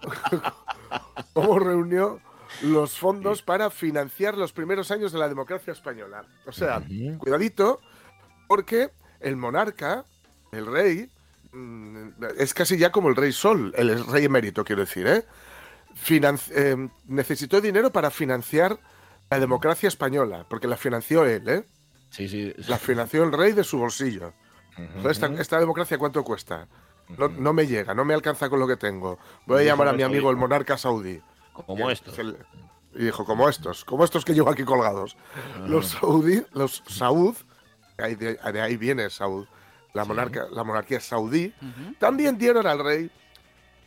cómo 1.33 1.59
reunió 1.59 2.19
los 2.61 2.97
fondos 2.97 3.41
para 3.41 3.69
financiar 3.69 4.37
los 4.37 4.53
primeros 4.53 4.91
años 4.91 5.11
de 5.11 5.19
la 5.19 5.27
democracia 5.27 5.73
española. 5.73 6.25
O 6.45 6.51
sea, 6.51 6.81
cuidadito, 7.17 7.81
porque 8.47 8.91
el 9.21 9.37
monarca, 9.37 10.05
el 10.51 10.65
rey, 10.65 11.09
mm, 11.51 12.07
es 12.37 12.53
casi 12.53 12.77
ya 12.77 12.91
como 12.91 13.09
el 13.09 13.15
rey 13.15 13.31
Sol, 13.31 13.73
el 13.77 14.05
rey 14.07 14.25
emérito, 14.25 14.63
quiero 14.63 14.81
decir, 14.81 15.07
¿eh? 15.07 15.25
eh 16.09 16.89
necesitó 17.07 17.61
dinero 17.61 17.91
para 17.91 18.09
financiar 18.11 18.79
la 19.29 19.39
democracia 19.39 19.87
española, 19.87 20.45
porque 20.49 20.67
la 20.67 20.77
financió 20.77 21.25
él, 21.25 21.47
¿eh? 21.47 21.65
Sí, 22.09 22.27
sí. 22.27 22.53
La 22.67 22.77
financió 22.77 23.23
el 23.23 23.31
rey 23.31 23.53
de 23.53 23.63
su 23.63 23.77
bolsillo. 23.77 24.33
esta, 25.09 25.59
democracia 25.59 25.97
cuánto 25.97 26.23
cuesta? 26.23 26.67
No, 27.17 27.53
me 27.53 27.65
llega, 27.65 27.93
no 27.93 28.05
me 28.05 28.13
alcanza 28.13 28.49
con 28.49 28.59
lo 28.59 28.67
que 28.67 28.75
tengo. 28.75 29.17
Voy 29.45 29.61
a 29.61 29.65
llamar 29.65 29.87
a 29.87 29.93
mi 29.93 30.03
amigo 30.03 30.29
el 30.29 30.37
monarca 30.37 30.77
saudí. 30.77 31.21
Como 31.53 31.89
estos. 31.89 32.17
Y 32.93 33.05
dijo, 33.05 33.23
como 33.25 33.47
estos, 33.47 33.85
como 33.85 34.03
estos 34.03 34.25
que 34.25 34.33
llevo 34.33 34.49
aquí 34.49 34.63
colgados. 34.63 35.15
Los 35.65 35.89
saudí, 35.89 36.43
los 36.51 36.83
saud, 36.87 37.35
de, 38.15 38.39
ahí 38.61 38.77
viene 38.77 39.09
Saud, 39.09 39.45
la, 39.93 40.05
monarca, 40.05 40.47
la 40.51 40.63
monarquía 40.63 40.99
saudí, 40.99 41.53
también 41.99 42.37
dieron 42.37 42.67
al 42.67 42.83
rey 42.83 43.11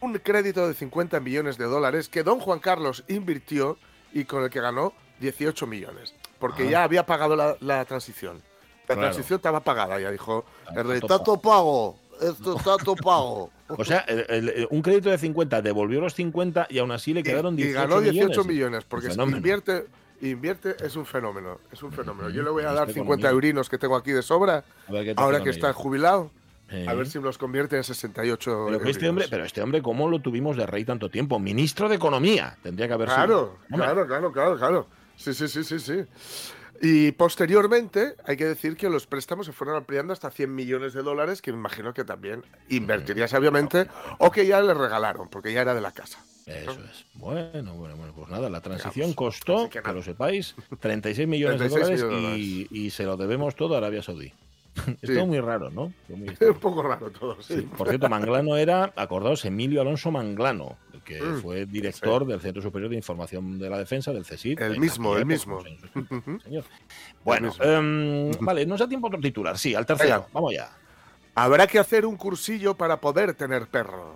un 0.00 0.18
crédito 0.18 0.68
de 0.68 0.74
50 0.74 1.18
millones 1.20 1.56
de 1.56 1.64
dólares 1.64 2.08
que 2.08 2.22
don 2.22 2.40
Juan 2.40 2.58
Carlos 2.58 3.04
invirtió 3.08 3.78
y 4.12 4.24
con 4.24 4.44
el 4.44 4.50
que 4.50 4.60
ganó 4.60 4.92
18 5.20 5.66
millones, 5.66 6.14
porque 6.38 6.68
ya 6.68 6.84
había 6.84 7.06
pagado 7.06 7.36
la, 7.60 7.84
transición. 7.84 8.42
La 8.88 8.96
transición 8.96 9.38
estaba 9.38 9.60
pagada, 9.60 9.98
ya 9.98 10.10
dijo, 10.10 10.44
el 10.76 10.86
rey, 10.86 10.98
está 11.02 11.22
todo 11.22 11.40
pago, 11.40 11.98
esto 12.20 12.56
está 12.56 12.76
todo 12.76 12.96
pago. 12.96 13.50
O 13.66 13.82
sea, 13.82 14.04
un 14.68 14.82
crédito 14.82 15.08
de 15.08 15.16
50 15.16 15.62
devolvió 15.62 15.98
los 15.98 16.12
50 16.12 16.66
y 16.68 16.78
aún 16.78 16.92
así 16.92 17.14
le 17.14 17.22
quedaron 17.22 17.56
18 17.56 17.72
millones. 17.78 17.88
Y 17.88 18.12
ganó 18.12 18.28
18 18.28 18.44
millones, 18.44 18.84
porque 18.84 19.08
invierte, 19.10 19.86
invierte 20.30 20.76
es 20.84 20.96
un 20.96 21.06
fenómeno, 21.06 21.60
es 21.72 21.82
un 21.82 21.92
fenómeno. 21.92 22.30
Yo 22.30 22.42
le 22.42 22.50
voy 22.50 22.64
a 22.64 22.72
dar 22.72 22.90
50 22.90 23.28
eurinos 23.30 23.68
que 23.68 23.78
tengo 23.78 23.96
aquí 23.96 24.12
de 24.12 24.22
sobra, 24.22 24.64
ahora 25.16 25.42
que 25.42 25.50
está 25.50 25.72
jubilado. 25.72 26.30
A 26.88 26.94
ver 26.94 27.06
si 27.06 27.20
los 27.20 27.38
convierte 27.38 27.76
en 27.76 27.84
68 27.84 28.66
pero 28.68 28.88
este 28.88 29.08
hombre, 29.08 29.26
pero 29.30 29.44
este 29.44 29.62
hombre, 29.62 29.82
¿cómo 29.82 30.08
lo 30.08 30.20
tuvimos 30.20 30.56
de 30.56 30.66
rey 30.66 30.84
tanto 30.84 31.08
tiempo? 31.10 31.38
Ministro 31.38 31.88
de 31.88 31.96
Economía, 31.96 32.56
tendría 32.62 32.88
que 32.88 32.94
haber 32.94 33.10
sido. 33.10 33.56
Claro, 33.68 34.06
claro, 34.06 34.32
claro, 34.32 34.56
claro. 34.58 34.86
Sí, 35.16 35.34
sí, 35.34 35.46
sí, 35.46 35.62
sí, 35.62 35.78
sí. 35.78 36.04
Y 36.80 37.12
posteriormente, 37.12 38.16
hay 38.26 38.36
que 38.36 38.46
decir 38.46 38.76
que 38.76 38.90
los 38.90 39.06
préstamos 39.06 39.46
se 39.46 39.52
fueron 39.52 39.76
ampliando 39.76 40.12
hasta 40.12 40.30
100 40.30 40.52
millones 40.52 40.92
de 40.92 41.02
dólares, 41.02 41.40
que 41.40 41.52
me 41.52 41.58
imagino 41.58 41.94
que 41.94 42.04
también 42.04 42.42
invertiría 42.68 43.28
sabiamente, 43.28 43.86
o 44.18 44.30
que 44.30 44.46
ya 44.46 44.60
le 44.60 44.74
regalaron, 44.74 45.28
porque 45.28 45.52
ya 45.52 45.62
era 45.62 45.74
de 45.74 45.80
la 45.80 45.92
casa. 45.92 46.18
Eso 46.47 46.72
es. 46.72 47.05
Bueno, 47.14 47.74
bueno, 47.74 47.97
bueno, 47.97 48.12
pues 48.14 48.28
nada, 48.28 48.51
la 48.51 48.61
transición 48.61 49.14
costó, 49.14 49.68
que, 49.70 49.80
lo 49.80 50.03
sepáis, 50.03 50.55
36 50.80 51.26
millones 51.26 51.61
de 51.61 51.68
dólares, 51.68 52.05
Y, 52.70 52.90
se 52.90 53.05
lo 53.05 53.16
debemos 53.16 53.55
todo 53.55 53.74
a 53.74 53.78
Arabia 53.78 54.03
Saudí. 54.03 54.32
Es 55.03 55.14
todo 55.14 55.26
muy 55.26 55.40
raro, 55.40 55.70
¿no? 55.70 55.92
Es 56.09 56.40
un 56.49 56.59
poco 56.59 56.82
raro 56.82 57.11
todo, 57.11 57.40
sí. 57.40 57.62
Por 57.76 57.88
cierto, 57.88 58.09
Manglano 58.09 58.57
era, 58.57 58.92
acordaos, 58.97 59.45
Emilio 59.45 59.80
Alonso 59.80 60.11
Manglano, 60.11 60.76
que 61.05 61.22
mm, 61.22 61.40
fue 61.40 61.66
director 61.66 62.26
del 62.26 62.40
Centro 62.40 62.61
Superior 62.61 62.90
de 62.90 62.97
Información 62.97 63.59
de 63.59 63.70
la 63.70 63.78
Defensa, 63.78 64.12
del 64.12 64.24
CSID. 64.24 64.61
El 64.61 64.80
mismo, 64.80 65.16
el 65.16 65.26
mismo. 65.26 65.62
Bueno, 67.24 67.53
em, 67.61 68.32
vale, 68.40 68.66
nos 68.66 68.80
da 68.80 68.88
tiempo 68.88 69.07
otro 69.07 69.20
titular. 69.20 69.57
Sí, 69.57 69.74
al 69.74 69.86
tercero. 69.86 70.26
Vamos 70.32 70.53
ya. 70.53 70.70
Habrá 71.36 71.66
que 71.66 71.78
hacer 71.78 72.07
un 72.07 72.16
cursillo 72.16 72.74
para 72.74 73.01
poder 73.01 73.34
tener 73.34 73.66
perro. 73.66 74.14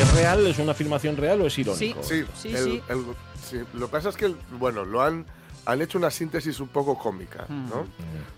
¿Es 0.00 0.14
real? 0.14 0.46
¿Es 0.46 0.58
una 0.58 0.72
afirmación 0.72 1.16
real 1.16 1.40
o 1.40 1.46
es 1.46 1.58
irónico? 1.58 2.02
Sí, 2.02 2.24
sí, 2.34 2.54
sí, 2.54 3.60
Lo 3.74 3.86
que 3.86 3.92
pasa 3.92 4.08
es 4.08 4.16
que, 4.16 4.34
bueno, 4.58 4.84
lo 4.84 5.02
han, 5.02 5.24
han 5.66 5.82
hecho 5.82 5.98
una 5.98 6.10
síntesis 6.10 6.60
un 6.60 6.68
poco 6.68 6.98
cómica, 6.98 7.46
mm. 7.48 7.68
¿no? 7.68 7.86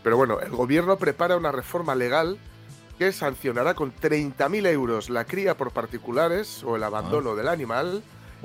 Pero 0.03 0.17
bueno, 0.17 0.41
el 0.41 0.51
gobierno 0.51 0.97
prepara 0.97 1.37
una 1.37 1.53
reforma 1.53 1.95
legal 1.95 2.39
que 2.99 3.13
sancionará 3.13 3.75
con 3.75 3.95
30.000 3.95 4.67
euros 4.69 5.11
la 5.11 5.25
cría 5.25 5.57
por 5.57 5.71
particulares 5.71 6.63
o 6.65 6.77
el 6.77 6.83
abandono 6.83 7.33
ah. 7.33 7.35
del 7.35 7.49
animal 7.49 8.03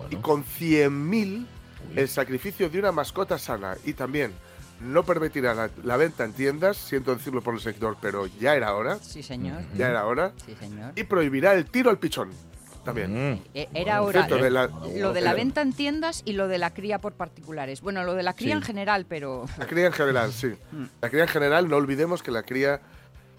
y 0.10 0.18
con 0.18 0.44
100.000 0.44 1.46
el 1.96 2.08
sacrificio 2.10 2.70
de 2.70 2.80
una 2.80 2.92
mascota 2.92 3.38
sana 3.38 3.78
y 3.86 3.94
también 3.94 4.34
no 4.82 5.04
permitirá 5.04 5.70
la, 5.84 5.98
venta 5.98 6.24
en 6.24 6.34
tiendas, 6.34 6.78
siento 6.78 7.16
decirlo 7.16 7.42
por 7.42 7.54
el 7.54 7.60
sector, 7.60 7.98
pero 8.02 8.28
ya 8.28 8.56
era 8.56 8.74
hora. 8.74 8.98
Sí, 9.00 9.24
señor. 9.24 9.62
Ya 9.76 9.90
era 9.90 10.06
hora. 10.06 10.34
Sí, 10.46 10.56
señor. 10.60 10.94
Y 10.96 11.04
prohibirá 11.04 11.54
el 11.54 11.66
tiro 11.66 11.90
al 11.90 12.00
pichón. 12.00 12.32
También. 12.84 13.34
Mm. 13.34 13.42
Eh, 13.54 13.70
era 13.76 14.02
hora. 14.02 14.28
lo 14.28 15.14
de 15.14 15.22
la 15.22 15.34
venta 15.34 15.62
en 15.62 15.72
tiendas 15.74 16.24
y 16.26 16.34
lo 16.34 16.48
de 16.48 16.58
la 16.58 16.74
cría 16.74 17.00
por 17.00 17.14
particulares. 17.14 17.82
Bueno, 17.82 18.04
lo 18.04 18.16
de 18.16 18.24
la 18.24 18.34
cría 18.34 18.56
en 18.56 18.64
general, 18.64 19.06
pero. 19.08 19.46
La 19.60 19.68
cría 19.68 19.86
en 19.86 19.94
general, 19.94 20.34
sí. 20.34 20.48
Mm. 20.72 20.86
La 21.00 21.10
cría 21.10 21.24
en 21.24 21.30
general, 21.30 21.70
no 21.70 21.78
olvidemos 21.78 22.24
que 22.24 22.32
la 22.32 22.42
cría 22.42 22.82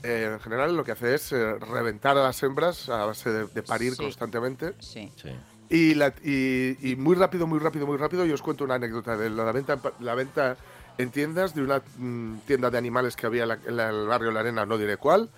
eh, 0.02 0.30
en 0.32 0.40
general 0.40 0.76
lo 0.76 0.84
que 0.84 0.92
hace 0.92 1.14
es 1.14 1.32
eh, 1.32 1.54
reventar 1.58 2.16
a 2.18 2.22
las 2.22 2.42
hembras 2.42 2.88
a 2.88 3.04
base 3.06 3.30
de, 3.30 3.62
parir 3.62 3.96
constantemente. 3.96 4.74
Sí. 4.80 5.12
sí. 5.16 5.30
Y, 5.68 5.94
la, 5.94 6.12
y, 6.22 6.96
muy 6.98 7.16
rápido, 7.16 7.46
muy 7.46 7.58
rápido, 7.58 7.86
muy 7.86 7.96
rápido, 7.96 8.26
yo 8.26 8.34
os 8.34 8.42
cuento 8.42 8.64
una 8.64 8.74
anécdota 8.74 9.16
de 9.16 9.30
la 9.30 9.50
venta, 9.52 9.78
la 10.00 10.14
venta 10.14 10.56
en 10.98 11.10
tiendas 11.10 11.54
de 11.54 11.62
una 11.62 11.82
mm, 11.96 12.38
tienda 12.46 12.70
de 12.70 12.78
animales 12.78 13.16
que 13.16 13.26
había 13.26 13.44
en, 13.44 13.80
el 13.80 14.06
barrio 14.06 14.30
La 14.30 14.40
Arena, 14.40 14.66
no 14.66 14.78
diré 14.78 14.96
cuál, 14.96 15.30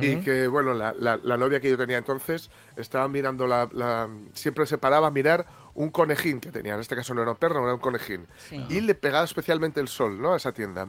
y 0.00 0.16
que, 0.16 0.46
bueno, 0.48 0.74
la, 0.74 0.94
la, 0.98 1.36
novia 1.36 1.60
que 1.60 1.70
yo 1.70 1.76
tenía 1.76 1.98
entonces 1.98 2.50
estaba 2.76 3.08
mirando, 3.08 3.46
la, 3.46 4.08
siempre 4.32 4.66
se 4.66 4.78
paraba 4.78 5.08
a 5.08 5.10
mirar 5.10 5.46
un 5.74 5.90
conejín 5.90 6.40
que 6.40 6.50
tenía, 6.50 6.74
en 6.74 6.80
este 6.80 6.96
caso 6.96 7.12
no 7.14 7.22
era 7.22 7.32
un 7.32 7.36
perro, 7.36 7.62
era 7.62 7.74
un 7.74 7.80
conejín, 7.80 8.26
y 8.68 8.80
le 8.80 8.94
pegaba 8.94 9.24
especialmente 9.24 9.80
el 9.80 9.88
sol, 9.88 10.20
¿no?, 10.20 10.34
a 10.34 10.36
esa 10.36 10.52
tienda. 10.52 10.88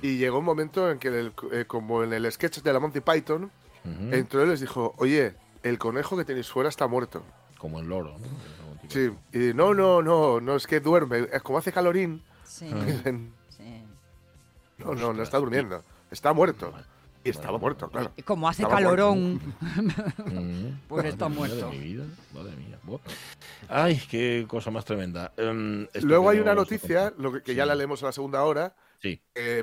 Y 0.00 0.16
llegó 0.16 0.38
un 0.38 0.44
momento 0.44 0.90
en 0.90 0.98
que, 0.98 1.32
eh, 1.52 1.64
como 1.66 2.02
en 2.02 2.12
el 2.12 2.30
sketch 2.30 2.62
de 2.62 2.72
la 2.72 2.80
Monty 2.80 3.00
Python, 3.00 3.50
entró 4.10 4.44
y 4.44 4.48
les 4.48 4.60
dijo, 4.60 4.94
oye, 4.98 5.34
el 5.62 5.78
conejo 5.78 6.16
que 6.16 6.24
tenéis 6.24 6.48
fuera 6.48 6.68
está 6.68 6.86
muerto 6.86 7.22
como 7.62 7.78
el 7.78 7.86
loro, 7.86 8.18
¿no? 8.18 8.26
Sí, 8.88 9.12
y 9.32 9.54
no, 9.54 9.72
no, 9.72 10.02
no, 10.02 10.40
no, 10.40 10.56
es 10.56 10.66
que 10.66 10.80
duerme, 10.80 11.28
es 11.32 11.42
como 11.42 11.58
hace 11.58 11.70
calorín. 11.70 12.20
Sí. 12.44 12.68
No, 14.84 14.94
no, 14.94 15.12
no 15.12 15.22
está 15.22 15.38
durmiendo, 15.38 15.82
está 16.10 16.32
muerto. 16.32 16.72
Y 17.24 17.30
estaba 17.30 17.56
muerto, 17.56 17.88
claro. 17.88 18.10
Como 18.24 18.48
hace 18.48 18.64
calorón, 18.66 19.40
pues 20.88 21.06
está 21.06 21.28
muerto. 21.28 21.66
Madre 21.66 21.78
mía, 21.78 22.04
madre 22.34 22.56
mía. 22.56 22.78
Ay, 23.68 24.02
qué 24.10 24.44
cosa 24.48 24.72
más 24.72 24.84
tremenda. 24.84 25.32
Em, 25.36 25.86
Luego 26.02 26.30
hay 26.30 26.40
una 26.40 26.54
noticia, 26.54 27.12
lo 27.18 27.40
que, 27.40 27.54
ya 27.54 27.64
la 27.64 27.76
leemos 27.76 28.02
a 28.02 28.06
la 28.06 28.12
segunda 28.12 28.42
hora, 28.42 28.74
sí. 29.00 29.20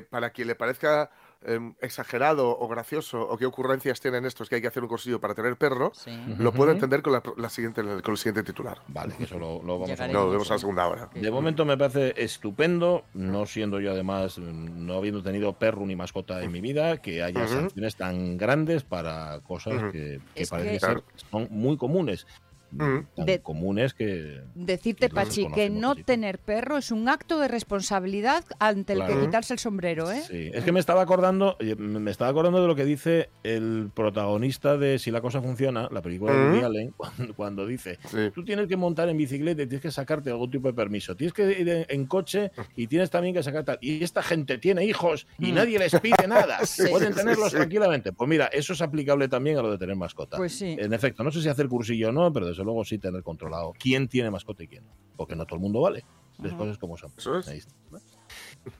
para 0.08 0.30
quien 0.30 0.48
le 0.48 0.54
parezca 0.54 1.10
Em, 1.42 1.72
exagerado 1.80 2.50
o 2.50 2.68
gracioso 2.68 3.22
o 3.22 3.38
qué 3.38 3.46
ocurrencias 3.46 3.98
tienen 3.98 4.26
estos 4.26 4.50
que 4.50 4.56
hay 4.56 4.60
que 4.60 4.66
hacer 4.68 4.82
un 4.82 4.90
cursillo 4.90 5.22
para 5.22 5.34
tener 5.34 5.56
perro, 5.56 5.90
lo 6.36 6.52
puedo 6.52 6.70
entender 6.70 7.00
con 7.00 7.14
la, 7.14 7.48
siguiente, 7.48 7.82
con 7.82 8.12
el 8.12 8.18
siguiente 8.18 8.42
titular. 8.42 8.82
Vale, 8.88 9.14
eso 9.18 9.38
lo, 9.38 9.58
vamos 9.62 9.98
a 9.98 10.04
ver. 10.04 10.12
Lo 10.12 10.28
vemos 10.28 10.50
a 10.50 10.54
la 10.54 10.58
segunda 10.58 10.86
hora. 10.86 11.08
De 11.14 11.30
momento 11.30 11.64
me 11.64 11.78
parece 11.78 12.12
estupendo, 12.22 13.04
no 13.14 13.46
siendo 13.46 13.80
yo 13.80 13.92
además, 13.92 14.36
no 14.36 14.92
habiendo 14.98 15.22
tenido 15.22 15.54
perro 15.54 15.86
ni 15.86 15.96
mascota 15.96 16.42
en 16.42 16.52
mi 16.52 16.60
vida, 16.60 16.98
que 16.98 17.22
haya 17.22 17.48
sanciones 17.48 17.96
tan 17.96 18.36
grandes 18.36 18.82
para 18.82 19.40
cosas 19.40 19.92
que, 19.92 20.20
que 20.34 20.46
parecen 20.46 20.78
ser 20.78 21.04
son 21.30 21.48
muy 21.50 21.78
comunes. 21.78 22.26
Mm. 22.70 23.06
tan 23.16 23.38
comunes 23.38 23.94
que... 23.94 24.40
Decirte, 24.54 25.08
Pachi, 25.08 25.48
que 25.52 25.70
no 25.70 25.94
tener 25.94 26.38
perro 26.38 26.78
es 26.78 26.90
un 26.90 27.08
acto 27.08 27.38
de 27.38 27.48
responsabilidad 27.48 28.44
ante 28.58 28.92
el 28.94 29.06
que 29.06 29.18
quitarse 29.20 29.54
el 29.54 29.58
sombrero, 29.58 30.10
¿eh? 30.10 30.22
Sí, 30.26 30.50
es 30.52 30.64
que 30.64 30.72
me 30.72 30.80
estaba 30.80 31.02
acordando, 31.02 31.56
me 31.78 32.10
estaba 32.10 32.30
acordando 32.30 32.60
de 32.60 32.68
lo 32.68 32.74
que 32.74 32.84
dice 32.84 33.30
el 33.42 33.90
protagonista 33.94 34.76
de 34.76 34.98
Si 34.98 35.10
la 35.10 35.20
cosa 35.20 35.40
funciona, 35.40 35.88
la 35.90 36.02
película 36.02 36.32
de 36.32 36.50
Woody 36.50 36.64
Allen, 36.64 36.94
cuando, 37.36 37.66
dice, 37.66 37.98
tú 38.34 38.44
tienes 38.44 38.66
que 38.66 38.76
montar 38.76 39.08
en 39.08 39.16
bicicleta 39.16 39.62
y 39.62 39.66
tienes 39.66 39.82
que 39.82 39.90
sacarte 39.90 40.30
algún 40.30 40.50
tipo 40.50 40.68
de 40.68 40.74
permiso, 40.74 41.16
tienes 41.16 41.32
que 41.32 41.50
ir 41.50 41.86
en, 41.88 42.06
coche 42.06 42.50
y 42.76 42.86
tienes 42.86 43.10
también 43.10 43.34
que 43.34 43.42
sacar 43.42 43.64
tal. 43.64 43.78
Y 43.80 44.02
esta 44.02 44.22
gente 44.22 44.58
tiene 44.58 44.84
hijos 44.84 45.26
y 45.38 45.52
mm. 45.52 45.54
nadie 45.54 45.78
les 45.78 45.98
pide 46.00 46.26
nada, 46.26 46.58
pueden 46.90 47.14
tenerlos 47.14 47.52
tranquilamente. 47.52 48.12
Pues 48.12 48.28
mira, 48.28 48.46
eso 48.46 48.72
es 48.72 48.82
aplicable 48.82 49.28
también 49.28 49.58
a 49.58 49.62
lo 49.62 49.70
de 49.70 49.78
tener 49.78 49.96
mascota. 49.96 50.36
Pues 50.36 50.52
sí. 50.52 50.76
En 50.78 50.92
efecto, 50.92 51.22
no 51.22 51.30
sé 51.30 51.42
si 51.42 51.48
hacer 51.48 51.68
cursillo 51.68 52.08
o 52.08 52.12
no, 52.12 52.32
pero 52.32 52.46
desde 52.46 52.59
luego 52.64 52.84
sí 52.84 52.98
tener 52.98 53.22
controlado 53.22 53.72
quién 53.78 54.08
tiene 54.08 54.30
mascota 54.30 54.62
y 54.62 54.68
quién 54.68 54.86
no. 54.86 54.92
Porque 55.16 55.36
no 55.36 55.44
todo 55.44 55.56
el 55.56 55.62
mundo 55.62 55.80
vale. 55.80 56.04
Después 56.38 56.70
es 56.70 56.78
como 56.78 56.96
son. 56.96 57.12
Eso 57.16 57.38
es. 57.38 57.68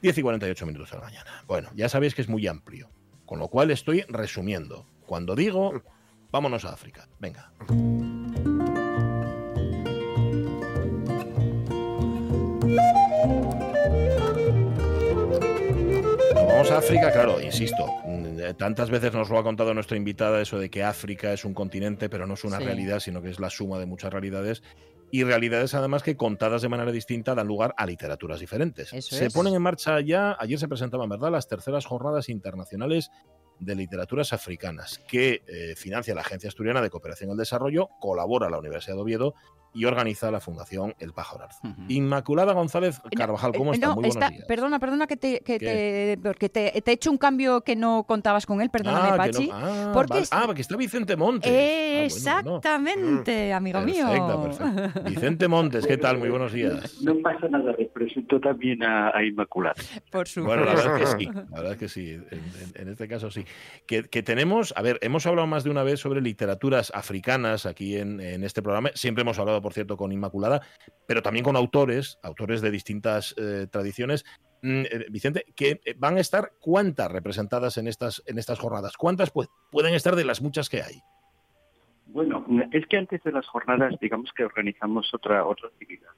10 0.01 0.19
y 0.19 0.23
48 0.23 0.67
minutos 0.67 0.93
a 0.93 0.97
la 0.97 1.03
mañana. 1.03 1.45
Bueno, 1.47 1.71
ya 1.75 1.89
sabéis 1.89 2.15
que 2.15 2.23
es 2.23 2.29
muy 2.29 2.47
amplio. 2.47 2.91
Con 3.27 3.39
lo 3.39 3.49
cual 3.49 3.71
estoy 3.71 4.03
resumiendo. 4.09 4.87
Cuando 5.07 5.37
digo, 5.37 5.83
vámonos 6.31 6.65
a 6.65 6.73
África. 6.73 7.09
Venga. 7.19 7.53
Vamos 16.61 16.73
a 16.75 16.79
África, 16.79 17.11
claro, 17.11 17.41
insisto, 17.41 17.87
mm, 18.05 18.55
tantas 18.59 18.91
veces 18.91 19.15
nos 19.15 19.31
lo 19.31 19.39
ha 19.39 19.43
contado 19.43 19.73
nuestra 19.73 19.97
invitada 19.97 20.43
eso 20.43 20.59
de 20.59 20.69
que 20.69 20.83
África 20.83 21.33
es 21.33 21.47
un 21.47 21.55
continente, 21.55 22.11
pero 22.11 22.27
no 22.27 22.35
es 22.35 22.45
una 22.45 22.59
realidad, 22.59 23.01
sino 23.01 23.23
que 23.23 23.31
es 23.31 23.41
la 23.41 23.49
suma 23.49 23.79
de 23.79 23.87
muchas 23.87 24.13
realidades 24.13 24.63
y 25.11 25.25
realidades 25.25 25.73
además 25.73 26.03
que 26.03 26.19
contadas 26.19 26.61
de 26.61 26.69
manera 26.69 26.93
distinta 26.93 27.35
dan 27.35 27.47
lugar 27.47 27.73
a 27.79 27.87
literaturas 27.87 28.41
diferentes. 28.41 28.91
se 28.91 29.31
ponen 29.31 29.55
en 29.55 29.63
marcha 29.63 30.03
ya, 30.03 30.37
ayer 30.39 30.59
se 30.59 30.69
presentaban, 30.69 31.09
¿verdad?, 31.09 31.31
las 31.31 31.49
terceras 31.49 31.87
jornadas 31.87 32.29
internacionales 32.29 33.11
de 33.59 33.75
literaturas 33.75 34.35
africanas 34.35 35.01
que 35.09 35.43
eh, 35.47 35.75
financia 35.77 36.15
la 36.15 36.21
Agencia 36.21 36.49
Asturiana 36.49 36.83
de 36.83 36.91
Cooperación 36.91 37.31
al 37.31 37.39
Desarrollo, 37.39 37.89
colabora 38.01 38.51
la 38.51 38.59
Universidad 38.59 38.97
de 38.97 39.03
Oviedo 39.03 39.35
y 39.73 39.85
organiza 39.85 40.31
la 40.31 40.41
Fundación 40.41 40.95
El 40.99 41.13
Pájaro 41.13 41.31
Inmaculada 41.89 42.53
González 42.53 43.01
eh, 43.11 43.17
Carvajal, 43.17 43.53
¿cómo 43.57 43.73
eh, 43.73 43.77
está? 43.77 43.95
Muy 43.95 44.09
buenos 44.09 44.31
días. 44.31 44.45
Perdona, 44.47 44.79
perdona 44.79 45.07
que 45.07 45.17
te, 45.17 45.41
que 45.41 45.59
te 45.59 46.19
porque 46.23 46.49
te, 46.49 46.77
he 46.77 46.93
hecho 46.93 47.11
un 47.11 47.19
cambio 47.19 47.63
que 47.63 47.77
no 47.77 48.05
contabas 48.05 48.47
con 48.47 48.61
él, 48.61 48.71
perdóname, 48.71 49.11
ah, 49.13 49.17
Pachi. 49.17 49.51
ah, 49.53 49.91
porque, 49.95 50.23
ah, 50.31 50.43
porque 50.47 50.63
está 50.63 50.77
Vicente 50.77 51.17
Montes. 51.17 51.51
Ah, 51.51 52.05
exactamente, 52.05 53.53
amigo 53.53 53.81
mío. 53.81 54.07
Perfecto. 54.09 55.03
Vicente 55.05 55.49
Montes, 55.49 55.87
¿qué 55.87 55.97
tal? 55.97 56.19
Muy 56.19 56.29
buenos 56.29 56.53
días. 56.53 56.99
No 57.11 57.17
pasa 57.23 57.49
nada, 57.49 57.73
represento 57.73 58.39
también 58.41 58.83
a, 58.83 59.13
Inmaculada. 59.25 59.75
Por 60.11 60.29
supuesto. 60.29 60.43
Bueno, 60.43 60.65
la 60.65 60.75
verdad 60.75 61.03
es 61.03 61.15
que 61.15 61.19
sí, 61.19 61.27
la 61.35 61.57
verdad 61.57 61.73
es 61.73 61.79
que 61.79 61.89
sí, 61.89 62.19
en, 62.75 62.89
este 62.89 63.09
caso 63.09 63.31
sí. 63.31 63.45
Que, 63.87 64.05
que, 64.05 64.23
tenemos, 64.23 64.73
a 64.77 64.83
ver, 64.83 64.99
hemos 65.03 65.27
hablado 65.27 65.47
más 65.47 65.65
de 65.65 65.71
una 65.71 65.83
vez 65.83 66.01
sobre 66.01 66.21
literaturas 66.21 66.93
africanas 66.95 67.67
aquí 67.67 67.97
en, 67.97 68.21
en 68.21 68.45
este 68.45 68.63
programa, 68.63 68.91
siempre 68.95 69.23
hemos 69.23 69.39
hablado 69.39 69.60
por 69.61 69.73
cierto, 69.73 69.97
con 69.97 70.13
Inmaculada, 70.13 70.61
pero 71.07 71.23
también 71.23 71.45
con 71.45 71.57
autores, 71.57 72.19
autores 72.23 72.61
de 72.61 72.71
distintas 72.71 73.35
eh, 73.39 73.67
tradiciones. 73.71 74.25
Mm, 74.63 74.83
eh, 74.83 75.07
Vicente, 75.11 75.47
que 75.57 75.81
eh, 75.85 75.95
van 75.97 76.17
a 76.17 76.21
estar 76.21 76.53
cuántas 76.61 77.11
representadas 77.11 77.79
en 77.79 77.89
estas, 77.89 78.23
en 78.27 78.39
estas 78.39 78.59
jornadas? 78.59 78.97
¿Cuántas 78.97 79.31
pueden 79.31 79.95
estar 79.95 80.17
de 80.17 80.25
las 80.25 80.43
muchas 80.43 80.69
que 80.69 80.83
hay? 80.83 81.01
Bueno, 82.07 82.45
es 82.73 82.87
que 82.87 82.97
antes 82.97 83.23
de 83.23 83.33
las 83.33 83.47
jornadas, 83.47 83.95
digamos 84.01 84.31
que 84.33 84.45
organizamos 84.45 85.13
otra, 85.15 85.47
otra 85.47 85.69
actividad. 85.69 86.11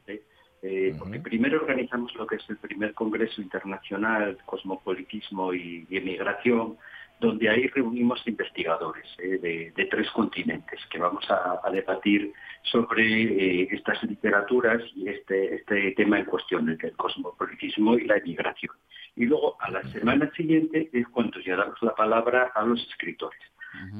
Porque 0.98 1.20
primero 1.20 1.60
organizamos 1.60 2.14
lo 2.14 2.26
que 2.26 2.36
es 2.36 2.48
el 2.48 2.56
primer 2.56 2.94
Congreso 2.94 3.42
Internacional 3.42 4.38
Cosmopolitismo 4.46 5.52
y 5.52 5.86
Emigración, 5.90 6.78
donde 7.22 7.48
ahí 7.48 7.68
reunimos 7.68 8.20
investigadores 8.26 9.06
eh, 9.18 9.72
de, 9.74 9.84
tres 9.86 10.10
continentes 10.10 10.80
que 10.90 10.98
vamos 10.98 11.24
a, 11.30 11.70
debatir 11.70 12.32
sobre 12.62 13.04
eh, 13.04 13.68
estas 13.70 14.02
literaturas 14.02 14.82
y 14.94 15.08
este, 15.08 15.54
este 15.54 15.92
tema 15.92 16.18
en 16.18 16.26
cuestión, 16.26 16.68
el, 16.68 16.78
el 16.82 16.96
cosmopolitismo 16.96 17.96
y 17.96 18.04
la 18.04 18.16
emigración. 18.16 18.74
Y 19.16 19.26
luego, 19.26 19.56
a 19.60 19.70
la 19.70 19.82
semana 19.84 20.30
siguiente, 20.36 20.90
es 20.92 21.06
cuando 21.08 21.38
ya 21.40 21.56
damos 21.56 21.80
la 21.82 21.94
palabra 21.94 22.50
a 22.54 22.62
los 22.64 22.80
escritores. 22.88 23.40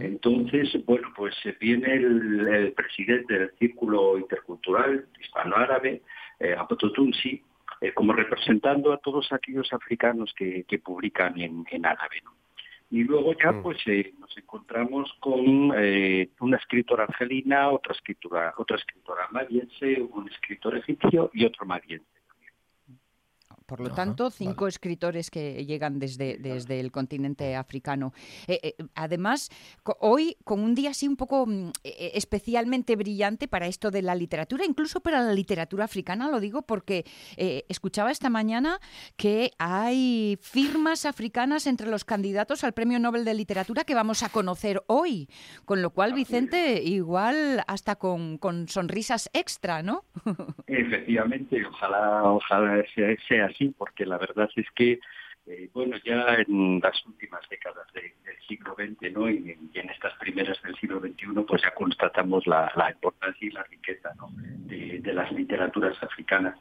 Entonces, 0.01 0.85
bueno, 0.85 1.09
pues 1.17 1.35
viene 1.59 1.95
el, 1.95 2.75
presidente 2.77 3.39
del 3.39 3.53
Círculo 3.59 4.19
Intercultural 4.19 5.07
Hispano-Árabe, 5.19 6.03
eh, 6.41 6.55
Apototunsi, 6.59 7.43
eh, 7.81 7.93
como 7.95 8.13
representando 8.13 8.93
a 8.93 8.99
todos 8.99 9.33
aquellos 9.33 9.73
africanos 9.73 10.35
que, 10.37 10.65
publican 10.85 11.41
en, 11.41 11.65
en 11.71 11.87
árabe. 11.87 12.21
¿no? 12.23 12.42
Y 12.93 13.05
luego 13.05 13.33
ya 13.43 13.53
mm. 13.53 13.63
pues 13.63 13.79
eh, 13.87 14.13
nos 14.19 14.37
encontramos 14.37 15.11
con 15.19 15.73
eh, 15.79 16.29
una 16.41 16.59
escritora 16.59 17.05
argelina, 17.05 17.71
otra 17.71 17.95
escritora, 17.95 18.53
otra 18.59 18.77
escritora 18.77 19.29
maliense, 19.31 20.03
un 20.13 20.29
escritor 20.29 20.77
egipcio 20.77 21.31
y 21.33 21.47
otro 21.47 21.65
maliense. 21.65 22.12
Por 23.73 23.81
lo 23.81 23.89
tanto, 23.89 24.31
cinco 24.31 24.67
escritores 24.67 25.31
que 25.31 25.65
llegan 25.65 25.99
desde, 25.99 26.37
desde 26.37 26.79
el 26.79 26.93
continente 26.93 27.57
africano. 27.57 28.13
Eh, 28.47 28.61
eh, 28.63 28.75
además, 28.95 29.49
hoy 29.99 30.37
con 30.45 30.61
un 30.61 30.75
día 30.75 30.91
así 30.91 31.09
un 31.09 31.17
poco 31.17 31.47
mm, 31.47 31.71
e, 31.83 31.89
e, 31.89 32.11
especialmente 32.19 32.97
brillante 32.97 33.49
para 33.49 33.67
esto 33.67 33.91
de 33.91 34.03
la 34.03 34.15
literatura, 34.15 34.67
incluso 34.67 35.01
para 35.01 35.23
la 35.23 35.33
literatura 35.33 35.87
africana, 35.87 36.29
lo 36.29 36.39
digo 36.39 36.61
porque 36.61 37.07
eh, 37.39 37.65
escuchaba 37.71 38.11
esta 38.11 38.29
mañana 38.29 38.79
que 39.17 39.53
hay 39.57 40.39
firmas 40.43 41.07
africanas 41.07 41.67
entre 41.67 41.89
los 41.89 42.05
candidatos 42.05 42.65
al 42.65 42.75
Premio 42.75 42.99
Nobel 42.99 43.25
de 43.25 43.33
Literatura 43.33 43.85
que 43.85 43.95
vamos 43.95 44.23
a 44.23 44.29
conocer 44.29 44.83
hoy. 44.87 45.31
Con 45.65 45.81
lo 45.81 45.89
cual, 45.95 46.13
Vicente, 46.13 46.83
igual 46.83 47.65
hasta 47.67 47.97
con, 47.97 48.37
con 48.37 48.69
sonrisas 48.69 49.31
extra, 49.33 49.83
¿no? 49.83 50.05
Efectivamente, 50.67 51.65
ojalá, 51.65 52.25
ojalá 52.25 52.85
sea 53.27 53.47
así 53.47 53.62
porque 53.71 54.07
la 54.07 54.19
verdad 54.19 54.49
es 54.57 54.67
que, 54.75 55.01
eh, 55.47 55.71
bueno, 55.73 55.97
ya 56.05 56.37
en 56.47 56.81
las 56.81 57.05
últimas 57.07 57.41
décadas 57.49 57.87
del 57.93 58.13
siglo 58.47 58.75
XX, 58.77 59.13
¿no? 59.13 59.29
Y, 59.29 59.57
en 59.75 59.91
estas 59.91 60.15
primeras 60.19 60.61
del 60.63 60.77
siglo 60.77 61.01
XXI, 61.01 61.27
pues 61.47 61.63
ya 61.63 61.75
constatamos 61.75 62.47
la, 62.47 62.71
importancia 62.93 63.49
y 63.49 63.51
la 63.51 63.65
riqueza, 63.65 64.13
¿no? 64.17 64.31
de, 64.37 65.13
las 65.13 65.31
literaturas 65.33 66.01
africanas. 66.03 66.59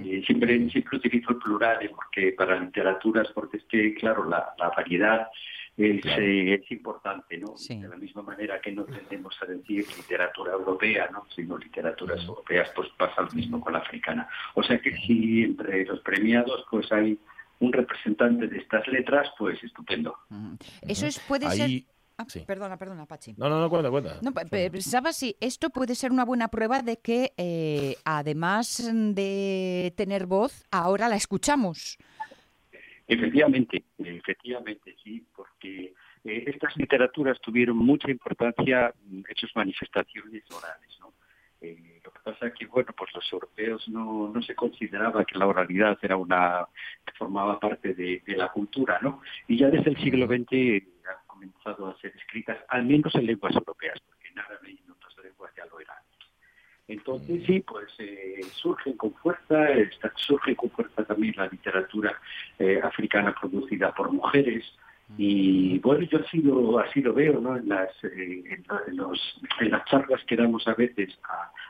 Eh, 0.00 0.22
siempre, 0.26 0.68
siempre 0.70 0.96
utilizo 0.98 1.30
el 1.30 1.38
plural, 1.38 1.90
porque 1.94 2.32
para 2.32 2.58
literaturas, 2.58 3.28
porque 3.34 3.58
es 3.58 3.64
que, 3.64 3.94
claro, 3.94 4.28
la, 4.28 4.54
variedad 4.76 5.28
es, 5.76 6.70
importante, 6.70 7.38
¿no? 7.38 7.54
De 7.68 7.88
la 7.88 7.96
misma 7.96 8.22
manera 8.22 8.60
que 8.60 8.72
no 8.72 8.84
tendemos 8.84 9.34
a 9.42 9.46
decir 9.46 9.84
literatura 9.96 10.52
europea, 10.52 11.08
¿no? 11.12 11.26
Sino 11.34 11.58
literaturas 11.58 12.24
europeas, 12.24 12.70
pues 12.74 12.88
pasa 12.96 13.22
lo 13.22 13.30
mismo 13.32 13.60
con 13.60 13.72
la 13.72 13.80
africana. 13.80 14.28
O 14.54 14.62
sea 14.62 14.80
que 14.80 14.96
si 14.98 15.42
entre 15.42 15.84
los 15.84 16.00
premiados 16.00 16.64
pues 16.70 16.90
hay 16.92 17.18
un 17.60 17.72
representante 17.72 18.46
de 18.46 18.58
estas 18.58 18.86
letras, 18.88 19.28
pues 19.38 19.62
estupendo. 19.62 20.16
Eso 20.82 21.06
es, 21.06 21.18
puede 21.20 21.50
ser... 21.50 21.84
Ah, 22.16 22.26
perdona, 22.46 22.76
perdona, 22.76 23.06
Pachi. 23.06 23.34
No, 23.36 23.48
no, 23.48 23.60
no, 23.60 23.68
cuenta, 23.68 23.90
cuenta. 23.90 24.18
No, 24.22 24.32
pensaba 24.32 25.12
si 25.12 25.36
esto 25.40 25.70
puede 25.70 25.96
ser 25.96 26.12
una 26.12 26.24
buena 26.24 26.46
prueba 26.46 26.80
de 26.80 26.98
que, 26.98 27.32
eh, 27.36 27.96
además 28.04 28.88
de 28.92 29.92
tener 29.96 30.26
voz, 30.26 30.64
ahora 30.70 31.08
la 31.08 31.16
escuchamos. 31.16 31.98
Efectivamente, 33.06 33.84
efectivamente, 33.98 34.96
sí, 35.02 35.26
porque 35.36 35.92
eh, 36.24 36.44
estas 36.46 36.74
literaturas 36.76 37.38
tuvieron 37.40 37.76
mucha 37.76 38.10
importancia 38.10 38.94
en 39.10 39.24
sus 39.36 39.54
manifestaciones 39.54 40.42
orales, 40.50 40.98
¿no? 41.00 41.12
Eh, 41.60 42.00
lo 42.04 42.10
que 42.10 42.20
pasa 42.20 42.46
es 42.46 42.54
que, 42.54 42.66
bueno, 42.66 42.92
pues 42.96 43.10
los 43.14 43.32
europeos 43.32 43.88
no, 43.88 44.28
no 44.28 44.42
se 44.42 44.54
consideraba 44.54 45.24
que 45.24 45.38
la 45.38 45.46
oralidad 45.46 45.98
era 46.02 46.16
una, 46.16 46.66
que 47.04 47.12
formaba 47.12 47.60
parte 47.60 47.94
de, 47.94 48.22
la 48.26 48.48
cultura, 48.48 48.98
¿no? 49.02 49.20
Y 49.48 49.58
ya 49.58 49.68
desde 49.68 49.90
el 49.90 49.96
siglo 49.98 50.26
XX 50.26 50.86
han 51.06 51.26
comenzado 51.26 51.88
a 51.88 51.98
ser 52.00 52.14
escritas, 52.16 52.58
al 52.68 52.84
menos 52.84 53.14
en 53.14 53.26
lenguas 53.26 53.54
europeas, 53.54 54.00
porque 54.00 54.28
en 54.28 54.38
árabe 54.38 54.72
y 54.72 54.82
en 54.82 54.90
otras 54.90 55.14
lenguas 55.22 55.52
ya 55.56 55.66
lo 55.66 55.80
eran. 55.80 55.96
Entonces 56.86 57.42
sí, 57.46 57.60
pues 57.60 57.88
eh, 57.98 58.40
surge 58.52 58.94
con 58.96 59.14
fuerza, 59.14 59.68
surge 60.16 60.54
con 60.54 60.70
fuerza 60.70 61.04
también 61.04 61.34
la 61.36 61.46
literatura 61.46 62.18
eh, 62.58 62.80
africana 62.82 63.34
producida 63.38 63.94
por 63.94 64.12
mujeres. 64.12 64.64
Y 65.16 65.78
bueno, 65.80 66.06
yo 66.06 66.18
así 66.18 66.38
lo, 66.38 66.78
así 66.78 67.00
lo 67.00 67.12
veo 67.12 67.40
¿no? 67.40 67.56
en, 67.56 67.68
las, 67.68 67.90
eh, 68.04 68.42
en, 68.86 68.96
los, 68.96 69.40
en 69.60 69.70
las 69.70 69.84
charlas 69.86 70.22
que 70.26 70.36
damos 70.36 70.66
a 70.66 70.74
veces 70.74 71.18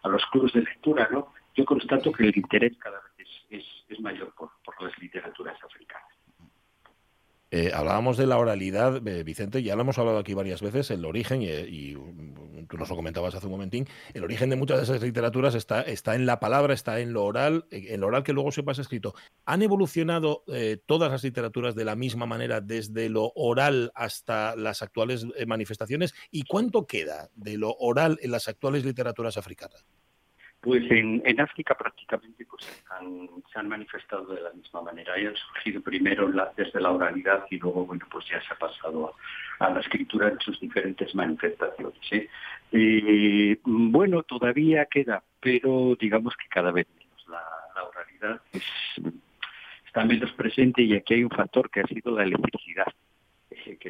a, 0.02 0.08
los 0.08 0.24
clubes 0.26 0.52
de 0.52 0.62
lectura. 0.62 1.08
¿no? 1.10 1.32
Yo 1.54 1.64
constato 1.64 2.12
que 2.12 2.24
el 2.24 2.36
interés 2.36 2.76
cada 2.78 3.00
vez 3.18 3.28
es, 3.50 3.64
es, 3.88 4.00
mayor 4.00 4.32
por, 4.34 4.50
por 4.64 4.80
las 4.82 4.96
literaturas 4.98 5.56
africanas. 5.62 6.13
Hablábamos 7.72 8.16
de 8.16 8.26
la 8.26 8.38
oralidad, 8.38 9.00
Vicente, 9.24 9.62
ya 9.62 9.76
lo 9.76 9.82
hemos 9.82 9.98
hablado 9.98 10.18
aquí 10.18 10.34
varias 10.34 10.60
veces, 10.60 10.90
el 10.90 11.04
origen 11.04 11.42
y, 11.42 11.94
tú 12.66 12.76
nos 12.76 12.88
lo 12.88 12.96
comentabas 12.96 13.34
hace 13.34 13.46
un 13.46 13.52
momentín, 13.52 13.86
el 14.12 14.24
origen 14.24 14.50
de 14.50 14.56
muchas 14.56 14.78
de 14.78 14.84
esas 14.84 15.02
literaturas 15.02 15.54
está, 15.54 15.82
está 15.82 16.14
en 16.14 16.26
la 16.26 16.40
palabra, 16.40 16.74
está 16.74 17.00
en 17.00 17.12
lo 17.12 17.24
oral, 17.24 17.66
en 17.70 18.00
lo 18.00 18.08
oral 18.08 18.22
que 18.22 18.32
luego 18.32 18.52
se 18.52 18.62
pasa 18.62 18.82
escrito. 18.82 19.14
¿Han 19.44 19.62
evolucionado 19.62 20.44
eh, 20.48 20.78
todas 20.84 21.10
las 21.10 21.22
literaturas 21.22 21.74
de 21.74 21.84
la 21.84 21.96
misma 21.96 22.26
manera 22.26 22.60
desde 22.60 23.08
lo 23.08 23.32
oral 23.34 23.92
hasta 23.94 24.56
las 24.56 24.82
actuales 24.82 25.26
eh, 25.36 25.46
manifestaciones? 25.46 26.14
¿Y 26.30 26.44
cuánto 26.44 26.86
queda 26.86 27.30
de 27.34 27.58
lo 27.58 27.74
oral 27.78 28.18
en 28.22 28.30
las 28.30 28.48
actuales 28.48 28.84
literaturas 28.84 29.36
africanas? 29.36 29.84
Pues 30.64 30.82
en, 30.90 31.40
África 31.40 31.74
prácticamente 31.74 32.46
pues, 32.46 32.64
se 32.64 33.58
han 33.58 33.68
manifestado 33.68 34.24
de 34.34 34.40
la 34.40 34.50
misma 34.52 34.80
manera. 34.80 35.18
Y 35.20 35.26
han 35.26 35.36
surgido 35.36 35.82
primero 35.82 36.30
desde 36.56 36.80
la 36.80 36.90
oralidad 36.90 37.44
y 37.50 37.58
luego 37.58 37.84
bueno 37.84 38.06
pues 38.10 38.24
ya 38.26 38.40
se 38.40 38.54
ha 38.54 38.56
pasado 38.56 39.14
a, 39.58 39.70
la 39.70 39.80
escritura 39.80 40.28
en 40.28 40.40
sus 40.40 40.58
diferentes 40.58 41.14
manifestaciones. 41.14 42.00
¿eh? 42.12 42.28
Eh, 42.72 43.58
bueno, 43.64 44.22
todavía 44.22 44.86
queda, 44.86 45.22
pero 45.38 45.96
digamos 46.00 46.34
que 46.36 46.48
cada 46.48 46.72
vez 46.72 46.86
menos. 46.96 47.28
La, 47.28 47.84
oralidad 47.84 48.40
está 49.86 50.04
menos 50.04 50.32
presente 50.32 50.82
y 50.82 50.94
aquí 50.94 51.14
hay 51.14 51.24
un 51.24 51.30
factor 51.30 51.68
que 51.68 51.80
ha 51.80 51.86
sido 51.86 52.16
la 52.16 52.22
electricidad 52.22 52.86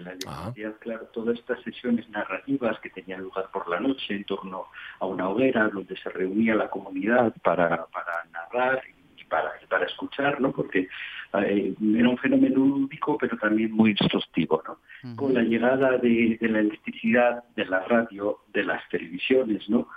la 0.05 0.13
electricidad, 0.13 0.75
claro, 0.81 1.07
todas 1.13 1.39
estas 1.39 1.63
sesiones 1.63 2.09
narrativas 2.11 2.79
que 2.81 2.91
tenían 2.91 3.23
lugar 3.23 3.51
por 3.53 3.69
la 3.69 3.81
noche 3.81 4.15
en 4.15 4.25
torno 4.25 4.67
a 5.01 5.07
una 5.07 5.29
hoguera 5.29 5.69
donde 5.69 5.97
se 5.97 6.11
reunía 6.11 6.55
la 6.55 6.69
comunidad 6.69 7.35
para, 7.43 7.87
para 7.87 8.25
narrar 8.33 8.83
y 9.17 9.25
para, 9.25 9.53
para 9.69 9.87
escuchar, 9.87 10.41
¿no? 10.41 10.53
Porque 10.53 10.89
eh, 11.41 11.75
era 11.97 12.09
un 12.09 12.19
fenómeno 12.19 12.57
lúdico, 12.57 13.19
pero 13.19 13.37
también 13.39 13.73
muy 13.73 13.93
exhaustivo, 13.93 14.63
¿no? 14.67 14.79
Con 15.17 15.35
la 15.35 15.43
llegada 15.43 15.99
de, 15.99 16.39
la 16.41 16.61
electricidad, 16.61 17.45
de 17.57 17.67
la 17.67 17.81
radio, 17.81 18.39
de 18.53 18.65
las 18.65 18.89
televisiones, 18.89 19.69
¿no? 19.69 19.89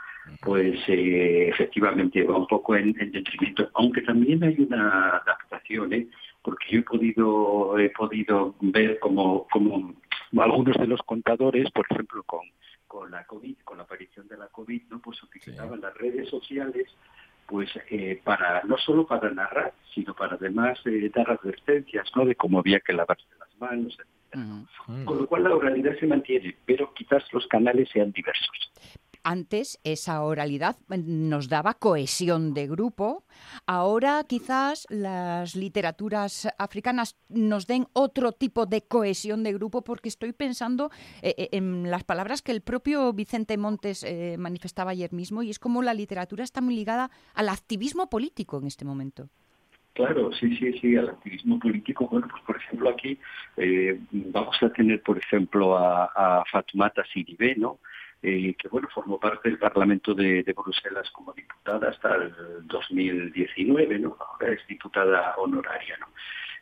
pues 0.42 0.78
eh, 0.90 1.48
efectivamente 1.48 2.22
va 2.24 2.38
un 2.38 2.48
poco 2.48 2.76
en, 2.76 2.94
en, 3.00 3.14
detrimento, 3.14 3.70
aunque 3.76 4.02
también 4.02 4.44
hay 4.44 4.58
una 4.60 5.18
adaptación, 5.18 5.94
¿eh? 5.94 6.08
Porque 6.48 6.66
yo 6.70 6.80
he 6.80 6.84
podido, 6.84 7.78
he 7.78 7.90
podido 7.90 8.56
ver 8.62 9.00
como, 9.00 9.46
como 9.52 9.94
algunos 10.40 10.78
de 10.78 10.88
los 10.88 11.02
contadores, 11.02 11.70
por 11.72 11.86
ejemplo, 11.90 12.24
con, 12.24 12.40
con 12.88 13.12
la 13.12 13.26
COVID, 13.26 13.58
con 13.66 13.80
la 13.80 13.84
aparición 13.84 14.30
de 14.30 14.38
la 14.38 14.48
COVID, 14.48 14.84
¿no? 14.90 15.02
pues 15.02 15.22
utilizaban 15.24 15.82
las 15.82 15.94
redes 15.96 16.30
sociales 16.30 16.88
pues 17.48 17.70
eh, 17.90 18.22
para 18.24 18.64
no 18.64 18.78
solo 18.78 19.06
para 19.06 19.30
narrar, 19.30 19.74
sino 19.94 20.16
para 20.16 20.36
además 20.36 20.80
eh, 20.86 21.12
dar 21.14 21.30
advertencias 21.32 22.10
¿no? 22.16 22.24
de 22.24 22.36
cómo 22.36 22.60
había 22.60 22.80
que 22.80 22.94
lavarse 22.94 23.28
las 23.38 23.54
manos, 23.60 23.98
etc. 24.00 25.04
Con 25.04 25.18
lo 25.18 25.28
cual 25.28 25.44
la 25.44 25.54
oralidad 25.54 26.00
se 26.00 26.08
mantiene, 26.08 26.56
pero 26.66 26.94
quizás 26.94 27.24
los 27.34 27.46
canales 27.48 27.90
sean 27.92 28.14
diversos 28.14 28.72
antes 29.28 29.78
esa 29.84 30.24
oralidad 30.24 30.78
nos 30.88 31.50
daba 31.50 31.74
cohesión 31.74 32.54
de 32.54 32.66
grupo. 32.66 33.26
Ahora 33.66 34.24
quizás 34.26 34.88
las 34.90 35.54
literaturas 35.54 36.48
africanas 36.58 37.18
nos 37.28 37.68
den 37.68 37.88
otro 37.92 38.32
tipo 38.32 38.66
de 38.66 38.84
cohesión 38.84 39.44
de 39.44 39.52
grupo 39.52 39.84
porque 39.84 40.08
estoy 40.08 40.32
pensando 40.32 40.92
eh, 41.22 41.36
eh, 41.38 41.50
en 41.52 41.92
las 41.92 42.06
palabras 42.06 42.42
que 42.42 42.54
el 42.54 42.62
propio 42.62 43.12
Vicente 43.12 43.58
Montes 43.58 44.06
eh, 44.06 44.38
manifestaba 44.40 44.92
ayer 44.92 45.12
mismo 45.12 45.44
y 45.44 45.50
es 45.50 45.60
como 45.60 45.82
la 45.82 45.94
literatura 45.94 46.46
está 46.46 46.62
muy 46.62 46.76
ligada 46.76 47.12
al 47.34 47.50
activismo 47.50 48.10
político 48.10 48.60
en 48.60 48.68
este 48.68 48.86
momento. 48.86 49.28
Claro, 49.92 50.32
sí, 50.32 50.56
sí, 50.56 50.72
sí, 50.80 50.96
al 50.96 51.10
activismo 51.10 51.60
político. 51.60 52.08
Bueno, 52.08 52.28
pues 52.30 52.44
por 52.44 52.56
ejemplo 52.56 52.90
aquí 52.92 53.20
vamos 54.12 54.56
a 54.62 54.70
tener, 54.70 55.02
por 55.02 55.18
ejemplo, 55.18 55.78
a, 55.78 56.06
a 56.16 56.46
Fatoumata 56.50 57.04
Sidibé, 57.12 57.56
¿no? 57.58 57.80
Eh, 58.24 58.56
que 58.58 58.68
bueno 58.68 58.88
formó 58.94 59.20
parte 59.20 59.50
del 59.50 59.60
Parlamento 59.60 60.14
de, 60.14 60.44
Bruselas 60.56 61.10
como 61.12 61.34
diputada 61.34 61.90
hasta 61.90 62.16
el 62.16 62.34
2019, 62.68 64.00
¿no? 64.00 64.18
Ahora 64.20 64.54
es 64.54 64.66
diputada 64.68 65.36
honoraria, 65.38 65.98
¿no? 66.00 66.08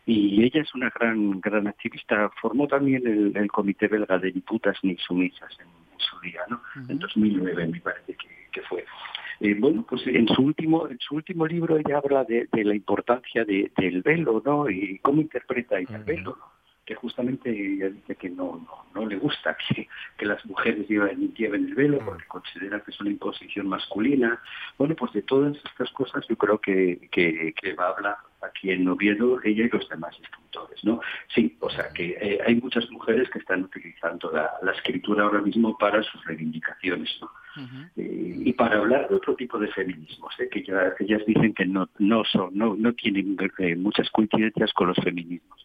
Y 0.06 0.44
ella 0.44 0.62
es 0.62 0.76
una 0.76 0.90
gran 0.90 1.40
gran 1.40 1.68
activista. 1.68 2.30
Formó 2.42 2.68
también 2.68 3.08
el, 3.08 3.52
Comité 3.52 3.88
Belga 3.88 4.20
de 4.20 4.32
Diputas 4.32 4.78
ni 4.84 4.98
Sumisas 4.98 5.58
en, 5.60 5.68
su 5.98 6.20
día, 6.20 6.42
¿no? 6.50 6.62
En 6.90 7.00
2009 7.00 7.68
me 7.68 7.80
parece 7.80 8.16
que, 8.52 8.62
fue. 8.64 8.86
Eh, 9.40 9.56
bueno, 9.58 9.86
pues 9.88 10.06
en 10.08 10.28
su 10.28 10.42
último 10.42 10.88
en 10.88 11.00
su 11.00 11.16
último 11.16 11.46
libro 11.48 11.78
ella 11.78 11.98
habla 11.98 12.24
de, 12.26 12.48
la 12.52 12.76
importancia 12.76 13.46
del 13.46 14.02
velo, 14.02 14.42
¿no? 14.46 14.70
Y 14.70 15.00
cómo 15.00 15.22
interpreta 15.22 15.80
ella 15.80 15.96
el 15.96 16.04
velo, 16.04 16.38
¿no? 16.38 16.55
Que 16.86 16.96
justamente 16.96 17.50
ella 17.50 17.90
dice 17.90 18.16
que 18.16 18.30
no, 18.30 18.66
no, 18.94 19.06
le 19.06 19.18
gusta 19.18 19.58
que, 19.70 19.88
que, 20.18 20.26
las 20.26 20.46
mujeres 20.46 20.88
lleven, 20.88 21.34
lleven 21.34 21.66
el 21.66 21.76
velo 21.76 22.00
porque 22.06 22.26
considera 22.26 22.80
que 22.82 22.92
es 22.92 23.00
una 23.00 23.10
imposición 23.10 23.68
masculina. 23.68 24.40
Bueno, 24.78 24.96
pues 24.96 25.12
de 25.14 25.24
todas 25.24 25.56
estas 25.58 25.92
cosas 25.92 26.26
yo 26.28 26.38
creo 26.38 26.60
que, 26.60 27.10
que, 27.12 27.54
que 27.60 27.74
va 27.74 27.88
a 27.88 27.90
hablar 27.90 28.18
aquí 28.42 28.70
en 28.70 28.88
Oviedo 28.88 29.40
ella 29.44 29.66
y 29.66 29.70
los 29.70 29.90
demás 29.90 30.16
escritores, 30.22 30.84
¿no? 30.84 31.00
Sí, 31.34 31.58
o 31.60 31.70
sea 31.70 31.90
que 31.90 32.18
eh, 32.22 32.40
hay 32.46 32.56
muchas 32.56 32.90
mujeres 32.92 33.30
que 33.32 33.40
están 33.40 33.64
utilizando 33.64 34.32
la, 34.32 34.72
escritura 34.72 35.24
ahora 35.24 35.42
mismo 35.42 35.78
para 35.78 36.04
sus 36.04 36.24
reivindicaciones, 36.26 37.10
¿no? 37.22 37.32
Eh, 37.96 38.42
y 38.46 38.54
para 38.54 38.78
hablar 38.78 39.08
de 39.08 39.16
otro 39.16 39.34
tipo 39.36 39.58
de 39.58 39.70
feminismos, 39.70 40.34
¿eh? 40.40 40.50
que, 40.50 40.64
ya, 40.64 40.94
ellas 41.00 41.26
dicen 41.26 41.54
que 41.54 41.66
no, 41.66 41.88
no 41.98 42.24
son, 42.26 42.50
no, 42.54 42.76
no 42.76 42.94
tienen 42.94 43.38
muchas 43.78 44.10
coincidencias 44.12 44.74
con 44.74 44.90
los 44.90 44.98
feminismos 44.98 45.64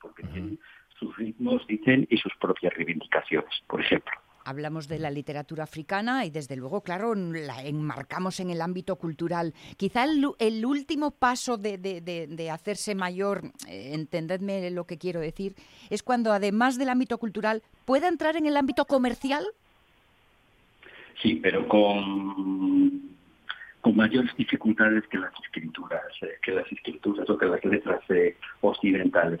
porque 0.00 0.22
tienen 0.24 0.58
sus 0.98 1.16
ritmos, 1.16 1.66
dicen, 1.66 2.06
y 2.10 2.16
sus 2.18 2.32
propias 2.40 2.74
reivindicaciones, 2.74 3.50
por 3.66 3.80
ejemplo. 3.80 4.12
Hablamos 4.44 4.88
de 4.88 4.98
la 4.98 5.10
literatura 5.10 5.64
africana 5.64 6.24
y 6.24 6.30
desde 6.30 6.56
luego, 6.56 6.80
claro, 6.80 7.14
la 7.14 7.62
enmarcamos 7.64 8.40
en 8.40 8.48
el 8.48 8.62
ámbito 8.62 8.96
cultural. 8.96 9.52
Quizá 9.76 10.04
el, 10.04 10.64
último 10.64 11.10
paso 11.10 11.58
de, 11.58 12.50
hacerse 12.50 12.94
mayor, 12.94 13.42
eh, 13.68 13.90
entendedme 13.92 14.70
lo 14.70 14.86
que 14.86 14.96
quiero 14.96 15.20
decir, 15.20 15.54
es 15.90 16.02
cuando 16.02 16.32
además 16.32 16.78
del 16.78 16.88
ámbito 16.88 17.18
cultural 17.18 17.62
pueda 17.84 18.08
entrar 18.08 18.36
en 18.36 18.46
el 18.46 18.56
ámbito 18.56 18.86
comercial. 18.86 19.44
Sí, 21.20 21.34
pero 21.42 21.68
con, 21.68 23.02
con 23.82 23.96
mayores 23.96 24.34
dificultades 24.36 25.06
que 25.08 25.18
las 25.18 25.32
escrituras, 25.44 26.02
eh, 26.22 26.38
que 26.42 26.52
las 26.52 26.70
escrituras 26.72 27.28
o 27.28 27.36
que 27.36 27.46
las 27.46 27.64
letras 27.64 28.00
eh, 28.08 28.36
occidentales. 28.62 29.40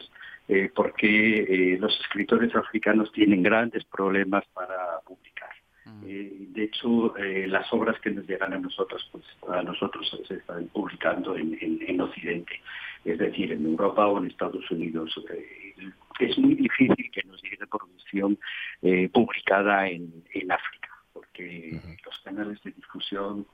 Eh, 0.50 0.70
porque 0.74 1.40
eh, 1.40 1.78
los 1.78 1.94
escritores 2.00 2.54
africanos 2.56 3.12
tienen 3.12 3.42
grandes 3.42 3.84
problemas 3.84 4.44
para 4.54 4.98
publicar. 5.06 5.50
Mm. 5.84 6.04
Eh, 6.06 6.32
de 6.54 6.64
hecho, 6.64 7.14
las 7.48 7.70
obras 7.70 8.00
que 8.00 8.10
nos 8.10 8.26
llegan 8.26 8.54
a 8.54 8.58
nosotros, 8.58 9.06
pues 9.12 9.24
a 9.46 9.62
nosotros 9.62 10.10
se 10.26 10.34
están 10.34 10.66
publicando 10.68 11.36
en, 11.36 12.00
Occidente, 12.00 12.62
es 13.04 13.18
decir, 13.18 13.52
en 13.52 13.66
Europa 13.66 14.06
o 14.06 14.18
en 14.18 14.30
Estados 14.30 14.70
Unidos. 14.70 15.14
es 16.18 16.38
muy 16.38 16.54
difícil 16.54 17.10
que 17.12 17.22
nos 17.24 17.42
llegue 17.42 17.66
producción 17.66 18.38
publicada 19.12 19.86
en, 19.88 20.24
África, 20.50 20.88
porque 21.12 21.78
los 22.06 22.18
canales 22.20 22.58
de 22.62 22.70
difusión 22.70 23.46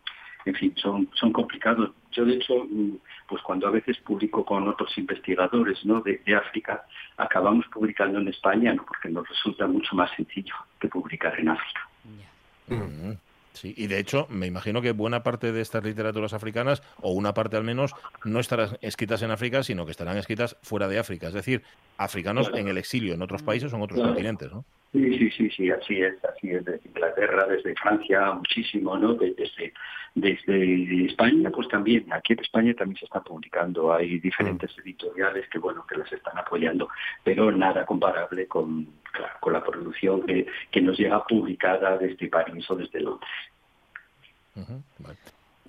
en 0.45 0.55
fin, 0.55 0.73
son, 0.77 1.09
son 1.15 1.33
complicados. 1.33 1.91
Yo, 2.13 2.25
de 2.25 2.35
hecho, 2.35 2.67
mm, 2.69 2.97
pues 3.29 3.43
cuando 3.43 3.67
a 3.67 3.71
veces 3.71 3.99
publico 3.99 4.45
con 4.45 4.69
otros 4.69 4.97
investigadores 4.99 5.85
¿no? 5.85 6.01
de, 6.01 6.21
África, 6.35 6.85
acabamos 7.17 7.67
publicando 7.73 8.19
en 8.19 8.29
España, 8.29 8.75
¿no? 8.75 8.85
porque 8.85 9.09
nos 9.09 9.29
resulta 9.29 9.67
mucho 9.67 9.95
más 9.97 10.11
sencillo 10.17 10.55
que 10.79 10.89
publicar 10.89 11.39
en 11.39 11.49
África. 11.49 11.81
Sí, 13.55 13.73
y 13.77 13.87
de 13.87 14.01
hecho, 14.01 14.27
me 14.31 14.49
imagino 14.49 14.83
que 14.83 14.91
buena 14.91 15.23
parte 15.23 15.53
de 15.53 15.61
estas 15.61 15.85
literaturas 15.85 16.33
africanas, 16.33 16.83
o 17.01 17.13
una 17.13 17.35
parte 17.35 17.57
al 17.57 17.63
menos, 17.63 17.93
no 18.25 18.41
estarán 18.41 18.77
escritas 18.81 19.23
en 19.23 19.31
África, 19.31 19.63
sino 19.63 19.85
que 19.85 19.93
estarán 19.93 20.17
escritas 20.17 20.57
fuera 20.63 20.89
de 20.89 20.99
África, 20.99 21.29
es 21.29 21.35
decir, 21.35 21.63
africanos 21.97 22.51
en 22.53 22.67
el 22.67 22.79
exilio, 22.79 23.15
en 23.15 23.23
otros 23.23 23.45
países 23.45 23.73
o 23.73 23.77
en 23.77 23.83
otros 23.83 24.01
continentes, 24.01 24.51
¿no? 24.53 24.65
Sí, 24.95 25.19
sí, 25.19 25.31
sí, 25.33 25.51
sí, 25.51 25.71
así 25.73 26.01
es, 26.01 26.25
así 26.25 26.53
es, 26.53 26.65
desde 26.65 26.89
Inglaterra, 26.89 27.49
desde 27.49 27.75
Francia, 27.75 28.31
muchísimo, 28.31 28.97
¿no? 28.97 29.15
Desde, 29.15 29.73
desde 30.15 31.07
España, 31.07 31.51
pues 31.51 31.67
también, 31.67 32.13
aquí 32.13 32.35
en 32.35 32.39
España 32.39 32.75
también 32.75 33.01
se 33.01 33.07
está 33.07 33.21
publicando, 33.21 33.93
hay 33.93 34.21
diferentes 34.21 34.71
mm. 34.77 34.81
editoriales 34.83 35.49
que, 35.49 35.59
bueno, 35.59 35.85
que 35.85 35.97
las 35.97 36.13
están 36.13 36.39
apoyando, 36.39 36.89
pero 37.25 37.51
nada 37.51 37.85
comparable 37.85 38.47
con, 38.47 38.87
con 39.41 39.53
la 39.53 39.65
producción 39.65 40.25
que, 40.25 40.47
que 40.71 40.81
nos 40.81 40.97
llega 40.97 41.27
publicada 41.27 41.99
desde 41.99 42.29
París 42.29 42.65
o 42.71 42.77
desde 42.77 43.01
Londres. 43.01 43.31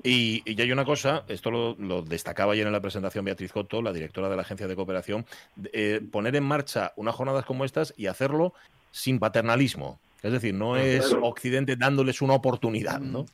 Y, 0.03 0.43
y, 0.45 0.61
hay 0.61 0.71
una 0.71 0.85
cosa, 0.85 1.23
esto 1.27 1.49
lo, 1.49 2.03
destacaba 2.03 2.53
ayer 2.53 2.67
en 2.67 2.73
la 2.73 2.81
presentación 2.81 3.25
Beatriz 3.25 3.51
Cotto, 3.51 3.81
la 3.81 3.91
directora 3.91 4.29
de 4.29 4.35
la 4.35 4.43
Agencia 4.43 4.67
de 4.67 4.75
Cooperación, 4.75 5.25
eh, 5.73 5.99
poner 6.11 6.35
en 6.35 6.43
marcha 6.43 6.93
unas 6.95 7.15
jornadas 7.15 7.43
como 7.45 7.65
estas 7.65 7.91
y 7.97 8.05
hacerlo 8.05 8.53
sin 8.95 9.19
paternalismo, 9.19 9.99
Es 10.23 10.31
decir, 10.31 10.53
no 10.53 10.77
es 10.77 11.13
Occidente 11.21 11.75
dándoles 11.75 12.21
una 12.21 12.33
oportunidad, 12.33 12.99
¿no? 12.99 13.25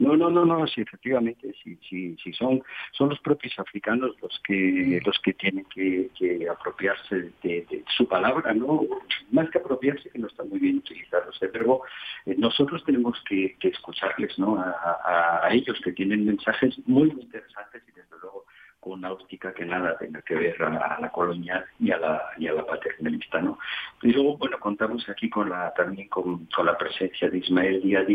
No, 0.00 0.16
no, 0.16 0.28
no, 0.30 0.44
no, 0.44 0.66
sí, 0.66 0.80
efectivamente, 0.80 1.54
sí, 1.62 1.78
sí, 1.88 2.16
sí, 2.22 2.32
son, 2.32 2.62
son 2.90 3.10
los 3.10 3.20
propios 3.20 3.56
africanos 3.58 4.16
los 4.20 4.40
que, 4.44 5.00
los 5.06 5.16
que 5.20 5.32
tienen 5.34 5.64
que, 5.66 6.10
apropiarse 6.50 7.30
de, 7.42 7.84
su 7.96 8.08
palabra, 8.08 8.52
¿no? 8.52 8.82
Más 9.30 9.48
que 9.50 9.58
apropiarse, 9.58 10.10
que 10.10 10.18
no 10.18 10.26
está 10.26 10.42
muy 10.42 10.58
bien 10.58 10.78
utilizado 10.78 11.30
ese 11.30 11.46
verbo, 11.46 11.84
eh, 12.26 12.34
nosotros 12.36 12.82
tenemos 12.84 13.22
que, 13.28 13.56
escucharles, 13.62 14.36
¿no? 14.38 14.58
A, 14.58 15.46
a 15.46 15.52
ellos 15.52 15.80
que 15.84 15.92
tienen 15.92 16.24
mensajes 16.24 16.74
muy 16.86 17.10
interesantes 17.10 17.82
y 17.86 17.92
desde 17.92 18.18
luego 18.20 18.44
con 18.80 18.94
una 18.94 19.12
óptica 19.12 19.52
que 19.52 19.64
nada 19.64 19.96
tenga 19.98 20.22
que 20.22 20.34
ver 20.34 20.60
a, 20.62 20.98
la 21.00 21.10
colonial 21.10 21.64
y 21.78 21.90
a 21.90 21.98
la, 21.98 22.22
y 22.38 22.46
a 22.48 22.52
la 22.54 22.66
paternalista. 22.66 23.40
¿no? 23.40 23.58
Y 24.02 24.12
luego, 24.12 24.36
bueno, 24.38 24.58
contamos 24.58 25.08
aquí 25.08 25.28
con 25.28 25.50
la, 25.50 25.72
también 25.74 26.08
con, 26.08 26.48
la 26.64 26.76
presencia 26.76 27.28
de 27.28 27.38
Ismael 27.38 27.82
Díaz 27.82 28.06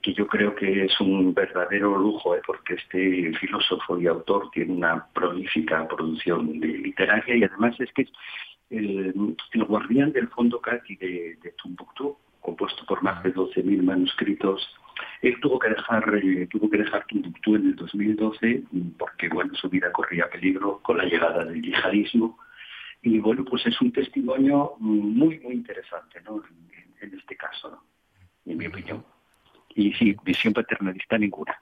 que 0.00 0.14
yo 0.14 0.26
creo 0.26 0.54
que 0.54 0.86
es 0.86 1.00
un 1.00 1.34
verdadero 1.34 1.98
lujo, 1.98 2.34
¿eh? 2.34 2.40
porque 2.46 2.74
este 2.74 3.30
filósofo 3.38 3.98
y 3.98 4.06
autor 4.06 4.50
tiene 4.50 4.72
una 4.72 5.06
prolífica 5.12 5.86
producción 5.86 6.50
literaria 6.60 7.36
y 7.36 7.44
además 7.44 7.78
es 7.78 7.92
que 7.92 8.02
es 8.02 8.12
el, 8.70 9.36
guardián 9.68 10.12
del 10.12 10.28
fondo 10.28 10.62
Cati 10.62 10.96
de, 10.96 11.36
de 11.42 11.50
Tumbuctú, 11.62 12.16
compuesto 12.40 12.86
por 12.86 13.02
más 13.02 13.22
de 13.22 13.34
12.000 13.34 13.82
manuscritos 13.82 14.66
él 15.22 15.38
tuvo 15.40 15.58
que 15.58 15.70
dejar 15.70 16.14
eh, 16.22 16.46
tuvo 16.50 16.68
que 16.68 16.78
dejar 16.78 17.06
Timbuktu 17.06 17.56
en 17.56 17.66
el 17.66 17.76
2012 17.76 18.64
porque 18.98 19.28
bueno 19.28 19.54
su 19.54 19.68
vida 19.68 19.90
corría 19.92 20.28
peligro 20.30 20.80
con 20.82 20.98
la 20.98 21.04
llegada 21.04 21.44
del 21.44 21.62
yihadismo 21.62 22.38
y 23.02 23.18
bueno 23.18 23.44
pues 23.44 23.66
es 23.66 23.80
un 23.80 23.92
testimonio 23.92 24.74
muy 24.78 25.38
muy 25.40 25.54
interesante 25.54 26.20
¿no? 26.22 26.42
en, 27.00 27.14
este 27.18 27.36
caso 27.36 27.70
¿no? 27.70 27.84
en 28.46 28.58
mi 28.58 28.66
opinión 28.66 29.04
y 29.74 29.92
sí 29.94 30.16
visión 30.24 30.52
paternalista 30.52 31.18
ninguna 31.18 31.56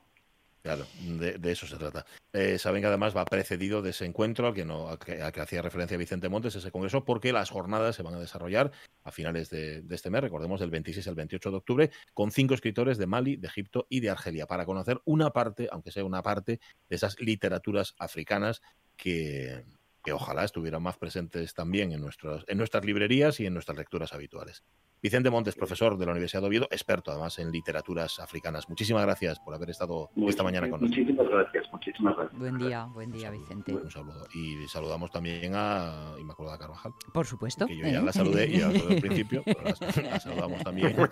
Claro, 0.62 0.86
de, 1.18 1.38
eso 1.50 1.66
se 1.66 1.76
trata. 1.76 2.04
Eh, 2.34 2.58
saben 2.58 2.82
que 2.82 2.88
además 2.88 3.16
va 3.16 3.24
precedido 3.24 3.80
de 3.80 3.90
ese 3.90 4.04
encuentro 4.04 4.46
al 4.46 4.54
que, 4.54 4.66
no, 4.66 4.98
que, 4.98 5.22
hacía 5.22 5.62
referencia 5.62 5.96
Vicente 5.96 6.28
Montes, 6.28 6.54
ese 6.54 6.70
congreso, 6.70 7.02
porque 7.02 7.32
las 7.32 7.48
jornadas 7.48 7.96
se 7.96 8.02
van 8.02 8.14
a 8.14 8.20
desarrollar 8.20 8.70
a 9.02 9.10
finales 9.10 9.48
de, 9.48 9.82
este 9.88 10.10
mes, 10.10 10.20
recordemos 10.20 10.60
del 10.60 10.70
26 10.70 11.08
al 11.08 11.14
28 11.14 11.50
de 11.50 11.56
octubre, 11.56 11.90
con 12.12 12.30
cinco 12.30 12.52
escritores 12.52 12.98
de 12.98 13.06
Mali, 13.06 13.36
de 13.36 13.46
Egipto 13.46 13.86
y 13.88 14.00
de 14.00 14.10
Argelia, 14.10 14.46
para 14.46 14.66
conocer 14.66 15.00
una 15.06 15.30
parte, 15.30 15.68
aunque 15.72 15.92
sea 15.92 16.04
una 16.04 16.22
parte, 16.22 16.60
de 16.90 16.96
esas 16.96 17.18
literaturas 17.20 17.94
africanas 17.98 18.60
que, 18.98 19.64
que 20.02 20.12
ojalá 20.12 20.44
estuvieran 20.44 20.82
más 20.82 20.96
presentes 20.96 21.54
también 21.54 21.92
en, 21.92 22.00
nuestras, 22.00 22.44
en 22.48 22.58
nuestras 22.58 22.84
librerías 22.84 23.40
y 23.40 23.46
en 23.46 23.54
nuestras 23.54 23.78
lecturas 23.78 24.12
habituales. 24.12 24.64
Vicente 25.02 25.30
Montes, 25.30 25.54
profesor 25.54 25.96
de 25.96 26.04
la 26.04 26.12
Universidad 26.12 26.42
de 26.42 26.48
Oviedo, 26.48 26.68
experto 26.70 27.10
además 27.10 27.38
en 27.38 27.50
literaturas 27.50 28.20
africanas. 28.20 28.68
Muchísimas 28.68 29.02
gracias 29.02 29.40
por 29.40 29.54
haber 29.54 29.70
estado 29.70 30.10
esta 30.28 30.42
mañana 30.42 30.68
con 30.68 30.82
nosotros. 30.82 30.98
Muchísimas 30.98 31.28
gracias, 31.30 31.72
muchísimas 31.72 32.16
gracias. 32.16 32.38
Buen 32.38 32.58
día, 32.58 32.84
buen 32.84 33.10
día, 33.10 33.30
Vicente. 33.30 33.74
Un 33.74 33.90
saludo. 33.90 34.26
Y 34.34 34.68
saludamos 34.68 35.10
también 35.10 35.52
a 35.54 36.12
Inmaculada 36.20 36.58
Carvajal. 36.58 36.92
Por 37.14 37.24
supuesto. 37.24 37.66
Que 37.66 37.78
yo 37.78 37.86
ya 37.86 38.02
la 38.02 38.12
saludé 38.12 38.50
y 38.50 38.60
al 38.60 38.72
principio, 39.00 39.42
pero 39.42 39.62
la, 39.62 40.20
saludamos 40.20 40.62
también 40.62 40.94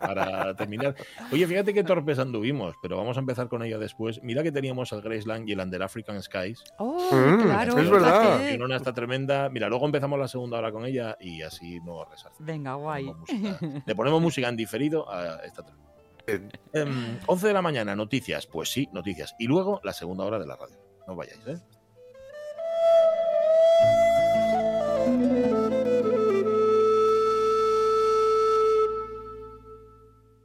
para, 0.00 0.56
terminar. 0.56 0.94
Oye, 1.30 1.46
fíjate 1.46 1.74
qué 1.74 1.84
torpes 1.84 2.18
anduvimos, 2.18 2.74
pero 2.80 2.96
vamos 2.96 3.18
a 3.18 3.20
empezar 3.20 3.48
con 3.48 3.62
ella 3.62 3.76
después. 3.76 4.18
Mira 4.22 4.42
que 4.42 4.52
teníamos 4.52 4.92
el 4.92 5.02
Graceland 5.02 5.46
y 5.46 5.52
el 5.52 5.60
Under 5.60 5.82
African 5.82 6.22
Skies. 6.22 6.64
Oh, 6.78 7.10
mm, 7.12 7.42
claro. 7.42 7.78
Es 7.78 7.90
verdad. 7.90 8.25
Y 8.52 8.60
una 8.60 8.76
está 8.76 8.92
tremenda. 8.92 9.48
Mira, 9.48 9.68
luego 9.68 9.86
empezamos 9.86 10.18
la 10.18 10.28
segunda 10.28 10.58
hora 10.58 10.72
con 10.72 10.84
ella 10.84 11.16
y 11.20 11.42
así 11.42 11.80
no 11.80 12.04
resarcimos. 12.04 12.46
Venga, 12.46 12.74
guay. 12.74 13.12
Le 13.86 13.94
ponemos 13.94 14.20
música 14.20 14.48
en 14.48 14.56
diferido 14.56 15.10
a 15.10 15.36
esta 15.44 15.64
11 16.28 16.48
em, 16.72 17.18
de 17.40 17.52
la 17.52 17.62
mañana, 17.62 17.94
noticias. 17.94 18.46
Pues 18.46 18.70
sí, 18.70 18.88
noticias. 18.92 19.34
Y 19.38 19.46
luego 19.46 19.80
la 19.84 19.92
segunda 19.92 20.24
hora 20.24 20.38
de 20.38 20.46
la 20.46 20.56
radio. 20.56 20.76
No 21.06 21.14
vayáis, 21.14 21.46
¿eh? 21.46 21.58